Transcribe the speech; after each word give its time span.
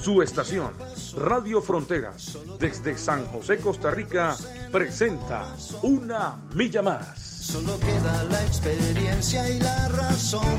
Su 0.00 0.22
estación, 0.22 0.72
Radio 1.16 1.60
Fronteras, 1.60 2.38
desde 2.60 2.96
San 2.96 3.26
José, 3.26 3.58
Costa 3.58 3.90
Rica, 3.90 4.36
presenta 4.70 5.54
Una 5.82 6.36
Milla 6.54 6.82
Más. 6.82 7.18
Solo 7.18 7.78
queda 7.80 8.24
la 8.24 8.42
experiencia 8.44 9.48
y 9.48 9.60
la 9.60 9.88
razón. 9.88 10.58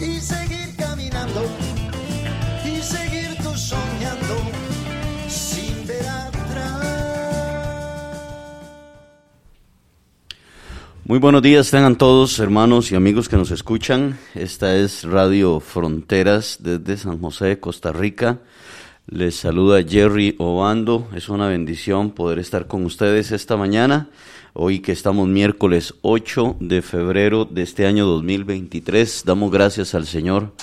Y 0.00 0.20
seguir 0.20 0.76
caminando. 0.76 1.42
Y 2.64 2.82
seguir 2.82 3.36
tú 3.42 3.56
soñando. 3.56 4.63
Muy 11.06 11.18
buenos 11.18 11.42
días 11.42 11.70
tengan 11.70 11.98
todos 11.98 12.38
hermanos 12.38 12.90
y 12.90 12.94
amigos 12.94 13.28
que 13.28 13.36
nos 13.36 13.50
escuchan. 13.50 14.18
Esta 14.34 14.74
es 14.74 15.04
Radio 15.04 15.60
Fronteras 15.60 16.60
desde 16.60 16.96
San 16.96 17.20
José, 17.20 17.60
Costa 17.60 17.92
Rica. 17.92 18.38
Les 19.06 19.36
saluda 19.36 19.82
Jerry 19.82 20.34
Obando. 20.38 21.06
Es 21.14 21.28
una 21.28 21.46
bendición 21.46 22.12
poder 22.12 22.38
estar 22.38 22.66
con 22.68 22.86
ustedes 22.86 23.32
esta 23.32 23.58
mañana. 23.58 24.08
Hoy 24.54 24.80
que 24.80 24.92
estamos 24.92 25.28
miércoles 25.28 25.94
8 26.00 26.56
de 26.60 26.80
febrero 26.80 27.44
de 27.44 27.64
este 27.64 27.84
año 27.84 28.06
2023, 28.06 29.24
damos 29.26 29.52
gracias 29.52 29.94
al 29.94 30.06
Señor 30.06 30.54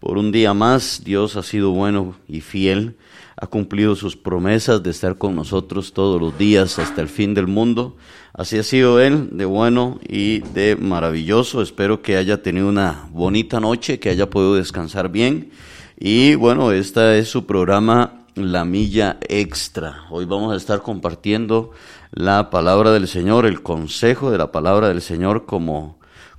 por 0.00 0.18
un 0.18 0.32
día 0.32 0.52
más. 0.52 1.02
Dios 1.04 1.36
ha 1.36 1.44
sido 1.44 1.70
bueno 1.70 2.16
y 2.26 2.40
fiel, 2.40 2.96
ha 3.38 3.46
cumplido 3.46 3.94
sus 3.96 4.16
promesas 4.16 4.82
de 4.82 4.90
estar 4.90 5.18
con 5.18 5.36
nosotros 5.36 5.92
todos 5.92 6.20
los 6.20 6.38
días 6.38 6.78
hasta 6.78 7.02
el 7.02 7.08
fin 7.08 7.34
del 7.34 7.46
mundo. 7.46 7.96
Así 8.32 8.58
ha 8.58 8.62
sido 8.62 8.98
Él, 9.00 9.28
de 9.32 9.44
bueno 9.44 9.98
y 10.08 10.40
de 10.40 10.76
maravilloso. 10.76 11.60
Espero 11.60 12.00
que 12.00 12.16
haya 12.16 12.42
tenido 12.42 12.68
una 12.68 13.08
bonita 13.10 13.60
noche, 13.60 13.98
que 13.98 14.08
haya 14.08 14.30
podido 14.30 14.54
descansar 14.54 15.10
bien. 15.10 15.50
Y 15.98 16.34
bueno, 16.34 16.72
este 16.72 17.18
es 17.18 17.28
su 17.28 17.44
programa 17.44 18.24
La 18.34 18.64
Milla 18.64 19.18
Extra. 19.28 20.04
Hoy 20.10 20.24
vamos 20.24 20.54
a 20.54 20.56
estar 20.56 20.80
compartiendo 20.80 21.72
la 22.12 22.48
palabra 22.48 22.90
del 22.92 23.06
Señor, 23.06 23.44
el 23.44 23.62
consejo 23.62 24.30
de 24.30 24.38
la 24.38 24.50
palabra 24.50 24.88
del 24.88 25.02
Señor 25.02 25.44
como, 25.44 25.95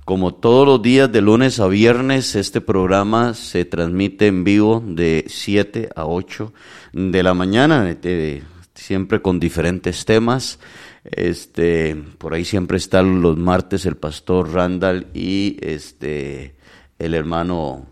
como 0.08 0.32
todos 0.32 0.66
los 0.66 0.80
días 0.80 1.12
de 1.12 1.20
lunes 1.20 1.60
a 1.60 1.68
viernes. 1.68 2.34
Este 2.34 2.62
programa 2.62 3.34
se 3.34 3.66
transmite 3.66 4.26
en 4.26 4.42
vivo 4.42 4.82
de 4.82 5.26
7 5.28 5.90
a 5.94 6.06
8 6.06 6.50
de 6.94 7.22
la 7.22 7.34
mañana, 7.34 7.94
eh, 8.02 8.42
siempre 8.74 9.20
con 9.20 9.38
diferentes 9.38 10.06
temas. 10.06 10.60
Este, 11.04 11.94
por 12.16 12.32
ahí 12.32 12.46
siempre 12.46 12.78
están 12.78 13.20
los 13.20 13.36
martes 13.36 13.84
el 13.84 13.96
pastor 13.98 14.50
Randall 14.50 15.08
y 15.12 15.58
este 15.60 16.54
el 16.98 17.12
hermano 17.12 17.84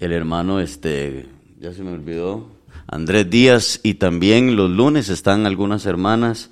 el 0.00 0.12
hermano, 0.12 0.60
este, 0.60 1.26
ya 1.60 1.74
se 1.74 1.82
me 1.82 1.92
olvidó, 1.92 2.48
Andrés 2.86 3.28
Díaz, 3.28 3.80
y 3.82 3.94
también 3.94 4.56
los 4.56 4.70
lunes 4.70 5.10
están 5.10 5.44
algunas 5.44 5.84
hermanas, 5.84 6.48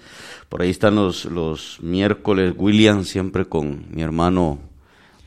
por 0.51 0.63
ahí 0.63 0.71
están 0.71 0.97
los, 0.97 1.27
los 1.27 1.79
miércoles, 1.81 2.55
William, 2.57 3.05
siempre 3.05 3.45
con 3.45 3.87
mi 3.93 4.03
hermano 4.03 4.59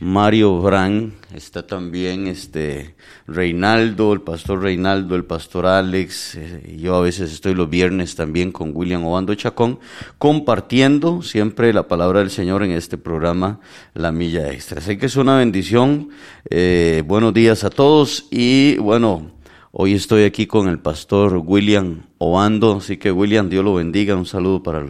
Mario 0.01 0.59
Brand, 0.59 1.13
está 1.33 1.65
también 1.65 2.27
este 2.27 2.95
Reinaldo, 3.25 4.11
el 4.11 4.19
pastor 4.19 4.61
Reinaldo, 4.61 5.15
el 5.15 5.23
pastor 5.23 5.65
Alex, 5.65 6.35
eh, 6.35 6.77
yo 6.77 6.95
a 6.95 7.01
veces 7.01 7.31
estoy 7.31 7.55
los 7.55 7.69
viernes 7.69 8.15
también 8.15 8.51
con 8.51 8.71
William 8.75 9.05
Obando 9.05 9.33
Chacón, 9.33 9.79
compartiendo 10.17 11.21
siempre 11.21 11.71
la 11.71 11.87
palabra 11.87 12.19
del 12.19 12.29
Señor 12.29 12.61
en 12.63 12.71
este 12.71 12.97
programa 12.97 13.61
La 13.93 14.11
Milla 14.11 14.51
Extra. 14.51 14.81
Sé 14.81 14.97
que 14.97 15.05
es 15.05 15.15
una 15.15 15.37
bendición, 15.37 16.09
eh, 16.49 17.01
buenos 17.07 17.33
días 17.33 17.63
a 17.63 17.69
todos 17.69 18.27
y 18.29 18.75
bueno, 18.79 19.31
hoy 19.71 19.93
estoy 19.93 20.25
aquí 20.25 20.47
con 20.47 20.67
el 20.67 20.79
pastor 20.79 21.41
William 21.45 22.01
Obando, 22.17 22.77
así 22.79 22.97
que 22.97 23.09
William, 23.09 23.49
Dios 23.49 23.63
lo 23.63 23.75
bendiga, 23.75 24.17
un 24.17 24.25
saludo 24.25 24.61
para 24.61 24.83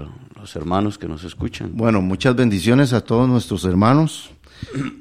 los 0.44 0.58
hermanos 0.58 0.98
que 0.98 1.08
nos 1.08 1.24
escuchan. 1.24 1.72
Bueno, 1.74 2.02
muchas 2.02 2.36
bendiciones 2.36 2.92
a 2.92 3.00
todos 3.00 3.30
nuestros 3.30 3.64
hermanos 3.64 4.30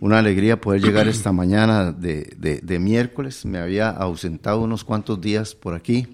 una 0.01 0.21
alegría 0.21 0.61
poder 0.61 0.83
llegar 0.83 1.09
esta 1.09 1.33
mañana 1.33 1.91
de, 1.91 2.61
de, 2.63 2.79
miércoles. 2.79 3.45
Me 3.45 3.59
había 3.59 3.91
ausentado 3.91 4.61
unos 4.61 4.85
cuantos 4.85 5.21
días 5.21 5.57
por 5.57 5.75
aquí, 5.75 6.07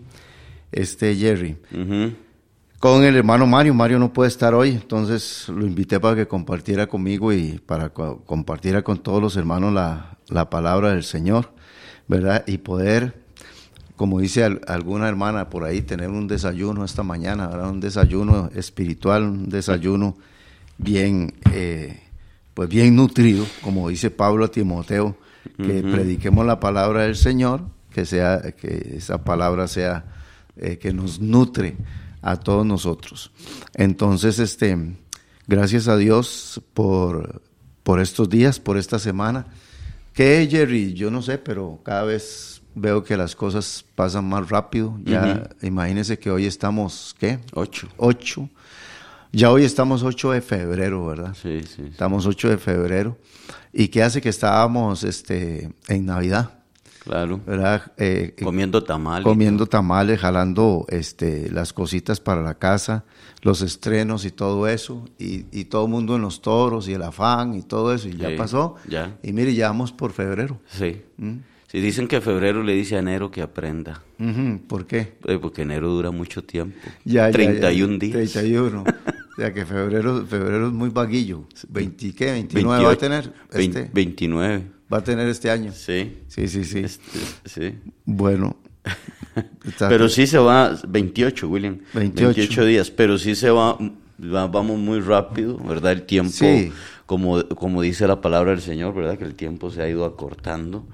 este 0.73 1.15
Jerry. 1.15 1.59
Con 2.79 3.05
el 3.05 3.17
hermano 3.17 3.47
Mario. 3.47 3.75
Mario 3.75 3.99
no 3.99 4.15
puede 4.15 4.29
estar 4.29 4.55
hoy, 4.55 4.71
entonces 4.71 5.47
lo 5.51 5.67
invité 5.67 6.01
para 6.01 6.17
que 6.17 6.27
compartiera 6.27 6.87
conmigo 6.87 7.31
y 7.31 7.61
para 7.67 7.91
que 7.91 8.03
compartiera 8.25 8.81
con 8.81 8.99
todos 8.99 9.21
los 9.21 9.37
hermanos 9.37 9.75
la, 9.75 10.17
la 10.29 10.49
palabra 10.49 10.93
del 10.93 11.05
Señor, 11.05 11.53
¿verdad? 12.07 12.45
Y 12.47 12.57
poder, 12.59 13.25
como 13.99 14.21
dice 14.21 14.45
alguna 14.45 15.07
hermana 15.09 15.51
por 15.51 15.65
ahí, 15.65 15.83
tener 15.83 16.09
un 16.09 16.27
desayuno 16.27 16.87
esta 16.87 17.03
mañana, 17.03 17.49
¿verdad? 17.49 17.69
Un 17.69 17.81
desayuno 17.81 18.49
espiritual, 18.55 19.25
un 19.25 19.49
desayuno 19.51 20.17
bien... 20.79 21.35
Eh, 21.53 22.05
pues 22.59 22.69
bien 22.69 22.97
nutrido, 22.97 23.47
como 23.63 23.89
dice 23.89 24.11
Pablo 24.11 24.47
a 24.47 24.51
Timoteo, 24.51 25.17
que 25.59 25.81
prediquemos 25.81 26.45
la 26.45 26.59
palabra 26.59 27.03
del 27.03 27.15
Señor, 27.15 27.63
que 27.93 28.05
sea 28.05 28.51
que 28.51 28.95
esa 28.97 29.23
palabra 29.23 29.69
sea 29.69 30.07
eh, 30.57 30.77
que 30.77 30.93
nos 30.93 31.21
nutre 31.21 31.77
a 32.21 32.35
todos 32.35 32.67
nosotros. 32.67 33.31
Entonces, 33.75 34.41
este, 34.41 34.77
gracias 35.47 35.87
a 35.87 35.97
Dios 35.97 36.61
por, 36.75 37.43
por 37.85 38.01
estos 38.01 38.29
días, 38.29 38.59
por 38.59 38.77
esta 38.77 38.99
semana. 38.99 39.47
Que 40.13 40.49
Jerry, 40.51 40.95
yo 40.95 41.13
no 41.13 41.23
sé, 41.23 41.39
pero 41.39 41.79
cada 41.85 42.03
vez 42.03 42.58
veo 42.75 43.05
que 43.05 43.17
las 43.17 43.35
cosas 43.35 43.85
pasan 43.95 44.29
más 44.29 44.49
rápido. 44.49 44.99
Ya 45.05 45.51
imagínense 45.63 46.19
que 46.19 46.31
hoy 46.31 46.47
estamos, 46.47 47.15
¿qué? 47.19 47.39
Ocho. 47.55 47.89
Ocho. 47.97 48.49
Ya 49.33 49.51
hoy 49.51 49.65
estamos 49.65 50.03
8 50.03 50.33
de 50.33 50.41
febrero, 50.41 51.07
¿verdad? 51.07 51.37
Sí, 51.41 51.61
sí. 51.63 51.83
Estamos 51.91 52.25
8 52.27 52.49
de 52.49 52.59
febrero. 52.59 53.19
¿Y 53.73 53.89
qué 53.89 54.03
hace 54.03 54.23
que 54.23 54.31
estábamos 54.31 55.05
este, 55.05 55.71
en 55.89 56.07
Navidad? 56.07 56.51
Claro. 57.05 57.41
¿verdad? 57.47 57.93
Eh, 57.97 58.35
eh, 58.37 58.45
comiendo 58.45 58.83
tamales. 58.83 59.25
Comiendo 59.25 59.67
tamales, 59.67 60.21
jalando 60.21 60.85
este, 60.89 61.51
las 61.51 61.73
cositas 61.73 62.21
para 62.21 62.43
la 62.43 62.55
casa, 62.55 63.05
los 63.43 63.63
estrenos 63.63 64.25
y 64.25 64.31
todo 64.31 64.67
eso. 64.69 65.05
Y, 65.19 65.47
y 65.53 65.67
todo 65.67 65.85
el 65.85 65.91
mundo 65.91 66.17
en 66.17 66.23
los 66.23 66.41
toros 66.41 66.89
y 66.89 66.95
el 66.95 67.03
afán 67.03 67.55
y 67.55 67.63
todo 67.63 67.95
eso. 67.95 68.09
Y 68.09 68.17
ya 68.17 68.35
pasó. 68.37 68.77
Ya. 68.89 69.17
Y 69.23 69.33
mire, 69.33 69.55
ya 69.55 69.69
vamos 69.69 69.93
por 69.93 70.13
febrero. 70.13 70.61
Sí. 70.71 71.03
¿Mm? 71.17 71.37
Si 71.71 71.81
dicen 71.81 72.09
que 72.09 72.23
febrero 72.23 72.63
le 72.63 72.73
dice 72.73 72.97
a 72.97 73.01
enero 73.01 73.31
que 73.31 73.43
aprenda. 73.43 74.03
¿Por 74.67 74.87
qué? 74.87 75.19
Eh, 75.27 75.39
porque 75.41 75.63
enero 75.63 75.91
dura 75.91 76.11
mucho 76.11 76.43
tiempo. 76.43 76.79
Ya, 77.05 77.31
31 77.31 77.93
ya, 77.95 77.99
días. 77.99 78.33
31. 78.33 78.85
o 78.85 79.37
sea 79.37 79.53
que 79.53 79.67
febrero, 79.67 80.25
febrero 80.27 80.69
es 80.69 80.73
muy 80.73 80.89
vaguillo. 80.89 81.45
¿20 81.71 82.15
qué? 82.15 82.43
¿29 82.43 82.85
va 82.85 82.93
a 82.93 82.97
tener? 82.97 83.33
Este? 83.53 83.91
29. 83.93 84.63
¿Va 84.91 84.99
a 84.99 85.05
tener 85.05 85.29
este 85.29 85.51
año? 85.51 85.73
Sí. 85.73 86.17
Sí, 86.29 86.49
sí, 86.49 86.65
sí. 86.65 86.79
Este, 86.79 87.19
sí. 87.45 87.75
Bueno. 88.07 88.57
pero 89.79 90.09
sí 90.09 90.27
se 90.27 90.39
va, 90.39 90.75
28, 90.89 91.49
William. 91.49 91.81
28. 91.93 92.35
28 92.35 92.65
días, 92.65 92.91
pero 92.91 93.19
sí 93.19 93.35
se 93.35 93.51
va, 93.51 93.77
vamos 94.17 94.79
muy 94.79 95.01
rápido, 95.01 95.59
¿verdad? 95.59 95.93
El 95.93 96.05
tiempo, 96.05 96.33
Sí. 96.33 96.73
como, 97.05 97.47
como 97.49 97.83
dice 97.83 98.07
la 98.07 98.23
palabra 98.23 98.53
del 98.53 98.63
Señor, 98.63 98.95
¿verdad? 98.95 99.19
Que 99.19 99.25
el 99.25 99.35
tiempo 99.35 99.71
se 99.71 99.83
ha 99.83 99.89
ido 99.89 100.07
acortando. 100.07 100.87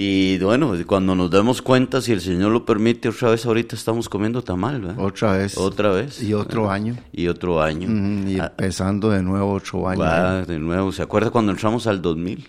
Y 0.00 0.38
bueno, 0.38 0.74
cuando 0.86 1.16
nos 1.16 1.28
demos 1.28 1.60
cuenta, 1.60 2.00
si 2.00 2.12
el 2.12 2.20
Señor 2.20 2.52
lo 2.52 2.64
permite, 2.64 3.08
otra 3.08 3.30
vez 3.30 3.44
ahorita 3.44 3.74
estamos 3.74 4.08
comiendo 4.08 4.42
tamal, 4.42 4.80
¿verdad? 4.80 4.96
Otra 5.04 5.32
vez. 5.32 5.58
Otra 5.58 5.90
vez. 5.90 6.22
Y 6.22 6.34
otro 6.34 6.70
año. 6.70 6.94
Y 7.10 7.26
otro 7.26 7.60
año. 7.60 7.88
Ujú, 7.88 8.28
Y 8.28 8.38
Ah, 8.38 8.44
empezando 8.56 9.10
de 9.10 9.24
nuevo 9.24 9.54
otro 9.54 9.88
año. 9.88 9.98
va, 9.98 10.42
de 10.42 10.60
nuevo. 10.60 10.92
¿Se 10.92 11.02
acuerda 11.02 11.30
cuando 11.30 11.50
entramos 11.50 11.88
al 11.88 12.00
2000? 12.00 12.46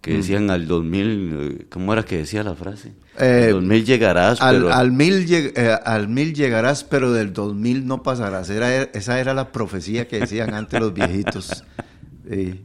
Que 0.00 0.14
decían 0.14 0.48
al 0.50 0.66
2000, 0.66 1.58
eh, 1.60 1.66
¿cómo 1.68 1.92
era 1.92 2.04
que 2.04 2.16
decía 2.18 2.42
la 2.42 2.54
frase? 2.54 2.94
Eh, 3.18 3.46
al 3.48 3.52
2000 3.52 3.84
llegarás, 3.84 4.40
Al, 4.40 4.54
pero... 4.56 4.72
al, 4.72 4.90
mil 4.92 5.26
lleg- 5.26 5.52
eh, 5.56 5.76
al 5.84 6.08
mil 6.08 6.32
llegarás, 6.32 6.84
pero 6.84 7.12
del 7.12 7.34
dos 7.34 7.54
mil 7.54 7.86
no 7.86 8.02
pasarás. 8.02 8.48
Era, 8.48 8.74
esa 8.84 9.20
era 9.20 9.34
la 9.34 9.52
profecía 9.52 10.08
que 10.08 10.20
decían 10.20 10.54
antes 10.54 10.80
los 10.80 10.94
viejitos. 10.94 11.64
Sí. 12.28 12.60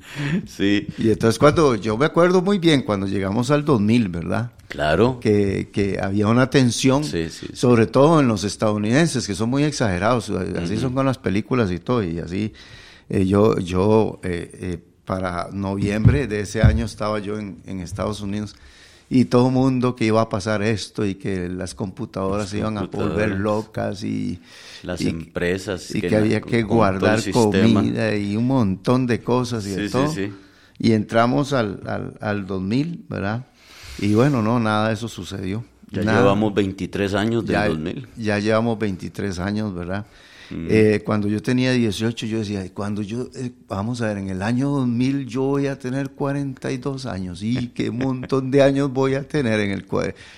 Sí, 0.47 0.87
Y 0.97 1.09
entonces 1.11 1.39
cuando, 1.39 1.75
yo 1.75 1.97
me 1.97 2.05
acuerdo 2.05 2.41
muy 2.41 2.57
bien 2.59 2.81
cuando 2.81 3.07
llegamos 3.07 3.49
al 3.51 3.63
2000, 3.65 4.09
¿verdad? 4.09 4.51
claro. 4.67 5.19
Que, 5.19 5.69
que 5.71 5.99
había 6.01 6.27
una 6.27 6.49
tensión, 6.49 7.03
Sí, 7.03 7.29
sí, 7.29 7.47
sí. 7.47 7.55
sobre 7.55 7.85
todo 7.87 8.19
en 8.19 8.27
los 8.27 8.43
estadounidenses, 8.43 9.25
que 9.27 9.35
son 9.35 9.49
muy 9.49 9.63
exagerados, 9.63 10.29
así 10.29 10.77
son 10.77 10.93
con 10.93 11.05
las 11.05 11.17
películas 11.17 11.71
y 11.71 11.79
todo, 11.79 12.03
y 12.03 12.19
así. 12.19 12.53
eh, 13.09 13.25
yo, 13.25 13.57
yo 13.59 14.19
eh, 14.23 14.49
eh, 14.53 14.77
para 15.05 15.49
noviembre 15.51 16.27
de 16.27 16.39
ese 16.41 16.61
año 16.61 16.85
estaba 16.85 17.19
yo 17.19 17.37
en, 17.37 17.57
en 17.65 17.79
Estados 17.81 18.21
Unidos 18.21 18.55
y 19.15 19.25
todo 19.25 19.47
el 19.47 19.53
mundo 19.53 19.95
que 19.95 20.05
iba 20.05 20.21
a 20.21 20.27
pasar 20.29 20.63
esto 20.63 21.05
y 21.05 21.15
que 21.15 21.47
las 21.47 21.75
computadoras 21.75 22.49
se 22.49 22.57
iban 22.57 22.77
a 22.79 22.83
volver 22.87 23.29
locas 23.29 24.03
y 24.03 24.39
Las 24.81 25.01
y- 25.01 25.09
empresas 25.09 25.93
y 25.93 26.01
que, 26.01 26.07
que 26.09 26.15
había 26.17 26.41
que 26.41 26.63
guardar 26.63 27.19
comida 27.31 28.15
y 28.15 28.35
un 28.35 28.47
montón 28.47 29.05
de 29.05 29.21
cosas 29.21 29.65
y 29.67 29.69
Sí, 29.69 29.75
de 29.75 29.85
sí, 29.87 29.91
todo. 29.91 30.07
sí. 30.11 30.33
Y 30.79 30.93
entramos 30.93 31.53
al, 31.53 31.81
al, 31.85 32.15
al 32.19 32.47
2000, 32.47 33.05
¿verdad? 33.07 33.45
Y 33.99 34.15
bueno, 34.15 34.41
no, 34.41 34.59
nada 34.59 34.87
de 34.87 34.95
eso 34.95 35.07
sucedió. 35.07 35.63
Ya 35.91 36.01
Nada. 36.01 36.21
llevamos 36.21 36.53
23 36.55 37.13
años 37.13 37.45
del 37.45 37.53
ya, 37.53 37.67
2000. 37.67 38.07
ya 38.17 38.39
llevamos 38.39 38.79
23 38.79 39.37
años, 39.37 39.75
¿verdad? 39.75 40.07
Mm. 40.49 40.67
Eh, 40.69 41.01
cuando 41.05 41.27
yo 41.27 41.41
tenía 41.41 41.71
18, 41.71 42.25
yo 42.25 42.39
decía, 42.39 42.63
cuando 42.73 43.01
yo, 43.01 43.29
eh, 43.35 43.51
vamos 43.67 44.01
a 44.01 44.07
ver, 44.07 44.17
en 44.17 44.29
el 44.29 44.41
año 44.41 44.69
2000 44.69 45.25
yo 45.27 45.41
voy 45.43 45.67
a 45.67 45.77
tener 45.79 46.11
42 46.11 47.05
años. 47.05 47.41
Y 47.43 47.67
qué 47.75 47.91
montón 47.91 48.51
de 48.51 48.61
años 48.61 48.91
voy 48.91 49.15
a 49.15 49.27
tener 49.27 49.59
en 49.59 49.71
el, 49.71 49.85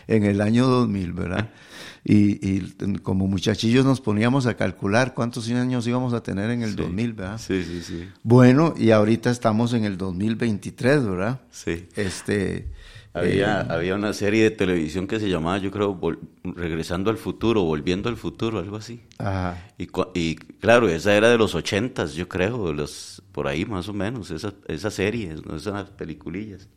en 0.07 0.23
el 0.23 0.41
año 0.41 0.67
2000, 0.67 1.13
¿verdad? 1.13 1.49
Y, 2.07 2.33
y 2.47 2.75
como 3.01 3.25
muchachillos 3.25 3.83
nos 3.83 3.99
poníamos 3.99 4.45
a 4.45 4.53
calcular 4.55 5.15
cuántos 5.15 5.49
años 5.49 5.87
íbamos 5.87 6.13
a 6.13 6.21
tener 6.21 6.51
en 6.51 6.61
el 6.61 6.69
Sí. 6.69 6.75
2000, 6.75 7.13
¿verdad? 7.13 7.41
Sí, 7.43 7.63
sí, 7.63 7.81
sí. 7.81 8.07
Bueno, 8.21 8.75
y 8.77 8.91
ahorita 8.91 9.31
estamos 9.31 9.73
en 9.73 9.85
el 9.85 9.97
2023, 9.97 11.03
¿verdad? 11.03 11.41
Sí. 11.49 11.87
Este, 11.95 12.67
Había, 13.15 13.61
eh, 13.61 13.65
había 13.69 13.95
una 13.95 14.13
serie 14.13 14.43
de 14.43 14.51
televisión 14.51 15.07
que 15.07 15.19
se 15.19 15.29
llamaba, 15.29 15.57
yo 15.57 15.71
creo, 15.71 15.99
Vol- 15.99 16.19
Regresando 16.43 17.09
al 17.09 17.17
Futuro, 17.17 17.63
Volviendo 17.63 18.09
al 18.09 18.17
Futuro, 18.17 18.59
algo 18.59 18.77
así. 18.77 19.01
ajá. 19.17 19.57
Y, 19.77 19.87
y 20.13 20.35
claro, 20.35 20.89
esa 20.89 21.15
era 21.15 21.29
de 21.29 21.37
los 21.37 21.55
ochentas, 21.55 22.13
yo 22.15 22.27
creo, 22.27 22.73
los, 22.73 23.23
por 23.31 23.47
ahí 23.47 23.65
más 23.65 23.87
o 23.89 23.93
menos, 23.93 24.31
esa, 24.31 24.53
esa 24.67 24.91
serie, 24.91 25.35
¿no? 25.45 25.55
esas 25.55 25.89
peliculillas. 25.91 26.67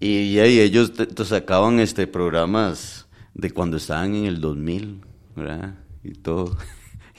Y, 0.00 0.18
y 0.34 0.38
ahí 0.40 0.60
ellos 0.60 0.92
te- 0.94 1.06
te 1.06 1.24
sacaban 1.24 1.80
este, 1.80 2.06
programas 2.06 3.08
de 3.34 3.50
cuando 3.50 3.76
estaban 3.76 4.14
en 4.14 4.26
el 4.26 4.40
2000, 4.40 5.00
¿verdad? 5.36 5.74
Y 6.04 6.12
todo. 6.12 6.56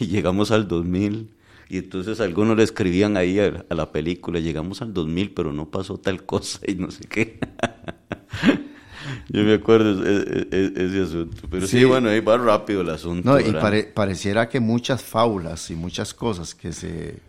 Y 0.01 0.07
llegamos 0.07 0.51
al 0.51 0.67
2000. 0.69 1.31
Y 1.69 1.77
entonces 1.77 2.19
algunos 2.19 2.57
le 2.57 2.63
escribían 2.63 3.15
ahí 3.15 3.39
a, 3.39 3.63
a 3.69 3.75
la 3.75 3.91
película, 3.91 4.39
llegamos 4.39 4.81
al 4.81 4.91
2000, 4.93 5.31
pero 5.33 5.53
no 5.53 5.69
pasó 5.69 5.99
tal 5.99 6.25
cosa 6.25 6.59
y 6.67 6.73
no 6.75 6.89
sé 6.89 7.03
qué. 7.07 7.39
Yo 9.29 9.43
me 9.43 9.53
acuerdo 9.53 10.03
e- 10.05 10.47
e- 10.51 10.55
e- 10.75 10.85
ese 10.85 11.01
asunto. 11.03 11.47
Pero 11.49 11.67
sí, 11.67 11.79
Sí. 11.79 11.85
bueno, 11.85 12.09
ahí 12.09 12.19
va 12.19 12.37
rápido 12.37 12.81
el 12.81 12.89
asunto. 12.89 13.29
No, 13.29 13.39
y 13.39 13.53
pareciera 13.93 14.49
que 14.49 14.59
muchas 14.59 15.03
fábulas 15.03 15.69
y 15.69 15.75
muchas 15.75 16.13
cosas 16.13 16.55
que 16.55 16.73
se 16.73 17.19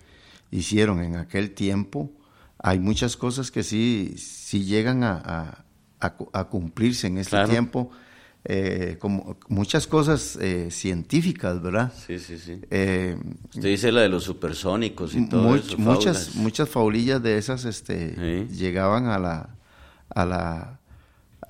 hicieron 0.50 1.00
en 1.02 1.16
aquel 1.16 1.50
tiempo, 1.52 2.10
hay 2.58 2.78
muchas 2.78 3.16
cosas 3.16 3.50
que 3.50 3.62
sí, 3.62 4.14
sí 4.16 4.64
llegan 4.64 5.04
a, 5.04 5.12
a- 5.22 5.64
a 6.00 6.14
cu- 6.16 6.30
a 6.32 6.44
cumplirse 6.48 7.06
en 7.06 7.18
este 7.18 7.30
Claro. 7.36 7.48
tiempo, 7.50 7.90
eh, 8.44 8.96
como 8.98 9.36
muchas 9.48 9.86
cosas 9.86 10.36
eh, 10.40 10.70
científicas, 10.70 11.60
¿verdad? 11.60 11.92
Sí, 12.06 12.18
sí, 12.18 12.38
sí. 12.38 12.58
Eh, 12.70 13.16
Usted 13.54 13.68
dice 13.68 13.92
la 13.92 14.00
de 14.00 14.08
los 14.08 14.24
supersónicos 14.24 15.14
y 15.14 15.26
todo 15.28 15.44
much- 15.48 15.64
eso. 15.66 15.78
muchas, 15.78 16.34
muchas 16.36 16.68
faulillas 16.68 17.22
de 17.22 17.36
esas 17.38 17.64
este, 17.66 18.46
Sí. 18.48 18.54
llegaban 18.56 19.06
a 19.06 19.18
la, 19.18 19.50
a 20.14 20.24
la 20.24 20.76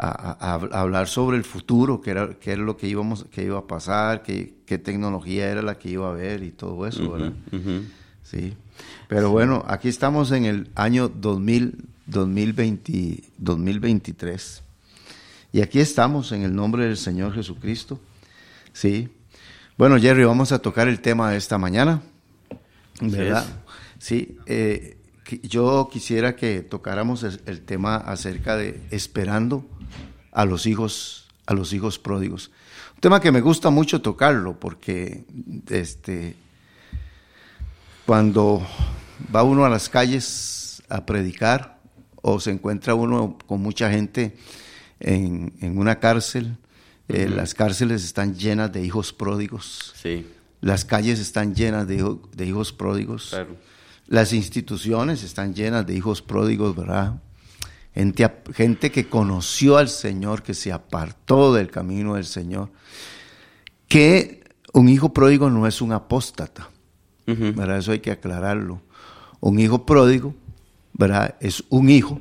a, 0.03 0.55
a- 0.55 0.55
a 0.55 0.81
hablar 0.81 1.09
sobre 1.09 1.37
el 1.37 1.45
futuro, 1.45 2.01
qué 2.01 2.13
era, 2.13 2.35
qué 2.41 2.53
era 2.53 2.63
lo 2.63 2.77
que 2.79 2.89
íbamos, 2.89 3.25
que 3.31 3.45
iba 3.45 3.59
a 3.59 3.67
pasar, 3.67 4.23
qué, 4.23 4.55
qué 4.65 4.79
tecnología 4.79 5.51
era 5.51 5.61
la 5.61 5.79
que 5.79 5.91
iba 5.91 6.07
a 6.07 6.11
haber 6.13 6.43
y 6.43 6.53
todo 6.53 6.87
eso, 6.87 7.11
¿verdad? 7.13 7.33
Ujú. 7.53 7.83
Sí. 8.23 8.55
Pero 9.09 9.31
bueno, 9.31 9.63
aquí 9.69 9.89
estamos 9.89 10.31
en 10.33 10.47
el 10.47 10.71
año 10.75 11.09
2000, 11.09 11.85
2020, 12.07 13.25
2023. 13.39 14.63
Y 15.52 15.61
aquí 15.62 15.81
estamos 15.81 16.32
en 16.32 16.43
el 16.43 16.55
nombre 16.55 16.85
del 16.85 16.97
Señor 16.97 17.35
Jesucristo. 17.35 18.00
Sí. 18.73 19.08
Bueno, 19.76 19.99
Jerry, 19.99 20.25
vamos 20.25 20.52
a 20.52 20.61
tocar 20.61 20.88
el 20.88 21.00
tema 21.00 21.31
de 21.31 21.38
esta 21.38 21.58
mañana. 21.58 22.02
¿Verdad? 23.00 23.47
Sí. 23.99 24.38
eh, 24.47 24.97
yo 25.43 25.88
quisiera 25.93 26.35
que 26.37 26.61
tocáramos 26.61 27.23
el, 27.23 27.41
el 27.47 27.61
tema 27.62 27.97
acerca 27.97 28.56
de 28.56 28.81
esperando 28.91 29.64
a 30.32 30.44
los 30.44 30.67
hijos, 30.67 31.29
a 31.47 31.55
los 31.55 31.73
hijos 31.73 31.99
pródigos. 31.99 32.50
Un 32.94 33.00
tema 33.00 33.20
que 33.20 33.32
me 33.32 33.41
gusta 33.41 33.70
mucho 33.70 34.02
tocarlo 34.02 34.58
porque 34.58 35.25
este 35.69 36.37
cuando 38.06 38.67
va 39.35 39.43
uno 39.43 39.64
a 39.64 39.69
las 39.69 39.88
calles 39.88 40.82
a 40.88 41.06
predicar 41.06 41.79
o 42.23 42.41
se 42.41 42.50
encuentra 42.50 42.94
uno 42.94 43.38
con 43.47 43.61
mucha 43.62 43.91
gente 43.91 44.37
en, 45.00 45.52
en 45.61 45.79
una 45.79 45.99
cárcel, 45.99 46.56
eh, 47.08 47.29
las 47.29 47.55
cárceles 47.55 48.05
están 48.05 48.35
llenas 48.37 48.73
de 48.73 48.85
hijos 48.85 49.12
pródigos, 49.12 49.94
Sí, 50.00 50.26
las 50.61 50.85
calles 50.85 51.19
están 51.19 51.55
llenas 51.55 51.88
de, 51.88 51.97
hijo- 51.97 52.23
de 52.37 52.47
hijos 52.47 52.73
pródigos, 52.73 53.31
claro. 53.31 53.56
las 54.06 54.32
instituciones 54.32 55.23
están 55.23 55.55
llenas 55.55 55.87
de 55.87 55.94
hijos 55.94 56.20
pródigos, 56.23 56.76
¿verdad? 56.76 57.20
Gente, 57.94 58.31
gente 58.55 58.93
que 58.93 59.08
conoció 59.08 59.76
al 59.79 59.88
Señor, 59.88 60.43
que 60.44 60.55
se 60.55 60.70
apartó 60.70 61.52
del 61.55 61.70
camino 61.70 62.14
del 62.14 62.25
Señor. 62.25 62.70
Que 63.88 64.44
un 64.73 64.88
hijo 64.88 65.12
pródigo 65.12 65.50
no 65.50 65.67
es 65.67 65.81
un 65.82 65.93
apóstata. 65.93 66.69
¿verdad? 67.26 67.79
Eso 67.79 67.93
hay 67.93 68.00
que 68.00 68.11
aclararlo. 68.11 68.81
Un 69.41 69.58
hijo 69.58 69.87
pródigo, 69.87 70.35
¿verdad? 70.93 71.37
Es 71.41 71.64
un 71.69 71.88
hijo 71.91 72.20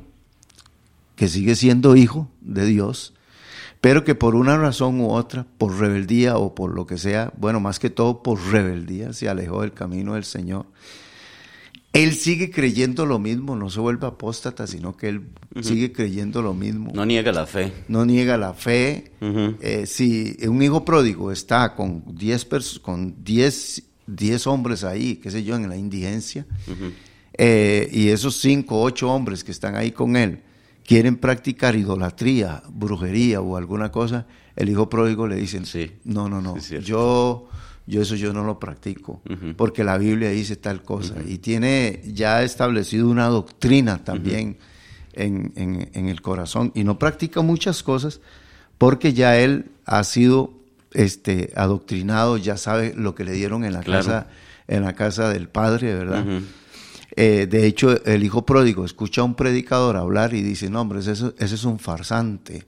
que 1.19 1.27
sigue 1.27 1.53
siendo 1.55 1.97
hijo 1.97 2.29
de 2.39 2.65
Dios, 2.65 3.13
pero 3.81 4.05
que 4.05 4.15
por 4.15 4.35
una 4.35 4.55
razón 4.57 5.01
u 5.01 5.09
otra, 5.11 5.45
por 5.57 5.77
rebeldía 5.77 6.37
o 6.37 6.55
por 6.55 6.73
lo 6.73 6.87
que 6.87 6.97
sea, 6.97 7.33
bueno, 7.37 7.59
más 7.59 7.77
que 7.77 7.89
todo 7.89 8.23
por 8.23 8.39
rebeldía, 8.51 9.11
se 9.11 9.27
alejó 9.27 9.61
del 9.61 9.73
camino 9.73 10.13
del 10.13 10.23
Señor. 10.23 10.67
Él 11.91 12.13
sigue 12.13 12.51
creyendo 12.51 13.05
lo 13.05 13.19
mismo, 13.19 13.57
no 13.57 13.69
se 13.69 13.81
vuelve 13.81 14.07
apóstata, 14.07 14.65
sino 14.65 14.95
que 14.95 15.09
él 15.09 15.21
sigue 15.61 15.91
creyendo 15.91 16.41
lo 16.41 16.53
mismo 16.53 16.91
No 16.93 17.05
niega 17.05 17.33
la 17.33 17.45
fe. 17.45 17.73
no 17.89 18.05
niega 18.05 18.37
la 18.37 18.53
fe. 18.53 19.11
Eh, 19.19 19.85
si 19.87 20.37
un 20.47 20.61
hijo 20.61 20.85
pródigo 20.85 21.31
está 21.33 21.75
con 21.75 22.03
10 22.15 22.49
pers- 22.49 22.79
con 22.79 23.15
10 23.25 23.83
10 24.07 24.47
hombres 24.47 24.83
ahí, 24.85 25.17
qué 25.17 25.29
sé 25.31 25.43
yo, 25.43 25.55
en 25.57 25.67
la 25.67 25.75
indigencia, 25.77 26.45
eh, 27.37 27.89
y 27.91 28.07
esos 28.07 28.37
5 28.39 28.75
o 28.79 28.83
8 28.83 29.09
hombres 29.11 29.43
que 29.43 29.51
están 29.51 29.75
ahí 29.75 29.91
con 29.91 30.15
él 30.15 30.41
quieren 30.89 31.17
practicar 31.17 31.75
idolatría, 31.75 32.63
brujería 32.67 33.41
o 33.41 33.57
alguna 33.57 33.91
cosa, 33.91 34.25
el 34.55 34.69
hijo 34.69 34.89
pródigo 34.89 35.27
le 35.27 35.35
dicen, 35.35 35.67
Sí. 35.67 35.91
no, 36.03 36.27
no, 36.27 36.41
no, 36.41 36.57
yo, 36.57 37.47
yo 37.85 38.01
eso 38.01 38.15
yo 38.15 38.33
no 38.33 38.43
lo 38.43 38.57
practico, 38.59 39.21
porque 39.55 39.83
la 39.83 39.99
Biblia 39.99 40.29
dice 40.31 40.55
tal 40.55 40.81
cosa, 40.81 41.13
y 41.27 41.37
tiene 41.37 42.01
ya 42.11 42.41
establecido 42.41 43.07
una 43.07 43.27
doctrina 43.27 44.03
también 44.03 44.57
en, 45.13 45.53
en- 45.55 45.89
en 45.93 46.07
el 46.09 46.21
corazón, 46.23 46.71
y 46.73 46.83
no 46.83 46.97
practica 46.97 47.41
muchas 47.41 47.83
cosas, 47.83 48.19
porque 48.79 49.13
ya 49.13 49.37
él 49.37 49.65
ha 49.85 50.03
sido 50.03 50.53
este, 50.93 51.53
adoctrinado, 51.55 52.37
ya 52.37 52.57
sabe 52.57 52.95
lo 52.95 53.13
que 53.13 53.23
le 53.25 53.33
dieron 53.33 53.63
en 53.63 53.73
la, 53.73 53.81
Claro. 53.81 54.03
casa, 54.05 54.27
en 54.67 54.81
la 54.83 54.93
casa 54.95 55.29
del 55.29 55.49
padre, 55.49 55.93
¿verdad? 55.93 56.25
Eh, 57.21 57.47
de 57.47 57.65
hecho, 57.67 58.01
el 58.05 58.23
hijo 58.23 58.45
pródigo 58.45 58.85
escucha 58.85 59.19
a 59.21 59.23
un 59.25 59.35
predicador 59.35 59.97
hablar 59.97 60.33
y 60.33 60.41
dice, 60.41 60.69
no, 60.69 60.79
hombre, 60.79 60.99
ese, 60.99 61.11
es- 61.11 61.33
ese 61.37 61.55
es 61.55 61.65
un 61.65 61.77
farsante. 61.77 62.65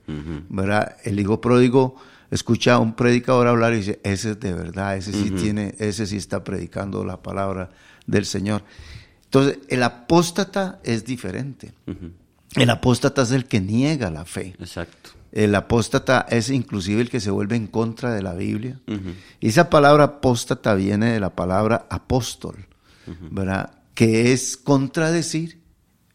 ¿verdad? 0.50 0.96
El 1.04 1.18
hijo 1.18 1.40
pródigo 1.40 1.96
escucha 2.30 2.74
a 2.74 2.78
un 2.78 2.92
predicador 2.94 3.46
hablar 3.46 3.72
y 3.72 3.76
dice, 3.78 4.00
ese 4.02 4.32
es 4.32 4.40
de 4.40 4.52
verdad, 4.52 4.96
ese 4.96 5.12
sí 5.12 5.30
tiene, 5.42 5.74
ese 5.78 6.06
sí 6.06 6.18
está 6.18 6.44
predicando 6.44 7.02
la 7.04 7.22
palabra 7.22 7.70
del 8.06 8.26
Señor. 8.26 8.62
Entonces, 9.24 9.58
el 9.68 9.82
apóstata 9.82 10.80
es 10.84 11.06
diferente. 11.06 11.72
El 12.54 12.68
apóstata 12.68 13.22
es 13.22 13.30
el 13.30 13.46
que 13.46 13.60
niega 13.62 14.10
la 14.10 14.26
fe. 14.26 14.54
Exacto. 14.60 15.10
El 15.32 15.54
apóstata 15.54 16.26
es 16.28 16.50
inclusive 16.50 17.00
el 17.00 17.08
que 17.08 17.20
se 17.20 17.30
vuelve 17.30 17.56
en 17.56 17.66
contra 17.68 18.12
de 18.12 18.20
la 18.20 18.34
Biblia. 18.34 18.78
Y 19.40 19.48
esa 19.48 19.70
palabra 19.70 20.04
apóstata 20.04 20.74
viene 20.74 21.10
de 21.12 21.20
la 21.20 21.30
palabra 21.30 21.86
apóstol, 21.88 22.66
¿verdad? 23.30 23.70
Que 23.94 24.32
es 24.32 24.56
contradecir, 24.56 25.60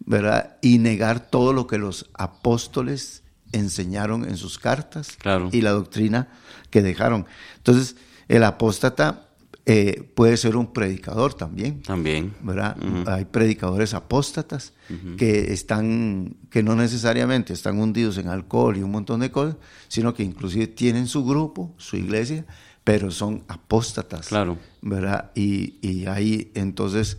¿verdad? 0.06 0.58
Y 0.62 0.78
negar 0.80 1.30
todo 1.30 1.54
lo 1.54 1.68
que 1.68 1.78
los 1.78 2.10
apóstoles 2.14 3.24
enseñaron 3.52 4.28
en 4.28 4.38
sus 4.38 4.60
cartas 4.60 5.16
Claro. 5.18 5.50
y 5.52 5.62
la 5.62 5.72
doctrina 5.72 6.28
que 6.70 6.82
dejaron. 6.82 7.26
Entonces, 7.58 7.96
el 8.28 8.44
apóstata 8.44 9.24
eh, 9.66 10.10
puede 10.16 10.38
ser 10.38 10.56
un 10.56 10.72
predicador 10.74 11.34
también. 11.34 11.82
También. 11.82 12.34
¿verdad? 12.42 12.78
Hay 13.08 13.26
predicadores 13.26 13.94
apóstatas 13.94 14.74
que 15.18 15.52
están, 15.54 16.38
que 16.50 16.64
no 16.64 16.76
necesariamente 16.76 17.52
están 17.54 17.78
hundidos 17.80 18.18
en 18.18 18.30
alcohol 18.30 18.78
y 18.78 18.82
un 18.82 18.92
montón 18.92 19.20
de 19.20 19.30
cosas, 19.32 19.58
sino 19.90 20.14
que 20.14 20.24
inclusive 20.24 20.68
tienen 20.68 21.08
su 21.08 21.26
grupo, 21.26 21.74
su 21.78 21.98
iglesia, 21.98 22.46
pero 22.86 23.12
son 23.12 23.44
apóstatas. 23.50 24.28
Claro. 24.28 24.58
¿Verdad? 24.82 25.32
Y, 25.36 25.76
y 25.82 26.06
ahí 26.06 26.52
entonces 26.56 27.18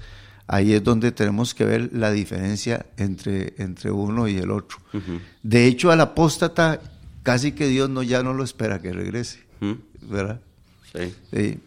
ahí 0.49 0.73
es 0.73 0.83
donde 0.83 1.13
tenemos 1.13 1.55
que 1.55 1.65
ver 1.65 1.91
la 1.93 2.11
diferencia 2.11 2.87
entre, 2.97 3.55
entre 3.59 3.93
uno 3.93 4.27
y 4.27 4.39
el 4.39 4.51
otro. 4.51 4.79
De 5.43 5.67
hecho, 5.67 5.93
al 5.93 6.01
apóstata 6.01 6.81
casi 7.23 7.53
que 7.53 7.69
Dios 7.69 7.91
no, 7.91 8.03
ya 8.03 8.23
no 8.23 8.33
lo 8.33 8.43
espera 8.43 8.81
que 8.81 8.93
regrese, 8.93 9.45
¿verdad? 10.03 10.41
Sí. 11.31 11.61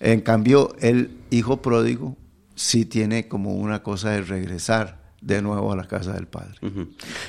En 0.00 0.22
cambio, 0.22 0.74
el 0.80 1.10
hijo 1.30 1.62
pródigo 1.62 2.16
sí 2.54 2.86
tiene 2.86 3.28
como 3.28 3.54
una 3.54 3.82
cosa 3.82 4.10
de 4.10 4.22
regresar 4.22 5.04
de 5.20 5.42
nuevo 5.42 5.72
a 5.72 5.76
la 5.76 5.86
casa 5.86 6.12
del 6.14 6.26
padre. 6.26 6.58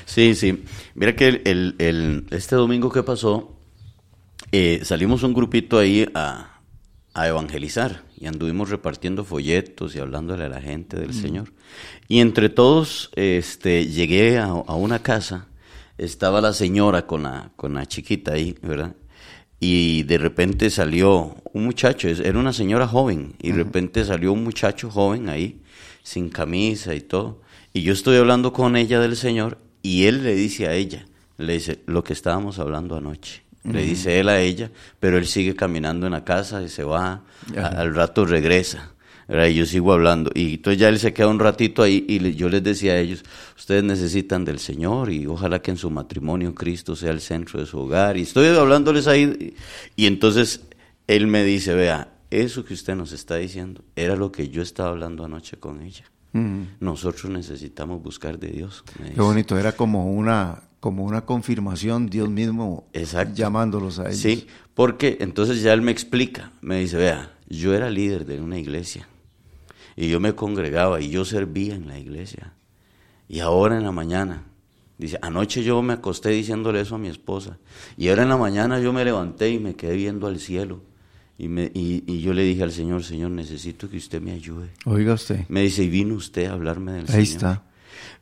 Sí, 0.06 0.34
sí. 0.34 0.64
Mira 0.94 1.14
que 1.14 1.28
el, 1.44 1.74
el, 1.78 2.26
este 2.30 2.56
domingo 2.56 2.90
que 2.90 3.02
pasó, 3.02 3.54
eh, 4.52 4.80
salimos 4.82 5.22
un 5.22 5.34
grupito 5.34 5.78
ahí 5.78 6.06
a, 6.14 6.55
a 7.16 7.26
evangelizar 7.26 8.02
y 8.18 8.26
anduvimos 8.26 8.68
repartiendo 8.68 9.24
folletos 9.24 9.96
y 9.96 10.00
hablándole 10.00 10.44
a 10.44 10.50
la 10.50 10.60
gente 10.60 10.98
del 11.00 11.14
Señor. 11.14 11.50
Y 12.08 12.20
entre 12.20 12.50
todos 12.50 13.10
este, 13.16 13.86
llegué 13.86 14.38
a, 14.38 14.52
una 14.52 14.98
casa, 14.98 15.48
estaba 15.96 16.42
la 16.42 16.52
señora 16.52 17.06
con 17.06 17.22
la, 17.22 17.52
con 17.56 17.72
la 17.72 17.86
chiquita 17.86 18.34
ahí, 18.34 18.54
¿verdad? 18.60 18.94
Y 19.58 20.02
de 20.02 20.18
repente 20.18 20.68
salió 20.68 21.34
un 21.54 21.64
muchacho, 21.64 22.06
era 22.06 22.38
una 22.38 22.52
señora 22.52 22.86
joven, 22.86 23.34
y 23.40 23.52
de 23.52 23.56
repente 23.56 24.04
salió 24.04 24.34
un 24.34 24.44
muchacho 24.44 24.90
joven 24.90 25.30
ahí, 25.30 25.62
sin 26.02 26.28
camisa 26.28 26.94
y 26.94 27.00
todo. 27.00 27.40
Y 27.72 27.80
yo 27.80 27.94
estoy 27.94 28.18
hablando 28.18 28.52
con 28.52 28.76
ella 28.76 29.00
del 29.00 29.16
Señor 29.16 29.56
y 29.80 30.04
él 30.04 30.22
le 30.22 30.34
dice 30.34 30.66
a 30.66 30.74
ella, 30.74 31.06
le 31.38 31.54
dice, 31.54 31.82
lo 31.86 32.04
que 32.04 32.12
estábamos 32.12 32.58
hablando 32.58 32.94
anoche 32.94 33.45
le 33.70 33.82
dice 33.82 34.20
él 34.20 34.28
a 34.28 34.40
ella, 34.40 34.70
pero 35.00 35.18
él 35.18 35.26
sigue 35.26 35.54
caminando 35.54 36.06
en 36.06 36.12
la 36.12 36.24
casa 36.24 36.62
y 36.62 36.68
se 36.68 36.84
va, 36.84 37.22
al 37.56 37.94
rato 37.94 38.24
regresa. 38.24 38.92
Y 39.28 39.54
yo 39.54 39.66
sigo 39.66 39.92
hablando. 39.92 40.30
Y 40.34 40.54
entonces 40.54 40.78
ya 40.78 40.88
él 40.88 41.00
se 41.00 41.12
queda 41.12 41.26
un 41.26 41.40
ratito 41.40 41.82
ahí 41.82 42.04
y 42.08 42.34
yo 42.34 42.48
les 42.48 42.62
decía 42.62 42.92
a 42.92 42.98
ellos, 42.98 43.24
ustedes 43.56 43.82
necesitan 43.82 44.44
del 44.44 44.60
Señor 44.60 45.10
y 45.10 45.26
ojalá 45.26 45.60
que 45.60 45.72
en 45.72 45.76
su 45.76 45.90
matrimonio 45.90 46.54
Cristo 46.54 46.94
sea 46.94 47.10
el 47.10 47.20
centro 47.20 47.58
de 47.58 47.66
su 47.66 47.78
hogar. 47.78 48.16
Y 48.16 48.22
estoy 48.22 48.46
hablándoles 48.48 49.08
ahí 49.08 49.54
y 49.96 50.06
entonces 50.06 50.62
él 51.08 51.26
me 51.26 51.42
dice, 51.42 51.74
vea, 51.74 52.12
eso 52.30 52.64
que 52.64 52.74
usted 52.74 52.94
nos 52.94 53.12
está 53.12 53.36
diciendo 53.36 53.82
era 53.96 54.14
lo 54.14 54.30
que 54.30 54.48
yo 54.48 54.62
estaba 54.62 54.90
hablando 54.90 55.24
anoche 55.24 55.56
con 55.56 55.82
ella. 55.82 56.04
Nosotros 56.80 57.32
necesitamos 57.32 58.02
buscar 58.02 58.38
de 58.38 58.48
Dios. 58.48 58.84
Qué 59.14 59.20
bonito, 59.20 59.58
era 59.58 59.72
como 59.72 60.12
una 60.12 60.62
como 60.86 61.02
una 61.02 61.22
confirmación, 61.22 62.06
Dios 62.06 62.28
mismo 62.28 62.86
llamándolos 63.34 63.98
a 63.98 64.04
ellos. 64.04 64.18
Sí, 64.18 64.46
porque 64.72 65.16
entonces 65.18 65.60
ya 65.60 65.72
él 65.72 65.82
me 65.82 65.90
explica, 65.90 66.52
me 66.60 66.78
dice, 66.78 66.96
vea, 66.96 67.34
yo 67.48 67.74
era 67.74 67.90
líder 67.90 68.24
de 68.24 68.40
una 68.40 68.56
iglesia 68.56 69.08
y 69.96 70.08
yo 70.08 70.20
me 70.20 70.36
congregaba 70.36 71.00
y 71.00 71.10
yo 71.10 71.24
servía 71.24 71.74
en 71.74 71.88
la 71.88 71.98
iglesia. 71.98 72.52
Y 73.28 73.40
ahora 73.40 73.76
en 73.76 73.82
la 73.82 73.90
mañana, 73.90 74.44
dice, 74.96 75.18
anoche 75.22 75.64
yo 75.64 75.82
me 75.82 75.94
acosté 75.94 76.28
diciéndole 76.28 76.82
eso 76.82 76.94
a 76.94 76.98
mi 76.98 77.08
esposa 77.08 77.58
y 77.96 78.06
ahora 78.06 78.22
en 78.22 78.28
la 78.28 78.36
mañana 78.36 78.78
yo 78.78 78.92
me 78.92 79.04
levanté 79.04 79.50
y 79.50 79.58
me 79.58 79.74
quedé 79.74 79.96
viendo 79.96 80.28
al 80.28 80.38
cielo. 80.38 80.82
Y, 81.36 81.48
me, 81.48 81.68
y, 81.74 82.20
yo 82.20 82.32
le 82.32 82.44
dije 82.44 82.62
al 82.62 82.70
Señor, 82.70 83.02
Señor, 83.02 83.32
necesito 83.32 83.90
que 83.90 83.96
usted 83.96 84.22
me 84.22 84.30
ayude. 84.30 84.68
Oiga 84.84 85.14
usted. 85.14 85.46
Me 85.48 85.62
dice, 85.62 85.82
y 85.82 85.88
vino 85.88 86.14
usted 86.14 86.46
a 86.46 86.52
hablarme 86.52 86.92
del 86.92 87.06
Señor. 87.08 87.18
Ahí 87.18 87.24
está. 87.24 87.64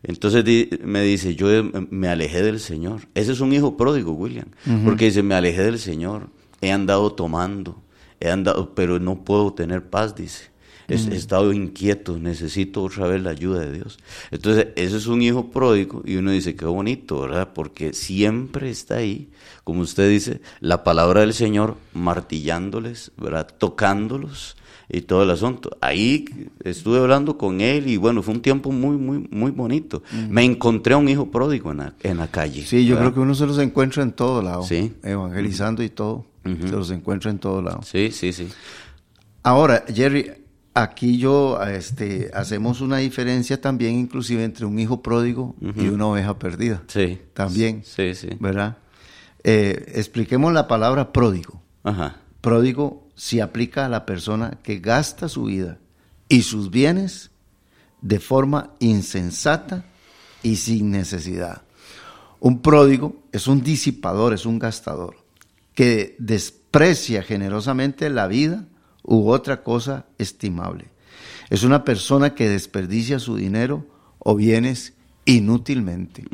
Entonces 0.05 0.45
me 0.85 1.03
dice, 1.03 1.35
yo 1.35 1.49
me 1.91 2.09
alejé 2.09 2.43
del 2.43 2.61
Señor. 2.61 3.03
Ese 3.15 3.33
es 3.33 3.41
un 3.41 3.53
hijo 3.53 3.77
pródigo, 3.77 4.13
William, 4.13 4.49
porque 4.85 5.07
dice, 5.07 5.23
me 5.23 5.35
alejé 5.35 5.63
del 5.63 5.79
Señor, 5.79 6.29
he 6.61 6.71
andado 6.71 7.13
tomando, 7.13 7.83
he 8.21 8.31
andado, 8.31 8.75
pero 8.75 9.01
no 9.01 9.25
puedo 9.25 9.53
tener 9.55 9.83
paz, 9.83 10.15
dice. 10.15 10.55
He, 10.87 10.95
estado 10.95 11.55
inquieto, 11.55 12.19
necesito 12.19 12.83
otra 12.83 13.07
vez 13.07 13.23
la 13.23 13.31
ayuda 13.31 13.61
de 13.61 13.73
Dios. 13.73 13.99
Entonces, 14.31 14.69
ese 14.77 14.99
es 14.99 15.07
un 15.07 15.23
hijo 15.23 15.51
pródigo 15.51 16.03
y 16.05 16.17
uno 16.17 16.31
dice, 16.31 16.55
qué 16.55 16.67
bonito, 16.67 17.23
¿verdad? 17.23 17.55
Porque 17.55 17.95
siempre 17.95 18.69
está 18.69 18.97
ahí, 18.97 19.31
como 19.65 19.81
usted 19.81 20.11
dice, 20.11 20.43
la 20.61 20.85
palabra 20.85 21.23
del 21.23 21.33
Señor 21.33 21.79
martillándoles, 21.95 23.13
¿verdad? 23.17 23.49
Tocándolos, 23.57 24.57
y 24.95 25.03
todo 25.03 25.25
el 25.25 25.31
asunto. 25.31 25.77
Ahí 25.81 26.25
estuve 26.63 26.99
hablando 26.99 27.37
con 27.37 27.61
él 27.61 27.89
y 27.89 27.97
bueno, 27.97 28.23
fue 28.23 28.35
un 28.35 28.43
tiempo 28.43 28.71
muy, 28.71 28.97
muy, 28.97 29.27
muy 29.31 29.51
bonito. 29.51 30.03
Me 30.29 30.45
encontré 30.45 30.95
a 30.95 30.97
un 30.97 31.09
hijo 31.09 31.31
pródigo 31.31 31.73
en 31.73 31.79
la, 31.79 31.95
en 32.03 32.19
la 32.19 32.29
calle. 32.29 32.65
Sí, 32.65 32.87
yo 32.87 32.97
creo 32.97 33.13
que 33.13 33.21
uno 33.21 33.35
se 33.35 33.47
los 33.47 33.59
encuentra 33.59 34.03
en 34.03 34.13
todo 34.13 34.41
lado. 34.41 34.63
Sí. 34.63 34.93
Evangelizando 35.03 35.83
y 35.83 35.89
todo. 35.89 36.27
Se 36.45 36.69
los 36.69 36.91
encuentra 36.91 37.31
en 37.31 37.39
todo 37.39 37.61
lado. 37.61 37.81
Sí, 37.83 38.11
sí, 38.13 38.33
sí. 38.33 38.49
Ahora, 39.43 39.85
Jerry, 39.93 40.31
aquí 40.75 41.19
yo, 41.19 41.61
este, 41.63 42.31
hacemos 42.33 42.81
una 42.81 42.99
diferencia 42.99 43.61
también 43.61 43.95
inclusive 43.97 44.45
entre 44.45 44.65
un 44.65 44.79
hijo 44.79 45.03
pródigo 45.03 45.57
y 45.61 45.89
una 45.89 46.07
oveja 46.07 46.39
perdida. 46.39 46.83
Sí. 46.87 47.19
También. 47.33 47.83
Sí, 47.85 48.15
sí. 48.15 48.29
¿Verdad? 48.39 48.79
Eh, 49.43 49.93
expliquemos 49.95 50.53
la 50.53 50.69
palabra 50.69 51.13
pródigo. 51.13 51.63
Ajá. 51.83 52.19
Pródigo 52.41 53.04
si 53.15 53.41
aplica 53.41 53.87
a 53.87 53.89
la 53.89 54.07
persona 54.07 54.59
que 54.63 54.79
gasta 54.79 55.29
su 55.29 55.45
vida 55.45 55.79
y 56.29 56.43
sus 56.43 56.71
bienes 56.71 57.31
de 58.01 58.21
forma 58.21 58.71
insensata 58.81 59.85
y 60.43 60.57
sin 60.57 60.91
necesidad. 60.91 61.63
Un 62.41 62.61
pródigo 62.61 63.23
es 63.33 63.47
un 63.47 63.63
disipador, 63.63 64.35
es 64.35 64.45
un 64.45 64.59
gastador, 64.59 65.17
que 65.75 66.15
desprecia 66.19 67.23
generosamente 67.23 68.11
la 68.11 68.27
vida 68.27 68.67
u 69.03 69.31
otra 69.31 69.63
cosa 69.63 70.07
estimable. 70.19 70.91
Es 71.51 71.63
una 71.63 71.85
persona 71.85 72.35
que 72.35 72.49
desperdicia 72.49 73.19
su 73.19 73.37
dinero 73.37 73.87
o 74.19 74.35
bienes 74.35 74.95
inútilmente. 75.25 76.25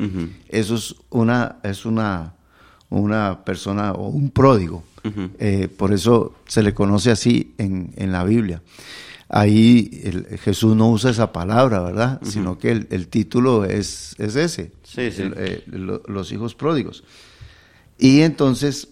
Eso 0.49 0.75
es 0.75 0.95
una, 1.09 1.59
es 1.63 1.85
una, 1.85 2.35
una 2.99 3.43
persona 3.43 3.93
o 3.93 4.07
un 4.09 4.29
pródigo. 4.29 4.83
Eh, 5.39 5.67
por 5.75 5.93
eso 5.93 6.35
se 6.47 6.61
le 6.61 6.75
conoce 6.75 7.09
así 7.09 7.55
en, 7.57 7.91
en 7.95 8.11
la 8.11 8.23
Biblia. 8.23 8.61
Ahí 9.33 10.03
Jesús 10.43 10.75
no 10.75 10.91
usa 10.91 11.09
esa 11.09 11.31
palabra, 11.31 11.79
¿verdad? 11.79 12.19
Sino 12.21 12.57
que 12.57 12.71
el, 12.71 13.07
título 13.07 13.63
es, 13.63 14.13
es 14.19 14.35
ese, 14.35 14.73
eh, 14.97 15.63
los 15.67 16.31
hijos 16.33 16.53
pródigos. 16.53 17.05
Y 17.97 18.21
entonces 18.21 18.89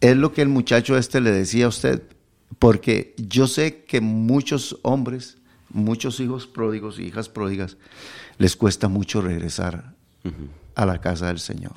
es 0.00 0.16
lo 0.16 0.32
que 0.32 0.42
el 0.42 0.48
muchacho 0.48 0.98
este 0.98 1.20
le 1.20 1.30
decía 1.30 1.66
a 1.66 1.68
usted, 1.68 2.02
porque 2.58 3.14
yo 3.18 3.46
sé 3.46 3.84
que 3.84 4.00
muchos 4.00 4.80
hombres, 4.82 5.38
muchos 5.68 6.18
hijos 6.18 6.48
pródigos 6.48 6.98
y 6.98 7.04
hijas 7.04 7.28
pródigas, 7.28 7.76
les 8.36 8.56
cuesta 8.56 8.88
mucho 8.88 9.20
regresar 9.20 9.94
a 10.74 10.86
la 10.86 11.00
casa 11.00 11.28
del 11.28 11.38
Señor. 11.38 11.74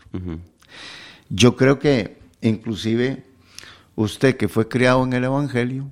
Yo 1.33 1.55
creo 1.55 1.79
que 1.79 2.17
inclusive 2.41 3.23
usted 3.95 4.35
que 4.35 4.49
fue 4.49 4.67
criado 4.67 5.03
en 5.03 5.13
el 5.13 5.23
Evangelio, 5.23 5.89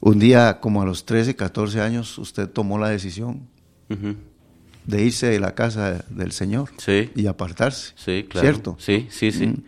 un 0.00 0.18
día 0.18 0.60
como 0.60 0.82
a 0.82 0.84
los 0.84 1.04
13, 1.04 1.34
14 1.34 1.80
años, 1.80 2.16
usted 2.18 2.48
tomó 2.48 2.78
la 2.78 2.88
decisión 2.88 3.48
de 4.86 5.04
irse 5.04 5.26
de 5.26 5.40
la 5.40 5.54
casa 5.54 6.04
del 6.08 6.32
Señor 6.32 6.70
y 7.14 7.26
apartarse. 7.26 7.92
Sí, 7.96 8.26
claro. 8.28 8.46
¿Cierto? 8.46 8.76
Sí, 8.78 9.08
sí, 9.10 9.32
sí. 9.32 9.46
Mm. 9.48 9.62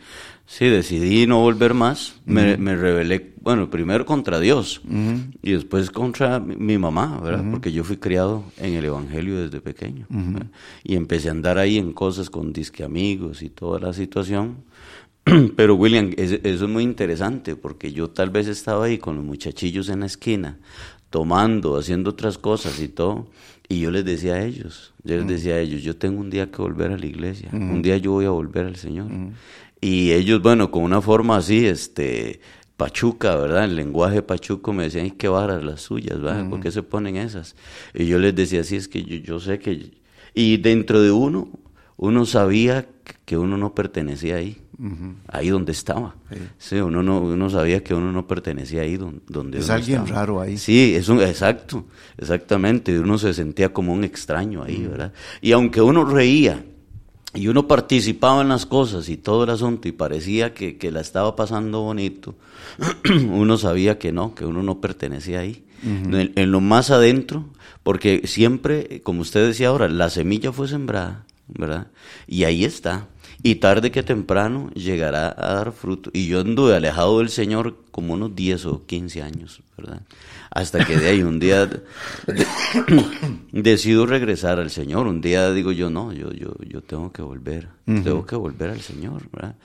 Sí, 0.46 0.66
decidí 0.66 1.26
no 1.26 1.40
volver 1.40 1.72
más. 1.72 2.16
Me, 2.26 2.56
me, 2.58 2.76
rebelé, 2.76 3.32
bueno, 3.40 3.70
primero 3.70 4.04
contra 4.04 4.38
Dios 4.38 4.82
y 5.42 5.52
después 5.52 5.90
contra 5.90 6.38
mi, 6.38 6.76
mamá, 6.76 7.18
¿verdad? 7.20 7.44
Porque 7.50 7.72
yo 7.72 7.82
fui 7.82 7.96
criado 7.96 8.44
en 8.58 8.74
el 8.74 8.84
Evangelio 8.84 9.42
desde 9.42 9.60
pequeño. 9.60 10.06
Y 10.82 10.96
empecé 10.96 11.28
a 11.28 11.32
andar 11.32 11.58
ahí 11.58 11.78
en 11.78 11.92
cosas 11.92 12.28
con 12.28 12.52
disque 12.52 12.84
amigos 12.84 13.42
y 13.42 13.48
toda 13.48 13.80
la 13.80 13.92
situación. 13.92 14.58
Pero 15.56 15.74
William, 15.74 16.12
eso, 16.16 16.36
es 16.42 16.60
muy 16.62 16.82
interesante 16.82 17.56
porque 17.56 17.92
yo 17.92 18.10
tal 18.10 18.30
vez 18.30 18.46
estaba 18.46 18.86
ahí 18.86 18.98
con 18.98 19.16
los 19.16 19.24
muchachillos 19.24 19.88
en 19.88 20.00
la 20.00 20.06
esquina, 20.06 20.58
tomando, 21.10 21.78
haciendo 21.78 22.10
otras 22.10 22.36
cosas 22.36 22.80
y 22.80 22.88
todo, 22.88 23.28
y 23.68 23.80
yo 23.80 23.90
les 23.90 24.04
decía 24.04 24.34
a 24.34 24.44
ellos, 24.44 24.92
yo 25.02 25.16
les 25.16 25.26
decía 25.26 25.54
a 25.54 25.60
ellos, 25.60 25.82
yo 25.82 25.96
tengo 25.96 26.20
un 26.20 26.28
día 26.28 26.50
que 26.50 26.60
volver 26.60 26.92
a 26.92 26.98
la 26.98 27.06
iglesia, 27.06 27.48
un 27.52 27.80
día 27.80 27.96
yo 27.96 28.12
voy 28.12 28.26
a 28.26 28.30
volver 28.30 28.66
al 28.66 28.76
Señor. 28.76 29.10
Y 29.80 30.12
ellos, 30.12 30.42
bueno, 30.42 30.70
con 30.70 30.82
una 30.82 31.00
forma 31.00 31.36
así, 31.36 31.66
este, 31.66 32.40
pachuca, 32.76 33.36
¿verdad? 33.36 33.64
El 33.64 33.76
lenguaje 33.76 34.22
pachuco 34.22 34.72
me 34.72 34.84
decían, 34.84 35.10
qué 35.12 35.28
varas 35.28 35.62
las 35.62 35.80
suyas, 35.80 36.20
¿verdad? 36.20 36.48
¿Por 36.48 36.60
qué 36.60 36.70
se 36.70 36.82
ponen 36.82 37.16
esas? 37.16 37.54
Y 37.94 38.06
yo 38.06 38.18
les 38.18 38.34
decía, 38.34 38.64
sí, 38.64 38.76
es 38.76 38.88
que 38.88 39.02
yo, 39.02 39.16
yo 39.16 39.40
sé 39.40 39.58
que... 39.58 39.92
Y 40.34 40.56
dentro 40.58 41.00
de 41.00 41.10
uno, 41.10 41.48
uno 41.96 42.26
sabía 42.26 42.86
que 43.24 43.38
uno 43.38 43.56
no 43.56 43.74
pertenecía 43.74 44.36
ahí 44.36 44.63
ahí 45.28 45.48
donde 45.48 45.72
estaba. 45.72 46.14
Sí. 46.58 46.76
uno, 46.76 47.02
no, 47.02 47.20
uno 47.20 47.50
sabía 47.50 47.82
que 47.82 47.94
uno 47.94 48.12
no 48.12 48.26
pertenecía 48.26 48.82
ahí 48.82 48.96
donde, 48.96 49.20
donde 49.28 49.58
Es 49.58 49.70
alguien 49.70 50.06
raro 50.06 50.40
ahí. 50.40 50.58
Sí, 50.58 50.94
es 50.94 51.08
un, 51.08 51.20
exacto, 51.22 51.84
exactamente. 52.18 52.98
Uno 52.98 53.18
se 53.18 53.34
sentía 53.34 53.72
como 53.72 53.92
un 53.92 54.04
extraño 54.04 54.62
ahí, 54.62 54.86
¿verdad? 54.86 55.12
Y 55.40 55.52
aunque 55.52 55.80
uno 55.80 56.04
reía 56.04 56.64
y 57.34 57.48
uno 57.48 57.66
participaba 57.66 58.42
en 58.42 58.48
las 58.48 58.66
cosas 58.66 59.08
y 59.08 59.16
todo 59.16 59.44
el 59.44 59.50
asunto 59.50 59.88
y 59.88 59.92
parecía 59.92 60.54
que, 60.54 60.76
que 60.76 60.90
la 60.90 61.00
estaba 61.00 61.34
pasando 61.36 61.82
bonito, 61.82 62.36
uno 63.30 63.58
sabía 63.58 63.98
que 63.98 64.12
no, 64.12 64.34
que 64.34 64.44
uno 64.44 64.62
no 64.62 64.80
pertenecía 64.80 65.40
ahí. 65.40 65.64
en, 65.82 66.32
en, 66.34 66.50
lo 66.50 66.60
más 66.60 66.90
adentro, 66.90 67.44
porque 67.82 68.22
siempre, 68.24 69.02
como 69.02 69.20
usted 69.20 69.46
decía 69.46 69.68
ahora, 69.68 69.88
la 69.88 70.08
semilla 70.10 70.50
fue 70.52 70.66
sembrada, 70.66 71.26
¿verdad? 71.48 71.88
Y 72.26 72.44
ahí 72.44 72.64
está. 72.64 73.08
Y 73.46 73.56
tarde 73.56 73.90
que 73.90 74.02
temprano 74.02 74.70
llegará 74.70 75.28
a 75.36 75.56
dar 75.56 75.72
fruto. 75.72 76.08
Y 76.14 76.28
yo 76.28 76.40
anduve 76.40 76.74
alejado 76.74 77.18
del 77.18 77.28
Señor 77.28 77.76
como 77.90 78.14
unos 78.14 78.34
10 78.34 78.64
o 78.64 78.86
15 78.86 79.20
años, 79.20 79.60
¿verdad? 79.76 80.00
Hasta 80.50 80.82
que 80.86 80.96
de 80.96 81.10
ahí 81.10 81.22
un 81.22 81.38
día 81.38 81.66
de, 81.66 81.82
decido 83.52 84.06
regresar 84.06 84.58
al 84.60 84.70
Señor. 84.70 85.06
Un 85.06 85.20
día 85.20 85.52
digo 85.52 85.72
yo, 85.72 85.90
no, 85.90 86.14
yo, 86.14 86.32
yo, 86.32 86.54
yo 86.66 86.80
tengo 86.80 87.12
que 87.12 87.20
volver, 87.20 87.68
tengo 87.84 88.24
que 88.24 88.34
volver 88.34 88.70
al 88.70 88.80
Señor, 88.80 89.28
¿verdad? 89.30 89.56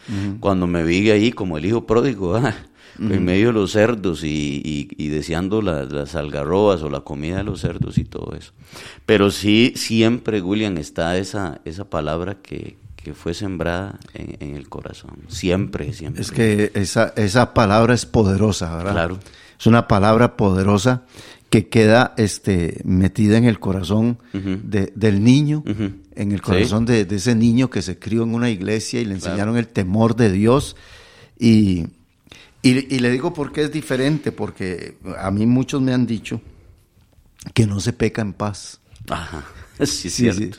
Cuando 0.41 0.67
me 0.67 0.83
vi 0.83 1.09
ahí 1.09 1.31
como 1.31 1.57
el 1.57 1.65
hijo 1.65 1.87
pródigo, 1.87 2.33
¿verdad? 2.33 2.55
en 2.99 3.23
medio 3.23 3.47
de 3.47 3.53
los 3.53 3.71
cerdos 3.71 4.25
y, 4.25 4.61
y, 4.65 4.89
y 4.97 5.07
deseando 5.07 5.61
la, 5.61 5.85
las 5.85 6.15
algarrobas 6.15 6.81
o 6.81 6.89
la 6.89 6.99
comida 6.99 7.37
de 7.37 7.43
los 7.43 7.61
cerdos 7.61 7.97
y 7.97 8.03
todo 8.03 8.35
eso. 8.35 8.51
Pero 9.05 9.31
sí, 9.31 9.71
siempre, 9.77 10.41
William, 10.41 10.77
está 10.77 11.17
esa, 11.17 11.61
esa 11.63 11.89
palabra 11.89 12.35
que, 12.41 12.75
que 13.03 13.13
fue 13.13 13.33
sembrada 13.33 13.99
en, 14.13 14.37
en, 14.39 14.55
el 14.55 14.67
corazón. 14.67 15.17
Siempre, 15.27 15.93
siempre. 15.93 16.21
Es 16.21 16.31
que 16.31 16.71
esa, 16.73 17.13
esa 17.15 17.53
palabra 17.53 17.93
es 17.93 18.05
poderosa, 18.05 18.75
¿verdad? 18.75 18.91
Claro. 18.91 19.19
Es 19.59 19.65
una 19.67 19.87
palabra 19.87 20.35
poderosa 20.35 21.03
que 21.49 21.67
queda 21.67 22.13
este, 22.17 22.81
metida 22.83 23.37
en 23.37 23.45
el 23.45 23.59
corazón 23.59 24.19
uh 24.33 24.37
-huh. 24.37 24.61
de, 24.61 24.93
del 24.95 25.23
niño, 25.23 25.63
uh 25.65 25.69
-huh. 25.69 25.93
en 26.15 26.31
el 26.31 26.41
corazón 26.41 26.85
sí. 26.85 26.93
de, 26.93 27.05
de, 27.05 27.15
ese 27.15 27.35
niño 27.35 27.69
que 27.69 27.81
se 27.81 27.97
crió 27.97 28.23
en 28.23 28.33
una 28.35 28.49
iglesia 28.49 29.01
y 29.01 29.05
le 29.05 29.15
enseñaron 29.15 29.55
claro. 29.55 29.59
el 29.59 29.67
temor 29.67 30.15
de 30.15 30.31
Dios. 30.31 30.75
Y, 31.39 31.85
y, 32.61 32.95
y, 32.95 32.99
le 32.99 33.09
digo 33.09 33.33
por 33.33 33.51
qué 33.51 33.63
es 33.63 33.71
diferente, 33.71 34.31
porque 34.31 34.97
a 35.17 35.31
mí 35.31 35.45
muchos 35.45 35.81
me 35.81 35.93
han 35.93 36.05
dicho 36.05 36.41
que 37.53 37.65
no 37.65 37.79
se 37.79 37.93
peca 37.93 38.21
en 38.21 38.33
paz. 38.33 38.79
Ajá, 39.09 39.45
sí, 39.85 40.09
sí, 40.09 40.31
sí. 40.31 40.51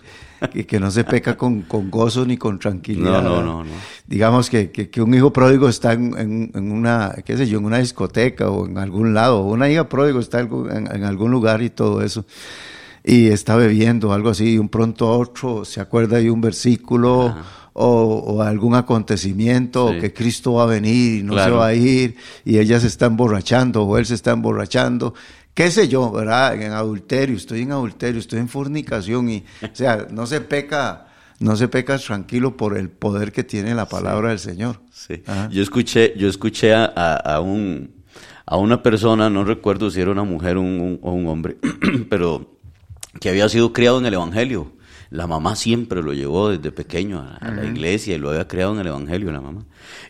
Que, 0.53 0.65
que, 0.65 0.81
no 0.81 0.91
se 0.91 1.05
peca 1.05 1.37
con, 1.37 1.63
con, 1.63 1.91
gozo 1.91 2.25
ni 2.25 2.39
con 2.39 2.59
tranquilidad. 2.59 3.23
No, 3.23 3.43
no, 3.43 3.43
no, 3.43 3.65
no. 3.65 3.71
Digamos 4.07 4.49
que, 4.49 4.71
que, 4.71 4.89
que, 4.89 5.03
un 5.03 5.13
hijo 5.13 5.31
pródigo 5.33 5.69
está 5.69 5.93
en, 5.93 6.19
en, 6.19 6.51
en, 6.55 6.73
una, 6.73 7.15
qué 7.27 7.37
sé 7.37 7.47
yo, 7.47 7.59
en 7.59 7.67
una 7.67 7.79
discoteca 7.79 8.49
o 8.49 8.67
en 8.67 8.79
algún 8.79 9.13
lado, 9.13 9.43
una 9.43 9.69
hija 9.69 9.89
pródigo 9.89 10.19
está 10.19 10.41
en, 10.41 10.89
en 10.91 11.05
algún 11.05 11.31
lugar 11.31 11.61
y 11.61 11.69
todo 11.69 12.01
eso 12.03 12.25
y 13.05 13.29
está 13.29 13.57
bebiendo, 13.57 14.13
algo 14.13 14.31
así, 14.31 14.55
y 14.55 14.59
un 14.59 14.69
pronto 14.69 15.09
a 15.09 15.17
otro 15.17 15.65
se 15.65 15.81
acuerda 15.81 16.19
de 16.19 16.31
un 16.31 16.41
versículo 16.41 17.35
o, 17.73 17.87
o, 17.87 18.43
algún 18.43 18.75
acontecimiento, 18.75 19.91
sí. 19.91 19.97
o 19.97 20.01
que 20.01 20.13
Cristo 20.13 20.55
va 20.55 20.65
a 20.65 20.67
venir 20.67 21.21
y 21.21 21.23
no 21.23 21.33
claro. 21.33 21.55
se 21.55 21.59
va 21.59 21.67
a 21.67 21.75
ir, 21.75 22.17
y 22.45 22.59
ella 22.59 22.79
se 22.81 22.89
está 22.89 23.07
emborrachando 23.07 23.85
o 23.85 23.97
él 23.97 24.07
se 24.07 24.15
está 24.15 24.33
emborrachando, 24.33 25.15
qué 25.55 25.71
sé 25.71 25.89
yo, 25.89 26.11
¿verdad? 26.11 26.61
En 26.61 26.73
adulterio, 26.73 27.37
estoy 27.37 27.63
en 27.63 27.73
adulterio, 27.73 28.21
estoy 28.21 28.41
en 28.41 28.49
fornicación, 28.49 29.29
y, 29.29 29.45
o 29.63 29.75
sea, 29.75 30.07
no 30.11 30.27
se 30.27 30.41
peca. 30.41 31.07
No 31.39 31.57
se 31.57 31.69
peca 31.69 31.97
tranquilo 31.97 32.55
por 32.55 32.77
el 32.77 32.91
poder 32.91 33.33
que 33.33 33.43
tiene 33.45 33.75
la 33.75 33.89
palabra 33.89 34.29
sí. 34.29 34.31
del 34.49 34.57
Señor. 34.57 34.81
Sí. 34.93 35.23
Yo 35.51 35.63
escuché, 35.63 36.13
yo 36.15 36.29
escuché 36.29 36.75
a, 36.75 36.85
a, 36.85 37.41
un, 37.41 37.95
a 38.45 38.59
una 38.59 38.83
persona, 38.83 39.31
no 39.31 39.43
recuerdo 39.43 39.91
si 39.91 40.03
era 40.03 40.11
una 40.11 40.23
mujer 40.23 40.59
o 40.59 40.61
un, 40.61 40.99
un, 41.01 41.01
un 41.01 41.27
hombre, 41.29 41.57
pero 42.11 42.59
que 43.19 43.31
había 43.31 43.49
sido 43.49 43.73
criado 43.73 43.99
en 43.99 44.05
el 44.05 44.13
Evangelio. 44.13 44.73
La 45.11 45.27
mamá 45.27 45.57
siempre 45.57 46.03
lo 46.03 46.13
llevó 46.13 46.51
desde 46.51 46.71
pequeño 46.71 47.19
a, 47.19 47.37
a 47.37 47.51
la 47.51 47.65
iglesia 47.65 48.15
y 48.15 48.19
lo 48.19 48.31
había 48.31 48.47
criado 48.47 48.75
en 48.75 48.81
el 48.81 48.87
Evangelio, 48.87 49.33
la 49.33 49.41
mamá. 49.41 49.65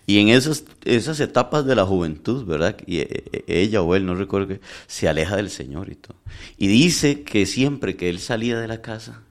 Y 0.06 0.18
en 0.18 0.28
esas, 0.28 0.64
esas 0.84 1.20
etapas 1.20 1.64
de 1.64 1.74
la 1.74 1.86
juventud, 1.86 2.44
¿verdad? 2.44 2.76
Y 2.86 2.98
e, 2.98 3.24
e, 3.32 3.60
ella 3.62 3.80
o 3.80 3.94
él, 3.94 4.04
no 4.04 4.14
recuerdo 4.14 4.48
que, 4.48 4.60
se 4.86 5.08
aleja 5.08 5.36
del 5.36 5.48
Señor 5.48 5.90
y 5.90 5.94
todo. 5.94 6.16
Y 6.58 6.68
dice 6.68 7.22
que 7.22 7.46
siempre 7.46 7.96
que 7.96 8.10
él 8.10 8.18
salía 8.18 8.60
de 8.60 8.68
la 8.68 8.82
casa, 8.82 9.22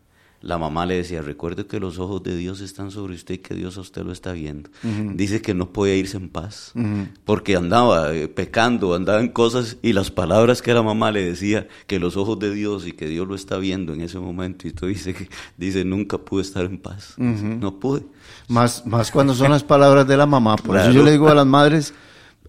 la 0.41 0.57
mamá 0.57 0.85
le 0.85 0.95
decía, 0.95 1.21
recuerde 1.21 1.65
que 1.65 1.79
los 1.79 1.99
ojos 1.99 2.23
de 2.23 2.35
Dios 2.35 2.61
están 2.61 2.91
sobre 2.91 3.15
usted 3.15 3.35
y 3.35 3.37
que 3.39 3.55
Dios 3.55 3.77
a 3.77 3.81
usted 3.81 4.03
lo 4.03 4.11
está 4.11 4.31
viendo. 4.31 4.69
Uh 4.83 4.87
-huh. 4.87 5.15
Dice 5.15 5.41
que 5.41 5.53
no 5.53 5.73
podía 5.73 5.95
irse 5.95 6.17
en 6.17 6.29
paz, 6.29 6.71
uh 6.75 6.79
-huh. 6.79 7.07
porque 7.25 7.55
andaba 7.55 8.13
eh, 8.13 8.27
pecando, 8.27 8.95
andaba 8.95 9.19
en 9.19 9.29
cosas 9.29 9.77
y 9.81 9.93
las 9.93 10.11
palabras 10.11 10.61
que 10.61 10.73
la 10.73 10.81
mamá 10.81 11.11
le 11.11 11.23
decía, 11.23 11.67
que 11.87 11.99
los 11.99 12.15
ojos 12.15 12.39
de 12.39 12.53
Dios 12.53 12.87
y 12.87 12.93
que 12.93 13.07
Dios 13.07 13.27
lo 13.27 13.35
está 13.35 13.57
viendo 13.57 13.93
en 13.93 14.01
ese 14.01 14.19
momento. 14.19 14.67
Y 14.67 14.71
tú 14.71 14.85
dice 14.87 15.13
que 15.13 15.27
dice, 15.57 15.83
nunca 15.83 16.17
pude 16.17 16.43
estar 16.43 16.63
en 16.65 16.77
paz, 16.77 17.15
uh 17.17 17.23
-huh. 17.23 17.59
no 17.59 17.79
pude. 17.79 18.05
Más, 18.47 18.85
más 18.85 19.11
cuando 19.11 19.33
son 19.33 19.51
las 19.51 19.63
palabras 19.63 20.07
de 20.07 20.15
la 20.17 20.25
mamá. 20.25 20.55
Por 20.55 20.75
claro. 20.75 20.89
eso 20.89 20.99
yo 20.99 21.03
le 21.03 21.11
digo 21.11 21.27
a 21.27 21.35
las 21.35 21.45
madres, 21.45 21.93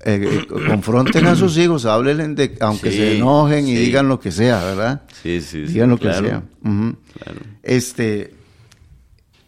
eh, 0.02 0.46
confronten 0.66 1.26
a 1.26 1.36
sus 1.36 1.58
hijos, 1.58 1.84
háblenle 1.84 2.28
de, 2.28 2.56
aunque 2.60 2.90
sí, 2.90 2.96
se 2.96 3.16
enojen 3.16 3.68
y 3.68 3.76
sí. 3.76 3.84
digan 3.84 4.08
lo 4.08 4.18
que 4.18 4.32
sea, 4.32 4.64
¿verdad? 4.64 5.02
Sí, 5.22 5.40
sí, 5.40 5.66
sí 5.66 5.72
Digan 5.74 5.90
lo 5.90 5.98
claro, 5.98 6.22
que 6.22 6.28
sea. 6.28 6.42
Uh 6.64 6.68
-huh. 6.68 6.96
claro. 7.22 7.40
Este, 7.62 8.34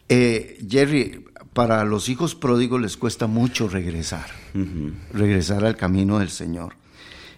eh, 0.09 0.59
Jerry, 0.69 1.25
para 1.53 1.85
los 1.85 2.09
hijos 2.09 2.35
pródigos 2.35 2.81
les 2.81 2.97
cuesta 2.97 3.27
mucho 3.27 3.69
regresar, 3.69 4.27
uh 4.55 4.59
-huh. 4.59 4.93
regresar 5.13 5.65
al 5.65 5.77
camino 5.77 6.19
del 6.19 6.31
Señor. 6.31 6.75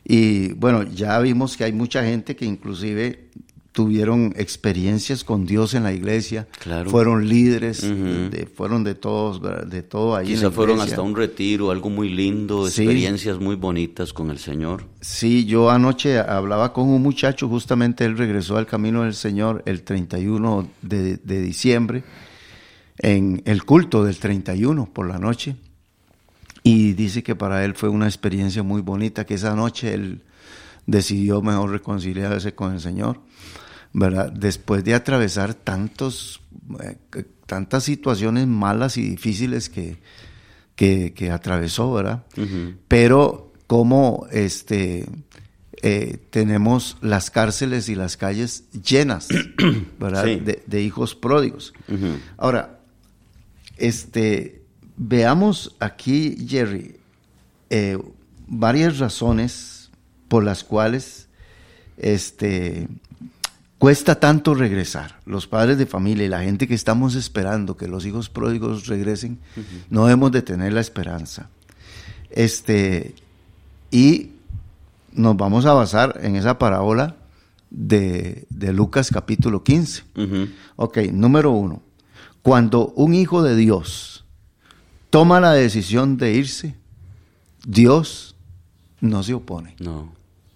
Y 0.05 0.53
bueno, 0.53 0.83
ya 0.83 1.19
vimos 1.21 1.57
que 1.57 1.65
hay 1.65 1.73
mucha 1.73 2.05
gente 2.05 2.37
que 2.37 2.45
inclusive 2.45 3.31
tuvieron 3.75 4.33
experiencias 4.37 5.25
con 5.25 5.47
Dios 5.47 5.75
en 5.75 5.83
la 5.83 5.93
iglesia, 5.93 6.47
claro. 6.61 6.89
fueron 6.91 7.29
líderes, 7.29 7.83
uh 7.83 7.87
-huh. 7.87 8.31
de, 8.31 8.47
fueron 8.47 8.85
de 8.85 8.95
todos, 8.95 9.43
de 9.69 9.83
todo 9.83 10.15
ahí. 10.15 10.29
Quizá 10.29 10.53
fueron 10.53 10.81
hasta 10.81 11.03
un 11.03 11.17
retiro, 11.17 11.73
algo 11.73 11.91
muy 11.91 12.09
lindo, 12.09 12.71
sí. 12.71 12.83
experiencias 12.83 13.41
muy 13.41 13.57
bonitas 13.57 14.13
con 14.13 14.31
el 14.31 14.39
Señor. 14.39 14.85
Sí, 15.01 15.45
yo 15.45 15.73
anoche 15.73 16.21
hablaba 16.21 16.73
con 16.73 16.89
un 16.89 17.03
muchacho, 17.03 17.49
justamente 17.49 18.05
él 18.05 18.17
regresó 18.17 18.59
al 18.59 18.67
camino 18.67 19.03
del 19.03 19.15
Señor 19.15 19.65
el 19.67 19.83
31 19.83 20.69
de, 20.81 21.17
de 21.17 21.41
diciembre, 21.43 22.05
en 22.99 23.43
el 23.45 23.65
culto 23.65 24.05
del 24.05 24.17
31 24.19 24.89
por 24.93 25.09
la 25.09 25.19
noche, 25.19 25.57
y 26.63 26.93
dice 26.93 27.25
que 27.25 27.35
para 27.35 27.65
él 27.65 27.75
fue 27.75 27.89
una 27.89 28.07
experiencia 28.07 28.63
muy 28.63 28.83
bonita, 28.83 29.27
que 29.27 29.35
esa 29.35 29.57
noche 29.57 29.95
él 29.95 30.23
decidió 30.87 31.43
mejor 31.43 31.73
reconciliarse 31.73 32.55
con 32.55 32.73
el 32.73 32.81
Señor. 32.81 33.19
¿Verdad? 33.95 34.31
Después 34.33 34.85
de 34.85 34.95
atravesar 34.95 35.55
tantos, 35.55 36.43
eh, 36.83 37.25
tantas 37.47 37.85
situaciones 37.85 38.47
malas 38.47 38.97
y 38.99 39.09
difíciles 39.09 39.71
que, 39.71 39.99
que, 40.77 41.15
que 41.15 41.31
atravesó, 41.31 41.93
¿verdad? 41.93 42.25
Uh 42.37 42.41
-huh. 42.41 42.77
Pero 42.89 43.53
como 43.67 44.27
este, 44.33 45.07
eh, 45.81 46.19
tenemos 46.31 46.99
las 47.01 47.31
cárceles 47.31 47.89
y 47.89 47.95
las 47.95 48.17
calles 48.17 48.65
llenas, 48.73 49.29
¿verdad? 49.99 50.25
Sí. 50.25 50.37
De, 50.41 50.63
de, 50.67 50.83
hijos 50.83 51.15
pródigos. 51.15 51.73
Uh 51.89 51.93
-huh. 51.95 52.19
Ahora, 52.37 52.81
este, 53.77 54.63
veamos 54.97 55.77
aquí, 55.79 56.47
Jerry, 56.49 56.97
eh, 57.71 57.97
varias 58.49 58.99
razones 58.99 59.91
por 60.29 60.43
las 60.45 60.65
cuales 60.65 61.29
este, 61.97 62.89
Cuesta 63.85 64.19
tanto 64.19 64.55
regresar. 64.55 65.21
Los 65.27 65.47
padres 65.47 65.77
de 65.77 65.85
familia 65.85 66.25
y 66.25 66.29
la 66.31 66.41
gente 66.41 66.67
que 66.67 66.73
estamos 66.73 67.15
esperando 67.17 67.77
que 67.77 67.87
los 67.87 68.07
hijos 68.07 68.31
pródigos 68.31 68.87
regresen, 68.87 69.41
uh 69.59 69.61
-huh. 69.61 69.65
no 69.91 70.07
debemos 70.07 70.33
de 70.33 70.41
tener 70.41 70.73
la 70.73 70.81
esperanza. 70.81 71.51
Este, 72.31 73.15
y 73.91 74.31
nos 75.13 75.37
vamos 75.37 75.67
a 75.67 75.75
basar 75.75 76.19
en 76.23 76.35
esa 76.35 76.59
parábola 76.59 77.17
de, 77.69 78.47
de 78.49 78.73
Lucas 78.73 79.11
capítulo 79.11 79.63
15. 79.63 80.03
Uh 80.17 80.21
-huh. 80.23 80.51
Ok, 80.77 80.99
número 81.13 81.51
uno. 81.51 81.83
Cuando 82.41 82.87
un 82.97 83.13
hijo 83.13 83.43
de 83.43 83.55
Dios 83.55 84.25
toma 85.11 85.41
la 85.41 85.53
decisión 85.53 86.17
de 86.17 86.33
irse, 86.33 86.75
Dios 87.67 88.35
no 89.03 89.23
se 89.23 89.35
opone. 89.35 89.77
No. 89.79 90.11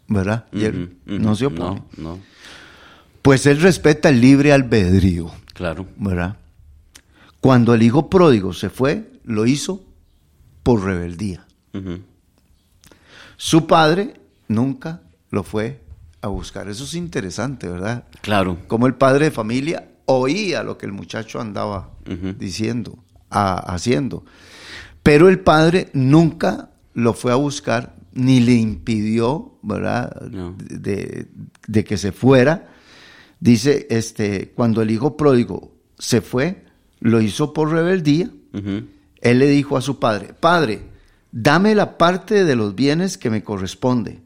¿Verdad? 0.09 0.47
Uh 0.51 0.57
-huh. 0.57 0.91
No 1.05 1.37
se 1.37 1.45
opone. 1.45 1.83
No, 1.99 2.17
no. 2.17 2.38
Pues 3.23 3.47
él 3.47 3.61
respeta 3.61 4.09
el 4.09 4.21
libre 4.21 4.53
albedrío. 4.53 5.31
Claro. 5.55 5.87
¿Verdad? 5.97 6.37
Cuando 7.41 7.75
el 7.75 7.83
hijo 7.83 8.09
pródigo 8.11 8.53
se 8.53 8.71
fue, 8.71 9.11
lo 9.25 9.47
hizo 9.47 9.85
por 10.63 10.85
rebeldía. 10.85 11.47
Uh 11.75 11.79
-huh. 11.79 12.03
Su 13.37 13.67
padre 13.67 14.15
nunca 14.49 15.03
lo 15.31 15.43
fue 15.45 15.81
a 16.21 16.29
buscar. 16.29 16.69
Eso 16.69 16.85
es 16.85 16.95
interesante, 16.95 17.69
¿verdad? 17.69 18.05
Claro. 18.23 18.59
Como 18.67 18.87
el 18.87 18.95
padre 18.95 19.27
de 19.27 19.31
familia 19.31 19.89
oía 20.07 20.63
lo 20.63 20.79
que 20.79 20.87
el 20.87 20.93
muchacho 20.93 21.41
andaba 21.41 21.91
uh 22.07 22.11
-huh. 22.11 22.37
diciendo, 22.37 22.99
a, 23.31 23.59
haciendo. 23.73 24.25
Pero 25.03 25.29
el 25.29 25.41
padre 25.41 25.91
nunca 25.93 26.71
lo 26.95 27.15
fue 27.15 27.33
a 27.33 27.37
buscar 27.37 27.95
ni 28.13 28.41
le 28.41 28.55
impidió, 28.55 29.59
¿verdad? 29.63 30.21
No. 30.23 30.55
De, 30.59 31.29
de 31.67 31.85
que 31.85 31.97
se 31.97 32.11
fuera. 32.11 32.69
Dice, 33.41 33.87
este, 33.91 34.51
cuando 34.55 34.83
el 34.83 34.91
hijo 34.91 35.17
pródigo 35.17 35.73
se 35.99 36.21
fue, 36.21 36.65
lo 37.01 37.21
hizo 37.21 37.53
por 37.53 37.71
rebeldía. 37.71 38.31
Él 39.21 39.39
le 39.39 39.47
dijo 39.49 39.77
a 39.77 39.81
su 39.83 39.99
padre, 39.99 40.35
Padre, 40.39 40.83
dame 41.31 41.75
la 41.75 41.99
parte 41.99 42.45
de 42.45 42.57
los 42.57 42.75
bienes 42.75 43.17
que 43.19 43.31
me 43.31 43.43
corresponde. 43.45 44.21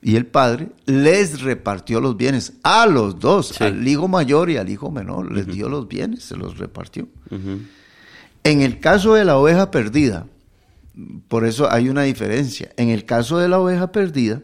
Y 0.00 0.16
el 0.16 0.26
padre 0.26 0.68
les 0.86 1.40
repartió 1.40 2.00
los 2.00 2.16
bienes 2.16 2.52
a 2.62 2.86
los 2.86 3.18
dos, 3.18 3.48
Sí. 3.48 3.64
al 3.64 3.86
hijo 3.88 4.06
mayor 4.06 4.48
y 4.50 4.56
al 4.56 4.68
hijo 4.68 4.90
menor, 4.90 5.32
les 5.32 5.46
dio 5.46 5.68
los 5.68 5.88
bienes, 5.88 6.22
se 6.22 6.36
los 6.36 6.58
repartió. 6.58 7.08
En 8.44 8.60
el 8.62 8.78
caso 8.80 9.14
de 9.14 9.24
la 9.24 9.36
oveja 9.38 9.70
perdida, 9.70 10.26
por 11.28 11.44
eso 11.46 11.70
hay 11.70 11.88
una 11.88 12.02
diferencia. 12.02 12.70
En 12.76 12.90
el 12.90 13.04
caso 13.06 13.38
de 13.38 13.48
la 13.48 13.58
oveja 13.58 13.90
perdida, 13.92 14.42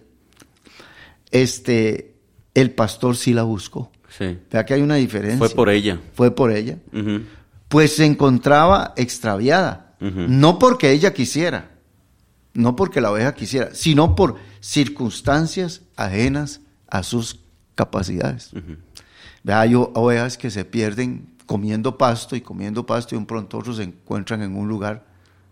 este, 1.30 2.14
el 2.54 2.70
pastor 2.72 3.16
sí 3.16 3.32
la 3.32 3.42
buscó. 3.42 3.90
Sí. 4.18 4.38
Vea 4.50 4.64
que 4.64 4.74
hay 4.74 4.82
una 4.82 4.94
diferencia. 4.96 5.38
Fue 5.38 5.50
por 5.50 5.68
ella. 5.68 6.00
Fue 6.14 6.30
por 6.34 6.50
ella. 6.52 6.78
Pues 7.68 7.96
se 7.96 8.04
encontraba 8.04 8.92
extraviada. 8.96 9.96
No 10.00 10.58
porque 10.58 10.90
ella 10.92 11.14
quisiera, 11.14 11.70
no 12.52 12.76
porque 12.76 13.00
la 13.00 13.10
oveja 13.10 13.34
quisiera, 13.34 13.74
sino 13.74 14.14
por 14.14 14.36
circunstancias 14.60 15.80
ajenas 15.96 16.60
a 16.88 17.02
sus 17.02 17.40
capacidades. 17.74 18.50
Vea, 19.42 19.60
hay 19.60 19.74
ovejas 19.74 20.36
que 20.38 20.50
se 20.50 20.64
pierden 20.64 21.26
comiendo 21.46 21.96
pasto 21.98 22.36
y 22.36 22.40
comiendo 22.40 22.86
pasto 22.86 23.14
y 23.14 23.18
un 23.18 23.26
pronto 23.26 23.58
otros 23.58 23.76
se 23.78 23.82
encuentran 23.82 24.42
en 24.42 24.56
un 24.56 24.68
lugar 24.68 25.04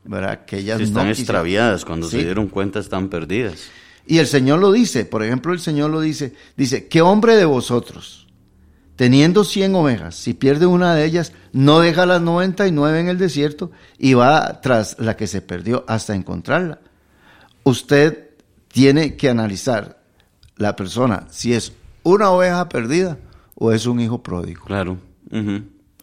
¿verdad? 0.05 0.45
que 0.47 0.59
ellas 0.59 0.79
no 0.81 0.85
están 0.85 1.09
extraviadas. 1.09 1.85
Cuando 1.85 2.09
Sí. 2.09 2.19
se 2.19 2.25
dieron 2.25 2.49
cuenta 2.49 2.79
están 2.79 3.09
perdidas. 3.09 3.65
Y 4.07 4.19
el 4.19 4.27
Señor 4.27 4.59
lo 4.59 4.73
dice, 4.73 5.05
por 5.05 5.23
ejemplo, 5.23 5.53
el 5.53 5.61
Señor 5.61 5.91
lo 5.91 6.01
dice, 6.01 6.35
dice, 6.57 6.89
¿qué 6.89 7.03
hombre 7.03 7.37
de 7.37 7.45
vosotros, 7.45 8.22
teniendo 8.97 9.45
100 9.45 9.75
ovejas, 9.75 10.15
si 10.15 10.35
pierde 10.35 10.67
una 10.67 10.95
de 10.95 11.05
ellas, 11.05 11.33
no 11.53 11.81
deja 11.81 12.07
las 12.07 12.21
99 12.21 13.01
en 13.01 13.09
el 13.09 13.19
desierto 13.19 13.71
y 13.99 14.15
va 14.15 14.61
tras 14.61 14.97
la 14.99 15.17
que 15.17 15.27
se 15.27 15.43
perdió 15.43 15.85
hasta 15.89 16.15
encontrarla? 16.15 16.79
Usted 17.65 18.31
tiene 18.69 19.17
que 19.17 19.29
analizar 19.29 20.03
la 20.57 20.77
persona 20.77 21.27
si 21.31 21.53
es 21.55 21.73
una 22.03 22.31
oveja 22.31 22.69
perdida 22.69 23.19
o 23.55 23.73
es 23.73 23.87
un 23.87 24.01
hijo 24.01 24.23
pródigo. 24.23 24.65
Claro. 24.65 24.99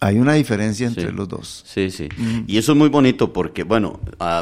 Hay 0.01 0.17
una 0.17 0.33
diferencia 0.33 0.87
entre 0.87 1.07
Sí. 1.09 1.13
los 1.13 1.27
dos. 1.27 1.63
Sí, 1.67 1.91
sí. 1.91 2.07
Y 2.47 2.57
eso 2.57 2.71
es 2.71 2.77
muy 2.77 2.87
bonito 2.87 3.33
porque, 3.33 3.63
bueno, 3.63 3.99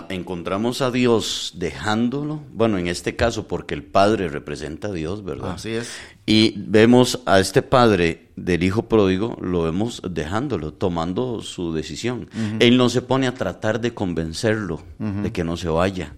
encontramos 0.10 0.81
a 0.81 0.91
Dios 0.91 1.53
dejándolo, 1.55 2.41
bueno, 2.53 2.77
en 2.77 2.88
este 2.88 3.15
caso 3.15 3.47
porque 3.47 3.73
el 3.73 3.83
Padre 3.83 4.29
representa 4.29 4.89
a 4.89 4.91
Dios, 4.91 5.23
¿verdad? 5.23 5.53
Así 5.53 5.71
es. 5.71 5.89
Y 6.27 6.53
vemos 6.57 7.21
a 7.25 7.39
este 7.39 7.63
padre 7.63 8.26
del 8.38 8.63
hijo 8.63 8.84
pródigo, 8.88 9.38
lo 9.41 9.63
vemos 9.63 10.02
dejándolo, 10.10 10.71
tomando 10.71 11.41
su 11.41 11.73
decisión. 11.73 12.30
Él 12.60 12.78
no 12.78 12.88
se 12.88 13.02
pone 13.02 13.28
a 13.28 13.34
tratar 13.34 13.82
de 13.82 13.93
convencerlo 13.93 14.82
de 15.00 15.32
que 15.34 15.43
no 15.43 15.58
se 15.58 15.67
vaya. 15.67 16.15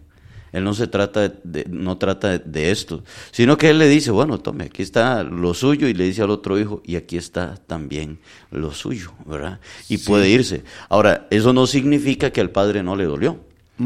Él 0.51 0.63
no 0.63 0.73
se 0.73 0.87
trata 0.87 1.29
de, 1.29 1.65
no 1.69 1.97
trata 1.99 2.29
de, 2.29 2.39
de 2.39 2.71
esto, 2.71 3.03
sino 3.31 3.55
que 3.57 3.69
él 3.69 3.77
le 3.77 3.87
dice, 3.87 4.09
bueno, 4.11 4.39
tome, 4.39 4.65
aquí 4.65 4.81
está 4.81 5.23
lo 5.23 5.53
suyo 5.53 5.87
y 5.87 5.93
le 5.93 6.05
dice 6.05 6.23
al 6.23 6.31
otro 6.31 6.59
hijo, 6.59 6.81
y 6.85 6.95
aquí 6.95 7.17
está 7.17 7.55
también 7.55 8.19
lo 8.51 8.71
suyo, 8.73 9.11
¿verdad? 9.27 9.59
Y 9.89 9.99
puede 9.99 10.27
irse. 10.27 10.63
Ahora, 10.89 11.27
eso 11.29 11.53
no 11.53 11.67
significa 11.67 12.31
que 12.31 12.41
al 12.41 12.49
padre 12.49 12.81
no 12.83 12.95
le 12.95 13.05
dolió. 13.05 13.39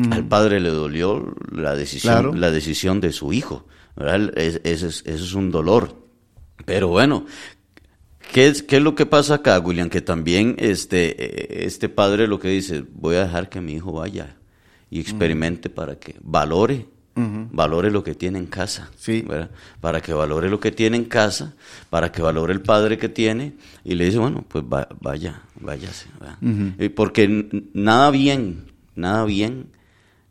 Al 0.10 0.26
padre 0.26 0.60
le 0.60 0.70
dolió 0.70 1.36
la 1.52 1.76
decisión, 1.76 2.14
Claro. 2.14 2.34
la 2.34 2.50
decisión 2.50 3.00
de 3.00 3.12
su 3.12 3.32
hijo, 3.34 3.68
¿verdad? 3.96 4.36
Es- 4.38 4.60
ese 4.64 4.88
es 5.14 5.34
un 5.34 5.52
dolor. 5.52 6.02
Pero 6.66 6.88
bueno, 6.88 7.26
¿qué 8.32 8.48
es, 8.48 8.64
¿qué 8.64 8.78
es 8.78 8.82
lo 8.82 8.96
que 8.96 9.06
pasa 9.06 9.36
acá, 9.36 9.60
William? 9.60 9.90
Que 9.90 10.02
también 10.02 10.56
este, 10.60 11.66
este 11.66 11.90
padre 11.90 12.28
lo 12.28 12.40
que 12.40 12.50
dice, 12.50 12.84
voy 12.94 13.16
a 13.16 13.26
dejar 13.26 13.50
que 13.50 13.62
mi 13.62 13.74
hijo 13.74 13.92
vaya 13.92 14.36
y 14.90 15.00
experimente 15.00 15.70
para 15.70 15.96
que 16.00 16.16
valore, 16.22 16.88
valore 17.16 17.92
lo 17.92 18.04
que 18.04 18.16
tiene 18.16 18.40
en 18.40 18.48
casa, 18.48 18.90
Sí. 18.98 19.22
¿verdad? 19.28 19.52
Para 19.82 20.02
que 20.02 20.14
valore 20.14 20.50
lo 20.50 20.60
que 20.60 20.72
tiene 20.72 20.98
en 20.98 21.06
casa, 21.06 21.54
para 21.90 22.12
que 22.12 22.22
valore 22.22 22.54
el 22.54 22.62
padre 22.62 22.98
que 22.98 23.10
tiene 23.10 23.54
y 23.84 23.96
le 23.96 24.06
dice, 24.06 24.18
bueno, 24.18 24.44
pues 24.48 24.64
va- 24.64 24.88
vaya, 25.02 25.42
váyase. 25.60 26.08
Eh, 26.80 26.90
Porque 26.90 27.48
nada 27.74 28.10
bien, 28.12 28.66
nada 28.96 29.26
bien 29.26 29.68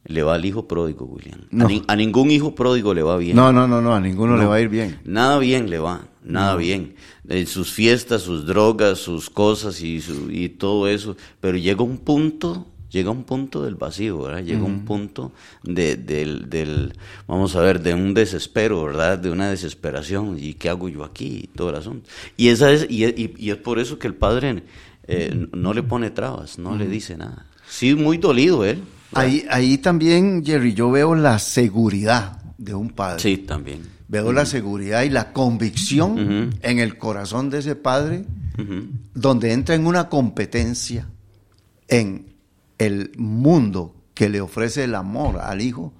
le 0.05 0.23
va 0.25 0.35
al 0.35 0.45
hijo 0.45 0.67
pródigo, 0.67 1.05
William. 1.07 1.41
A 1.43 1.47
No. 1.51 1.69
ni- 1.69 1.85
a 1.87 1.95
ningún 1.95 2.31
hijo 2.33 2.55
pródigo 2.57 2.93
le 2.95 3.03
va 3.05 3.17
bien. 3.17 3.37
No, 3.37 3.53
no, 3.53 3.69
no, 3.69 3.81
no, 3.81 3.95
a 3.95 4.01
ninguno 4.01 4.37
le 4.37 4.45
va 4.45 4.57
a 4.57 4.61
ir 4.61 4.69
bien. 4.69 4.99
Nada 5.05 5.39
bien 5.39 5.71
le 5.71 5.79
va, 5.79 6.07
nada 6.25 6.57
bien. 6.57 6.95
En 7.29 7.47
sus 7.47 7.73
fiestas, 7.73 8.23
sus 8.23 8.47
drogas, 8.47 8.99
sus 8.99 9.31
cosas 9.31 9.81
y, 9.83 10.01
su- 10.01 10.31
y 10.31 10.49
todo 10.49 10.89
eso. 10.89 11.17
Pero 11.41 11.57
llega 11.57 11.83
un 11.85 11.99
punto, 11.99 12.67
llega 12.91 13.11
un 13.11 13.23
punto 13.23 13.63
del 13.63 13.77
vacío, 13.77 14.23
¿verdad? 14.23 14.43
Llega 14.43 14.65
un 14.65 14.85
punto 14.85 15.31
de, 15.63 15.97
del, 15.97 16.51
del, 16.51 16.93
vamos 17.29 17.55
a 17.55 17.61
ver, 17.61 17.81
de 17.81 17.95
un 17.95 18.13
desespero, 18.13 18.83
¿verdad? 18.85 19.19
De 19.19 19.31
una 19.31 19.49
desesperación. 19.51 20.37
¿Y 20.39 20.55
qué 20.55 20.69
hago 20.69 20.89
yo 20.89 21.05
aquí? 21.05 21.43
Y 21.45 21.47
todo 21.57 21.71
el 21.71 21.77
asunto. 21.77 22.09
Y, 22.37 22.49
esa 22.49 22.73
es, 22.73 22.87
y, 22.91 23.05
es- 23.05 23.15
y- 23.17 23.35
y 23.39 23.51
es 23.51 23.57
por 23.57 23.79
eso 23.79 23.99
que 24.01 24.09
el 24.09 24.15
padre 24.15 24.65
eh, 25.07 25.47
no 25.53 25.73
le 25.75 25.83
pone 25.85 26.11
trabas, 26.11 26.59
no 26.59 26.77
le 26.77 26.89
dice 26.89 27.17
nada. 27.17 27.47
Sí, 27.69 27.95
muy 27.95 28.19
dolido 28.19 28.65
él. 28.65 28.83
¿verdad? 29.13 29.29
Ahí, 29.31 29.45
ahí 29.49 29.79
también, 29.79 30.45
Jerry, 30.45 30.75
yo 30.75 30.91
veo 30.91 31.15
la 31.15 31.39
seguridad 31.39 32.42
de 32.63 32.75
un 32.75 32.91
padre. 32.91 33.21
Sí, 33.21 33.39
también. 33.39 33.83
Veo 34.09 34.33
la 34.33 34.47
seguridad 34.47 35.03
y 35.03 35.11
la 35.11 35.33
convicción 35.33 36.53
en 36.63 36.79
el 36.79 36.99
corazón 36.99 37.51
de 37.51 37.59
ese 37.59 37.77
padre, 37.77 38.25
donde 39.15 39.53
entra 39.53 39.75
en 39.75 39.87
una 39.87 40.09
competencia 40.09 41.09
en 41.89 42.35
el 42.79 43.13
mundo 43.17 43.95
que 44.15 44.29
le 44.29 44.41
ofrece 44.41 44.85
el 44.85 44.95
amor 44.95 45.39
al 45.39 45.61
hijo 45.61 45.95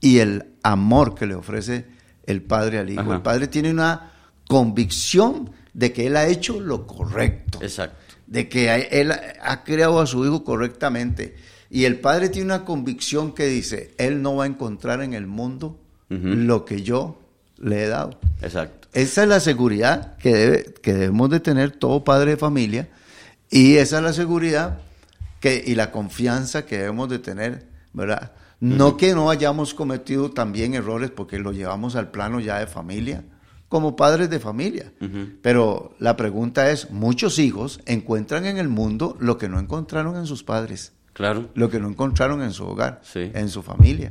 y 0.00 0.18
el 0.18 0.54
amor 0.62 1.14
que 1.14 1.26
le 1.26 1.34
ofrece 1.34 1.86
el 2.24 2.42
padre 2.42 2.78
al 2.78 2.90
hijo. 2.90 3.12
El 3.12 3.22
padre 3.22 3.48
tiene 3.48 3.70
una 3.70 4.12
convicción 4.48 5.50
de 5.74 5.92
que 5.92 6.06
él 6.06 6.16
ha 6.16 6.26
hecho 6.26 6.60
lo 6.60 6.86
correcto 6.86 7.58
Exacto. 7.62 7.96
de 8.26 8.48
que 8.48 8.88
él 8.90 9.12
ha 9.12 9.64
creado 9.64 10.00
a 10.00 10.06
su 10.06 10.24
hijo 10.24 10.42
correctamente. 10.42 11.36
Y 11.70 11.84
el 11.84 12.00
padre 12.00 12.28
tiene 12.28 12.46
una 12.46 12.64
convicción 12.64 13.34
que 13.34 13.46
dice, 13.46 13.94
él 13.98 14.20
no 14.22 14.36
va 14.36 14.44
a 14.44 14.46
encontrar 14.46 15.02
en 15.02 15.14
el 15.14 15.26
mundo 15.26 15.81
Lo 16.20 16.64
que 16.64 16.82
yo 16.82 17.18
le 17.58 17.84
he 17.84 17.88
dado. 17.88 18.18
Exacto. 18.42 18.88
Esa 18.92 19.22
es 19.22 19.28
la 19.28 19.40
seguridad 19.40 20.16
que, 20.18 20.34
debe, 20.34 20.74
que 20.82 20.92
debemos 20.92 21.30
de 21.30 21.40
tener 21.40 21.70
todo 21.70 22.04
padre 22.04 22.32
de 22.32 22.36
familia 22.36 22.88
y 23.50 23.76
esa 23.76 23.98
es 23.98 24.02
la 24.02 24.12
seguridad 24.12 24.80
que, 25.40 25.62
y 25.66 25.74
la 25.74 25.90
confianza 25.90 26.66
que 26.66 26.78
debemos 26.78 27.08
de 27.08 27.18
tener, 27.18 27.66
¿verdad? 27.92 28.32
No 28.60 28.96
que 28.96 29.14
no 29.14 29.28
hayamos 29.28 29.74
cometido 29.74 30.30
también 30.30 30.74
errores 30.74 31.10
porque 31.10 31.38
lo 31.38 31.52
llevamos 31.52 31.96
al 31.96 32.10
plano 32.10 32.38
ya 32.38 32.60
de 32.60 32.68
familia, 32.68 33.24
como 33.68 33.96
padres 33.96 34.30
de 34.30 34.38
familia. 34.38 34.92
Pero 35.42 35.96
la 35.98 36.16
pregunta 36.16 36.70
es, 36.70 36.90
muchos 36.90 37.40
hijos 37.40 37.80
encuentran 37.86 38.46
en 38.46 38.58
el 38.58 38.68
mundo 38.68 39.16
lo 39.18 39.36
que 39.36 39.48
no 39.48 39.58
encontraron 39.58 40.16
en 40.16 40.26
sus 40.26 40.44
padres 40.44 40.92
Claro. 41.14 41.50
lo 41.54 41.68
que 41.68 41.78
no 41.78 41.88
encontraron 41.88 42.42
en 42.42 42.52
su 42.52 42.64
hogar, 42.64 43.00
Sí. 43.04 43.30
en 43.34 43.48
su 43.50 43.62
familia. 43.62 44.10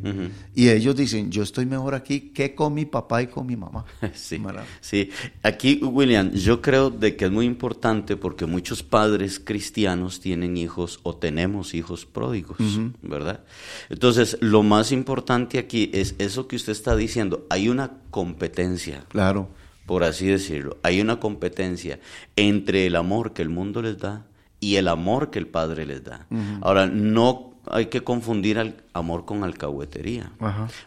Y 0.53 0.69
ellos 0.69 0.95
dicen, 0.95 1.31
yo 1.31 1.41
estoy 1.41 1.65
mejor 1.65 1.95
aquí 1.95 2.29
que 2.31 2.53
con 2.53 2.73
mi 2.75 2.85
papá 2.85 3.23
y 3.23 3.27
con 3.27 3.47
mi 3.47 3.55
mamá. 3.55 3.85
Sí, 4.13 4.39
sí. 4.81 5.09
Aquí, 5.41 5.79
William, 5.83 6.31
yo 6.31 6.61
creo 6.61 6.89
de 6.91 7.15
que 7.15 7.25
es 7.25 7.31
muy 7.31 7.45
importante 7.47 8.17
porque 8.17 8.45
muchos 8.45 8.83
padres 8.83 9.39
cristianos 9.39 10.19
tienen 10.19 10.57
hijos 10.57 10.99
o 11.03 11.15
tenemos 11.15 11.73
hijos 11.73 12.05
pródigos, 12.05 12.57
¿verdad? 13.01 13.41
Entonces, 13.89 14.37
lo 14.41 14.61
más 14.63 14.91
importante 14.91 15.57
aquí 15.59 15.89
es 15.93 16.15
eso 16.19 16.47
que 16.47 16.55
usted 16.55 16.71
está 16.73 16.95
diciendo. 16.95 17.45
Hay 17.49 17.67
una 17.69 17.91
competencia, 18.11 19.05
Claro. 19.09 19.49
por 19.85 20.03
así 20.03 20.27
decirlo. 20.27 20.77
Hay 20.83 21.01
una 21.01 21.19
competencia 21.19 21.99
entre 22.35 22.85
el 22.87 22.95
amor 22.95 23.33
que 23.33 23.41
el 23.41 23.49
mundo 23.49 23.81
les 23.81 23.97
da 23.97 24.25
y 24.61 24.77
el 24.77 24.87
amor 24.87 25.31
que 25.31 25.39
el 25.39 25.47
padre 25.47 25.85
les 25.85 26.05
da. 26.05 26.27
Ahora, 26.61 26.85
no 26.85 27.55
hay 27.69 27.87
que 27.87 28.01
confundir 28.01 28.57
al 28.59 28.83
amor 28.93 29.25
con 29.25 29.43
alcahuetería. 29.43 30.31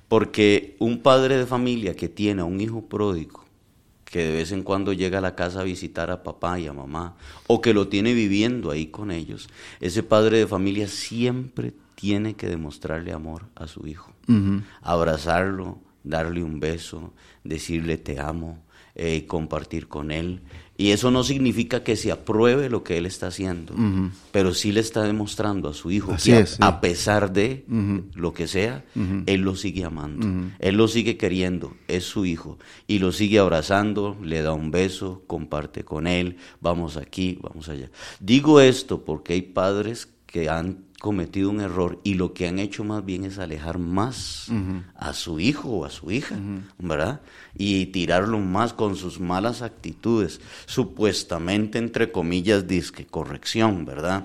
Porque 0.09 0.77
un 0.79 1.01
padre 1.01 1.37
de 1.37 1.45
familia 1.45 1.95
que 1.95 2.09
tiene 2.09 2.41
a 2.41 2.47
un 2.47 2.61
hijo 2.61 2.87
pródigo, 2.87 3.45
que 4.05 4.25
de 4.25 4.33
vez 4.33 4.53
en 4.53 4.63
cuando 4.63 4.93
llega 4.93 5.19
a 5.19 5.21
la 5.21 5.35
casa 5.35 5.61
a 5.61 5.65
visitar 5.65 6.11
a 6.11 6.23
papá 6.23 6.59
y 6.61 6.69
a 6.69 6.73
mamá, 6.73 7.17
o 7.49 7.61
que 7.61 7.75
lo 7.75 7.89
tiene 7.89 8.15
viviendo 8.15 8.71
ahí 8.71 8.87
con 8.87 9.11
ellos, 9.11 9.49
ese 9.81 10.05
padre 10.05 10.39
de 10.39 10.47
familia 10.47 10.89
siempre 10.89 11.75
tiene 11.97 12.35
que 12.35 12.49
demostrarle 12.49 13.13
amor 13.13 13.47
a 13.57 13.67
su 13.67 13.87
hijo. 13.89 14.13
Abrazarlo, 14.83 15.79
darle 16.05 16.45
un 16.45 16.61
beso, 16.61 17.13
decirle 17.43 17.97
te 17.97 18.21
amo, 18.21 18.63
eh, 18.95 19.27
compartir 19.27 19.89
con 19.89 20.13
él. 20.13 20.43
Y 20.77 20.91
eso 20.91 21.11
no 21.13 21.23
significa 21.23 21.85
que 21.85 21.95
se 21.95 22.11
apruebe 22.11 22.69
lo 22.69 22.83
que 22.83 22.99
él 22.99 23.07
está 23.07 23.29
haciendo, 23.29 23.75
pero 24.33 24.55
sí 24.55 24.73
le 24.73 24.81
está 24.81 25.03
demostrando 25.03 25.69
a 25.69 25.75
su 25.75 25.93
hijo 25.93 26.17
que 26.23 26.45
a, 26.59 26.81
pesar 26.81 27.33
de 27.33 27.65
lo 28.15 28.33
que 28.33 28.49
sea, 28.49 28.85
él 29.27 29.43
lo 29.43 29.55
sigue 29.55 29.85
amando, 29.85 30.51
él 30.59 30.77
lo 30.77 30.89
sigue 30.89 31.17
queriendo, 31.17 31.77
es 31.87 32.05
su 32.05 32.27
hijo, 32.27 32.59
y 32.89 32.99
lo 32.99 33.13
sigue 33.13 33.39
abrazando, 33.39 34.17
le 34.23 34.43
da 34.43 34.53
un 34.53 34.73
beso, 34.73 35.23
comparte 35.29 35.85
con 35.85 36.09
él, 36.09 36.39
vamos 36.61 36.97
aquí, 36.97 37.39
vamos 37.41 37.69
allá. 37.69 37.91
Digo 38.19 38.61
esto 38.61 39.05
porque 39.05 39.35
hay 39.35 39.43
padres 39.43 40.09
que 40.27 40.49
han 40.49 40.79
cometido 41.05 41.51
un 41.51 41.61
error 41.61 42.01
y 42.03 42.15
lo 42.15 42.33
que 42.33 42.49
han 42.49 42.59
hecho 42.59 42.83
más 42.83 43.05
bien 43.05 43.25
es 43.25 43.39
alejar 43.39 43.79
más 43.79 44.51
a 44.97 45.13
su 45.13 45.39
hijo 45.39 45.69
o 45.69 45.85
a 45.85 45.91
su 45.91 46.11
hija, 46.11 46.35
¿verdad? 46.79 47.21
Y 47.59 47.85
tirarlo 47.87 48.39
más 48.39 48.73
con 48.73 48.97
sus 48.97 49.21
malas 49.21 49.61
actitudes, 49.61 50.41
supuestamente 50.65 51.77
entre 51.77 52.11
comillas 52.11 52.67
disque 52.67 53.05
corrección, 53.05 53.85
¿verdad? 53.85 54.25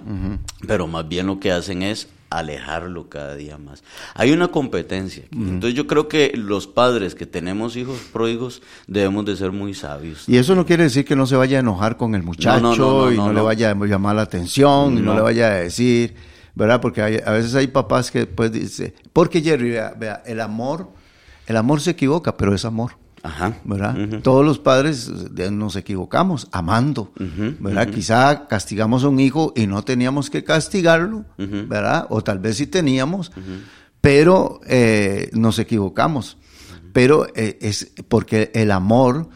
Pero 0.66 0.88
más 0.88 1.06
bien 1.06 1.28
lo 1.28 1.38
que 1.42 1.52
hacen 1.52 1.84
es 1.84 2.08
alejarlo 2.30 3.10
cada 3.10 3.36
día 3.36 3.58
más. 3.58 3.84
Hay 4.14 4.32
una 4.32 4.48
competencia. 4.48 5.26
Entonces 5.34 5.74
yo 5.74 5.86
creo 5.86 6.08
que 6.08 6.32
los 6.34 6.66
padres 6.66 7.14
que 7.14 7.26
tenemos 7.26 7.76
hijos 7.76 8.00
pródigos 8.14 8.62
debemos 8.88 9.26
de 9.26 9.36
ser 9.36 9.52
muy 9.52 9.74
sabios. 9.74 10.30
Y 10.30 10.38
eso 10.38 10.56
no 10.56 10.66
quiere 10.66 10.84
decir 10.84 11.04
que 11.04 11.18
no 11.18 11.28
se 11.28 11.36
vaya 11.36 11.58
a 11.58 11.60
enojar 11.60 11.98
con 11.98 12.16
el 12.16 12.24
muchacho 12.24 13.12
y 13.12 13.18
no, 13.18 13.34
le 13.34 13.42
vaya 13.42 13.72
a 13.72 13.86
llamar 13.86 14.16
la 14.16 14.22
atención 14.22 14.98
y 14.98 15.02
no 15.02 15.14
le 15.14 15.22
vaya 15.22 15.48
a 15.48 15.56
decir 15.56 16.39
¿verdad? 16.56 16.82
Porque 16.82 17.02
a 17.02 17.32
veces 17.32 17.56
hay 17.56 17.68
papás 17.68 18.12
que 18.12 18.20
después 18.20 18.52
dicen, 18.52 18.94
porque 19.14 19.42
Jerry, 19.42 19.72
vea, 19.98 20.24
el 20.26 20.42
amor, 20.42 20.90
el 21.48 21.58
amor 21.58 21.82
se 21.82 21.92
equivoca, 21.92 22.38
pero 22.38 22.54
es 22.54 22.66
amor. 22.66 22.94
Ajá, 23.24 23.58
¿verdad? 23.66 24.22
Todos 24.22 24.46
los 24.46 24.60
padres 24.60 25.10
nos 25.52 25.76
equivocamos 25.76 26.48
amando, 26.52 27.12
¿verdad? 27.60 27.90
Quizá 27.90 28.48
castigamos 28.48 29.04
a 29.04 29.10
un 29.10 29.20
hijo 29.20 29.54
y 29.56 29.68
no 29.68 29.84
teníamos 29.84 30.30
que 30.30 30.44
castigarlo, 30.44 31.26
¿verdad? 31.38 32.08
O 32.10 32.24
tal 32.24 32.40
vez 32.40 32.58
sí 32.58 32.68
teníamos, 32.68 33.32
pero 34.02 34.62
eh, 34.68 35.30
nos 35.34 35.60
equivocamos. 35.60 36.38
Pero 36.94 37.28
eh, 37.36 37.58
es 37.62 37.92
porque 38.08 38.52
el 38.56 38.72
amor 38.72 39.30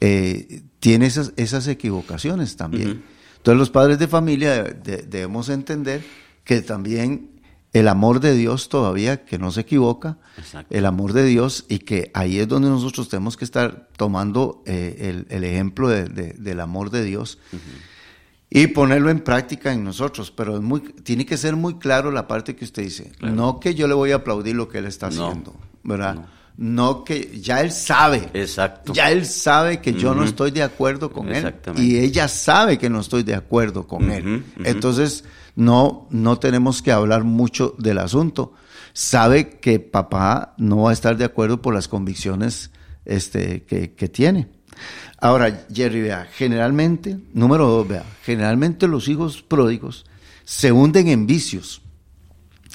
eh, 0.00 0.62
tiene 0.80 1.06
esas, 1.06 1.32
esas 1.36 1.66
equivocaciones 1.68 2.56
también. 2.56 3.02
Entonces 3.36 3.58
los 3.58 3.70
padres 3.70 3.98
de 3.98 4.08
familia 4.08 4.64
debemos 4.64 5.48
entender 5.48 6.02
que 6.48 6.62
también 6.62 7.42
el 7.74 7.88
amor 7.88 8.20
de 8.20 8.34
Dios 8.34 8.70
todavía, 8.70 9.26
que 9.26 9.38
no 9.38 9.52
se 9.52 9.60
equivoca, 9.60 10.16
el 10.70 10.86
amor 10.86 11.12
de 11.12 11.26
Dios 11.26 11.66
y 11.68 11.80
que 11.80 12.10
ahí 12.14 12.38
es 12.38 12.48
donde 12.48 12.70
nosotros 12.70 13.10
tenemos 13.10 13.36
que 13.36 13.44
estar 13.44 13.90
tomando 13.98 14.62
eh, 14.64 15.26
el, 15.28 15.44
ejemplo 15.44 15.90
del 15.90 16.60
amor 16.60 16.88
de 16.88 17.04
Dios 17.04 17.38
y 18.48 18.68
ponerlo 18.68 19.10
en 19.10 19.20
práctica 19.20 19.74
en 19.74 19.84
nosotros, 19.84 20.30
pero 20.30 20.56
es 20.56 20.62
muy, 20.62 20.80
tiene 20.80 21.26
que 21.26 21.36
ser 21.36 21.54
muy 21.54 21.74
claro 21.74 22.10
la 22.10 22.26
parte 22.26 22.56
que 22.56 22.64
usted 22.64 22.82
dice, 22.82 23.12
no 23.20 23.60
que 23.60 23.74
yo 23.74 23.86
le 23.86 23.92
voy 23.92 24.12
a 24.12 24.16
aplaudir 24.16 24.56
lo 24.56 24.70
que 24.70 24.78
él 24.78 24.86
está 24.86 25.08
haciendo, 25.08 25.54
¿verdad? 25.82 26.24
No. 26.56 27.04
que 27.04 27.38
ya 27.42 27.60
él 27.60 27.72
sabe, 27.72 28.30
Exacto. 28.32 28.94
ya 28.94 29.10
él 29.10 29.26
sabe 29.26 29.82
que 29.82 29.92
yo 29.92 30.14
no 30.14 30.24
estoy 30.24 30.50
de 30.50 30.62
acuerdo 30.62 31.12
con 31.12 31.28
él 31.28 31.54
y 31.76 31.98
ella 31.98 32.26
sabe 32.26 32.78
que 32.78 32.88
no 32.88 33.00
estoy 33.00 33.22
de 33.22 33.34
acuerdo 33.34 33.86
con 33.86 34.10
él. 34.10 34.46
Entonces, 34.64 35.24
no, 35.58 36.06
no 36.10 36.38
tenemos 36.38 36.82
que 36.82 36.92
hablar 36.92 37.24
mucho 37.24 37.74
del 37.78 37.98
asunto. 37.98 38.52
Sabe 38.92 39.58
que 39.58 39.80
papá 39.80 40.54
no 40.56 40.82
va 40.82 40.90
a 40.90 40.92
estar 40.92 41.16
de 41.16 41.24
acuerdo 41.24 41.60
por 41.60 41.74
las 41.74 41.88
convicciones 41.88 42.70
este, 43.04 43.64
que, 43.64 44.08
tiene. 44.08 44.48
Ahora, 45.20 45.66
Jerry, 45.74 46.02
vea, 46.02 46.28
generalmente, 46.32 47.18
número 47.34 47.66
dos, 47.66 47.88
vea, 47.88 48.04
generalmente 48.22 48.86
los 48.86 49.08
hijos 49.08 49.42
pródigos 49.42 50.06
se 50.44 50.70
hunden 50.70 51.08
en 51.08 51.26
vicios 51.26 51.82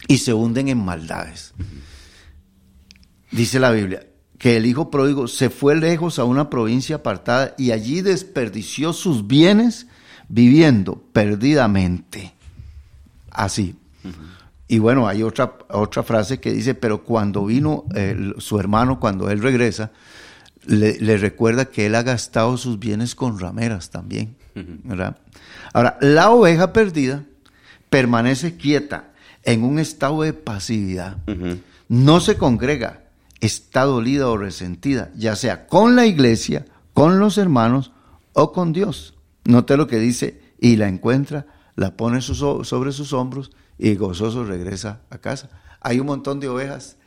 y 0.10 0.18
se 0.18 0.34
hunden 0.34 0.68
en 0.68 0.84
maldades. 0.84 1.54
Dice 3.32 3.62
la 3.62 3.72
Biblia 3.72 4.06
que 4.38 4.58
el 4.58 4.66
hijo 4.66 4.92
pródigo 4.92 5.30
se 5.30 5.50
fue 5.50 5.78
lejos 5.78 6.20
a 6.20 6.26
una 6.26 6.50
provincia 6.50 6.98
apartada 6.98 7.56
y 7.58 7.72
allí 7.72 8.02
desperdició 8.02 8.92
sus 8.92 9.26
bienes 9.26 9.88
viviendo 10.28 11.02
perdidamente 11.14 12.34
así. 13.34 13.76
Y 14.68 14.80
bueno, 14.80 15.08
hay 15.08 15.24
otra, 15.24 15.58
otra 15.70 16.04
frase 16.04 16.40
que 16.40 16.52
dice, 16.52 16.74
pero 16.74 17.04
cuando 17.04 17.46
vino 17.46 17.86
su 18.38 18.60
hermano, 18.60 19.00
cuando 19.00 19.30
él 19.30 19.42
regresa, 19.42 19.92
le, 20.66 21.18
recuerda 21.18 21.66
que 21.66 21.86
él 21.86 21.96
ha 21.96 22.04
gastado 22.04 22.58
sus 22.58 22.80
bienes 22.80 23.16
con 23.16 23.40
rameras 23.40 23.90
también. 23.90 24.36
¿verdad? 24.56 25.18
Ahora, 25.74 25.98
la 26.02 26.32
oveja 26.32 26.74
perdida 26.74 27.24
permanece 27.90 28.56
quieta 28.58 29.12
en 29.44 29.64
un 29.64 29.80
estado 29.80 30.22
de 30.22 30.34
pasividad. 30.34 31.18
No 31.90 32.20
se 32.20 32.38
congrega, 32.38 33.04
está 33.40 33.84
dolida 33.84 34.28
o 34.30 34.38
resentida, 34.38 35.12
ya 35.16 35.36
sea 35.36 35.68
con 35.68 35.96
la 35.96 36.06
iglesia, 36.06 36.66
con 36.94 37.20
los 37.20 37.38
hermanos 37.38 37.92
o 38.34 38.52
con 38.52 38.74
Dios. 38.74 39.16
Note 39.46 39.78
lo 39.78 39.88
que 39.88 40.00
dice, 40.00 40.42
y 40.60 40.78
la 40.78 40.88
encuentra 40.88 41.46
la 41.76 41.96
pone 41.96 42.22
sobre 42.22 42.92
sus 42.92 43.14
hombros 43.14 43.52
y 43.78 43.96
gozoso 43.96 44.44
regresa 44.44 45.02
a 45.10 45.18
casa. 45.18 45.50
Hay 45.82 46.00
un 46.00 46.08
montón 46.08 46.40
de 46.40 46.48
ovejas 46.48 46.98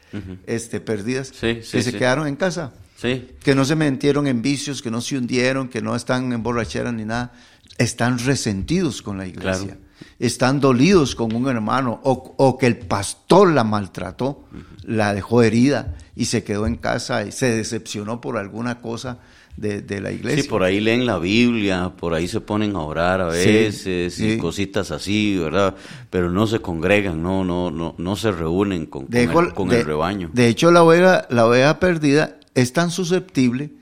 este, 0.46 0.80
perdidas 0.80 1.30
que 1.32 1.62
se 1.62 1.92
quedaron 1.92 2.26
en 2.26 2.36
casa, 2.36 2.72
que 3.00 3.54
no 3.54 3.64
se 3.64 3.76
metieron 3.76 4.26
en 4.26 4.42
vicios, 4.42 4.82
que 4.82 4.90
no 4.90 5.00
se 5.00 5.16
hundieron, 5.16 5.68
que 5.68 5.82
no 5.82 5.94
están 5.94 6.32
en 6.32 6.42
borrachera 6.42 6.92
ni 6.92 7.04
nada. 7.04 7.32
Están 7.78 8.18
resentidos 8.18 9.02
con 9.02 9.18
la 9.18 9.26
iglesia, 9.26 9.78
están 10.18 10.60
dolidos 10.60 11.14
con 11.14 11.34
un 11.34 11.48
hermano 11.48 12.00
o, 12.02 12.58
que 12.58 12.66
el 12.66 12.78
pastor 12.78 13.52
la 13.52 13.64
maltrató, 13.64 14.44
la 14.82 15.12
dejó 15.12 15.42
herida 15.42 15.94
y 16.14 16.26
se 16.26 16.42
quedó 16.42 16.66
en 16.66 16.76
casa 16.76 17.24
y 17.24 17.32
se 17.32 17.54
decepcionó 17.54 18.20
por 18.20 18.38
alguna 18.38 18.80
cosa 18.80 19.18
de, 19.56 20.00
la 20.00 20.12
iglesia. 20.12 20.42
Sí, 20.42 20.48
por 20.48 20.62
ahí 20.62 20.80
leen 20.80 21.06
la 21.06 21.18
Biblia, 21.18 21.92
por 21.96 22.14
ahí 22.14 22.28
se 22.28 22.40
ponen 22.40 22.76
a 22.76 22.80
orar 22.80 23.20
a 23.20 23.28
veces 23.28 24.18
y 24.20 24.36
cositas 24.36 24.90
así, 24.90 25.38
¿verdad? 25.38 25.74
Pero 26.10 26.30
no 26.30 26.46
se 26.46 26.60
congregan, 26.60 27.22
no, 27.22 27.44
no, 27.44 27.70
no, 27.70 27.94
no 27.96 28.16
se 28.16 28.32
reúnen 28.32 28.86
con, 28.86 29.06
con, 29.06 29.72
el, 29.72 29.84
rebaño. 29.84 30.30
De 30.32 30.48
hecho, 30.48 30.70
la 30.70 30.82
oveja, 30.82 31.26
la 31.30 31.46
oveja 31.46 31.80
perdida 31.80 32.38
es 32.54 32.72
tan 32.72 32.90
susceptible 32.90 33.72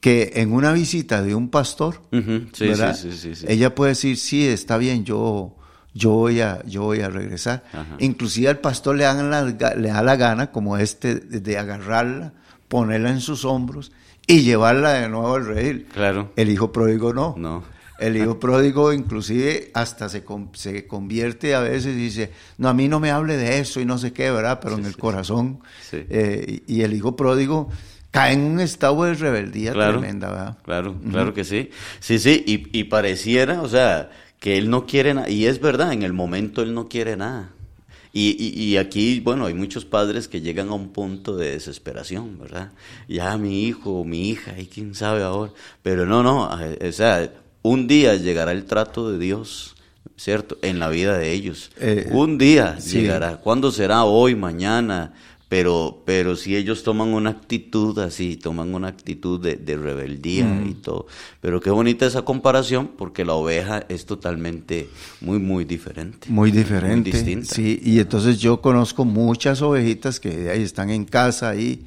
que 0.00 0.32
en 0.34 0.52
una 0.52 0.72
visita 0.72 1.22
de 1.22 1.34
un 1.36 1.48
pastor, 1.48 2.00
ella 2.10 3.74
puede 3.74 3.90
decir, 3.92 4.16
sí, 4.16 4.46
está 4.48 4.76
bien, 4.76 5.04
yo, 5.04 5.54
yo, 5.94 6.10
voy, 6.10 6.40
a, 6.40 6.64
yo 6.66 6.82
voy 6.82 7.00
a 7.00 7.08
regresar. 7.08 7.62
Inclusive 8.00 8.48
al 8.48 8.58
pastor 8.58 8.96
le, 8.96 9.04
le 9.04 9.88
da 9.88 10.02
la 10.02 10.16
gana, 10.16 10.50
como 10.50 10.76
este, 10.76 11.14
de 11.14 11.58
agarrarla, 11.58 12.32
ponerla 12.66 13.10
en 13.10 13.20
sus 13.20 13.44
hombros 13.44 13.92
y 14.26 14.42
llevarla 14.42 14.94
de 14.94 15.08
nuevo 15.08 15.34
al 15.34 15.46
rey. 15.46 15.86
Claro. 15.92 16.32
El 16.36 16.50
hijo 16.50 16.72
pródigo 16.72 17.12
no. 17.12 17.34
No. 17.36 17.64
El 17.98 18.16
hijo 18.16 18.40
pródigo 18.40 18.92
inclusive 18.92 19.70
hasta 19.74 20.08
se, 20.08 20.24
se 20.54 20.86
convierte 20.88 21.54
a 21.54 21.60
veces 21.60 21.94
y 21.94 22.00
dice, 22.00 22.32
no, 22.58 22.68
a 22.68 22.74
mí 22.74 22.88
no 22.88 22.98
me 22.98 23.12
hable 23.12 23.36
de 23.36 23.60
eso 23.60 23.80
y 23.80 23.84
no 23.84 23.96
sé 23.96 24.12
qué, 24.12 24.30
¿verdad? 24.32 24.58
Pero 24.60 24.76
en 24.76 24.86
el 24.86 24.96
corazón. 24.96 25.60
Eh, 25.92 26.62
y 26.66 26.82
el 26.82 26.94
hijo 26.94 27.14
pródigo 27.14 27.70
cae 28.10 28.32
en 28.32 28.40
un 28.40 28.60
estado 28.60 29.04
de 29.04 29.14
rebeldía 29.14 29.72
tremenda, 29.72 30.30
¿verdad? 30.30 30.58
Claro, 30.64 30.96
claro 31.10 31.32
que 31.32 31.44
sí. 31.44 31.70
Sí, 32.00 32.18
sí, 32.18 32.42
y, 32.44 32.76
y 32.76 32.84
pareciera, 32.84 33.62
o 33.62 33.68
sea, 33.68 34.10
que 34.40 34.58
él 34.58 34.68
no 34.68 34.86
quiere 34.86 35.14
nada. 35.14 35.30
Y 35.30 35.46
es 35.46 35.60
verdad, 35.60 35.92
en 35.92 36.02
el 36.02 36.12
momento 36.12 36.62
él 36.62 36.74
no 36.74 36.88
quiere 36.88 37.16
nada. 37.16 37.50
Y, 38.14 38.52
y, 38.62 38.76
aquí, 38.76 39.20
bueno, 39.20 39.46
hay 39.46 39.54
muchos 39.54 39.86
padres 39.86 40.28
que 40.28 40.42
llegan 40.42 40.68
a 40.68 40.74
un 40.74 40.90
punto 40.90 41.36
de 41.36 41.52
desesperación, 41.52 42.38
¿verdad? 42.38 42.72
Ya 43.08 43.38
mi 43.38 43.64
hijo 43.64 44.00
o 44.00 44.04
mi 44.04 44.28
hija, 44.28 44.58
y 44.58 44.66
quién 44.66 44.94
sabe 44.94 45.22
ahora. 45.22 45.52
Pero 45.82 46.04
no, 46.04 46.22
no, 46.22 46.50
o 46.50 46.92
sea, 46.92 47.32
un 47.62 47.86
día 47.86 48.14
llegará 48.16 48.52
el 48.52 48.66
trato 48.66 49.10
de 49.10 49.18
Dios, 49.18 49.76
¿cierto? 50.16 50.58
En 50.62 50.78
la 50.78 50.88
vida 50.88 51.16
de 51.16 51.32
ellos. 51.32 51.70
Eh, 51.80 52.08
un 52.10 52.36
día 52.36 52.76
llegará. 52.78 53.38
¿Cuándo 53.38 53.70
será? 53.70 54.04
Hoy, 54.04 54.34
mañana, 54.34 55.14
pero, 55.52 56.02
pero 56.06 56.34
si 56.34 56.56
ellos 56.56 56.82
toman 56.82 57.08
una 57.08 57.28
actitud 57.28 57.98
así, 57.98 58.38
toman 58.38 58.74
una 58.74 58.88
actitud 58.88 59.38
de, 59.38 59.76
rebeldía 59.76 60.44
y 60.44 60.70
mm. 60.70 60.80
todo. 60.80 61.06
Pero 61.42 61.60
qué 61.60 61.68
bonita 61.68 62.06
esa 62.06 62.22
comparación, 62.22 62.92
porque 62.96 63.26
la 63.26 63.34
oveja 63.34 63.84
es 63.90 64.06
totalmente 64.06 64.88
muy, 65.20 65.38
muy 65.38 65.66
diferente. 65.66 66.26
Muy 66.30 66.52
diferente. 66.52 66.88
Muy 66.88 67.02
distinta. 67.02 67.54
Sí, 67.54 67.78
y 67.84 67.98
entonces 67.98 68.38
yo 68.38 68.62
conozco 68.62 69.04
muchas 69.04 69.60
ovejitas 69.60 70.20
que 70.20 70.48
ahí 70.48 70.62
están 70.62 70.88
en 70.88 71.04
casa 71.04 71.50
ahí. 71.50 71.84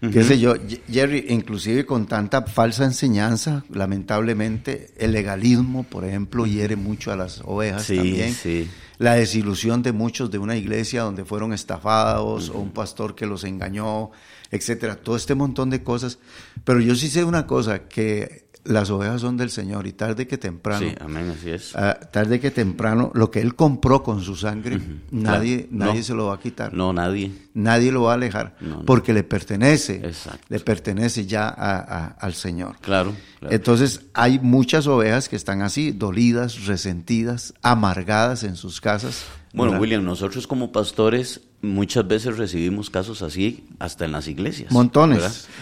Qué 0.00 0.22
sé 0.22 0.38
yo, 0.38 0.54
Jerry, 0.88 1.26
inclusive 1.30 1.84
con 1.84 2.06
tanta 2.06 2.42
falsa 2.42 2.84
enseñanza, 2.84 3.64
lamentablemente, 3.70 4.92
el 4.96 5.10
legalismo, 5.12 5.82
por 5.82 6.04
ejemplo, 6.04 6.46
hiere 6.46 6.76
mucho 6.76 7.10
a 7.10 7.16
las 7.16 7.42
ovejas 7.44 7.82
sí, 7.82 7.96
también. 7.96 8.32
Sí 8.32 8.68
la 8.98 9.14
desilusión 9.14 9.82
de 9.82 9.92
muchos 9.92 10.30
de 10.30 10.38
una 10.38 10.56
iglesia 10.56 11.02
donde 11.02 11.24
fueron 11.24 11.52
estafados 11.52 12.50
o 12.50 12.58
un 12.58 12.72
pastor 12.72 13.14
que 13.14 13.26
los 13.26 13.44
engañó, 13.44 14.10
etcétera, 14.50 14.96
todo 14.96 15.16
este 15.16 15.34
montón 15.34 15.70
de 15.70 15.82
cosas. 15.82 16.18
Pero 16.64 16.80
yo 16.80 16.94
sí 16.96 17.08
sé 17.08 17.24
una 17.24 17.46
cosa, 17.46 17.88
que 17.88 18.47
las 18.68 18.90
ovejas 18.90 19.20
son 19.20 19.36
del 19.36 19.50
Señor 19.50 19.86
y 19.86 19.92
tarde 19.92 20.26
que 20.26 20.38
temprano, 20.38 20.86
Sí, 20.88 20.94
amén, 21.00 21.34
así 21.36 21.50
es. 21.50 21.74
ah, 21.74 21.98
tarde 22.12 22.38
que 22.38 22.50
temprano, 22.50 23.10
lo 23.14 23.30
que 23.30 23.40
Él 23.40 23.54
compró 23.56 24.02
con 24.02 24.22
su 24.22 24.36
sangre, 24.36 24.80
nadie, 25.10 25.66
Claro. 25.68 25.86
nadie 25.86 25.98
No. 26.00 26.04
se 26.04 26.14
lo 26.14 26.26
va 26.26 26.34
a 26.34 26.40
quitar. 26.40 26.72
No, 26.74 26.92
nadie. 26.92 27.32
Nadie 27.54 27.90
lo 27.90 28.02
va 28.02 28.12
a 28.12 28.14
alejar 28.14 28.56
No, 28.60 28.76
no. 28.76 28.84
porque 28.84 29.12
le 29.12 29.24
pertenece, 29.24 29.96
Exacto. 30.04 30.46
le 30.48 30.60
pertenece 30.60 31.26
ya 31.26 31.48
a- 31.48 31.78
a- 31.78 32.06
al 32.20 32.34
Señor. 32.34 32.76
Claro, 32.80 33.12
claro. 33.40 33.54
Entonces 33.54 34.02
hay 34.14 34.38
muchas 34.38 34.86
ovejas 34.86 35.28
que 35.28 35.36
están 35.36 35.62
así, 35.62 35.90
dolidas, 35.90 36.66
resentidas, 36.66 37.54
amargadas 37.62 38.44
en 38.44 38.56
sus 38.56 38.80
casas. 38.80 39.24
Bueno, 39.52 39.72
¿verdad? 39.72 39.80
William, 39.82 40.04
nosotros 40.04 40.46
como 40.46 40.70
pastores 40.72 41.40
muchas 41.62 42.06
veces 42.06 42.36
recibimos 42.38 42.88
casos 42.90 43.22
así 43.22 43.64
hasta 43.78 44.04
en 44.04 44.12
las 44.12 44.28
iglesias. 44.28 44.70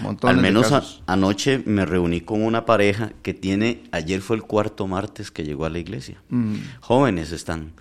Montones, 0.02 0.30
Al 0.30 0.36
de 0.36 0.42
menos 0.42 0.72
a- 0.72 0.84
anoche 1.06 1.62
me 1.64 1.86
reuní 1.86 2.20
con 2.20 2.42
una 2.42 2.66
pareja 2.66 3.12
que 3.22 3.32
tiene, 3.34 3.82
ayer 3.92 4.20
fue 4.20 4.36
el 4.36 4.42
cuarto 4.42 4.86
martes 4.86 5.30
que 5.30 5.44
llegó 5.44 5.64
a 5.64 5.70
la 5.70 5.78
iglesia. 5.78 6.20
Mm. 6.28 6.56
Jóvenes 6.80 7.32
están. 7.32 7.72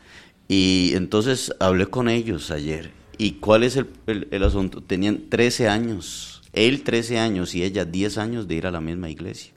Y 0.47 0.91
entonces 0.93 1.53
hablé 1.59 1.87
con 1.87 2.07
ellos 2.09 2.51
ayer. 2.51 2.91
¿Y 3.17 3.33
cuál 3.33 3.63
es 3.63 3.75
el, 3.77 3.87
el- 4.07 4.27
el 4.31 4.43
asunto? 4.43 4.81
Tenían 4.81 5.23
13 5.29 5.67
años. 5.69 6.41
Él 6.53 6.83
13 6.83 7.19
años 7.19 7.53
y 7.55 7.63
ella 7.63 7.83
10 7.83 8.17
años 8.17 8.47
de 8.47 8.55
ir 8.55 8.67
a 8.67 8.71
la 8.71 8.79
misma 8.79 9.09
iglesia. 9.09 9.51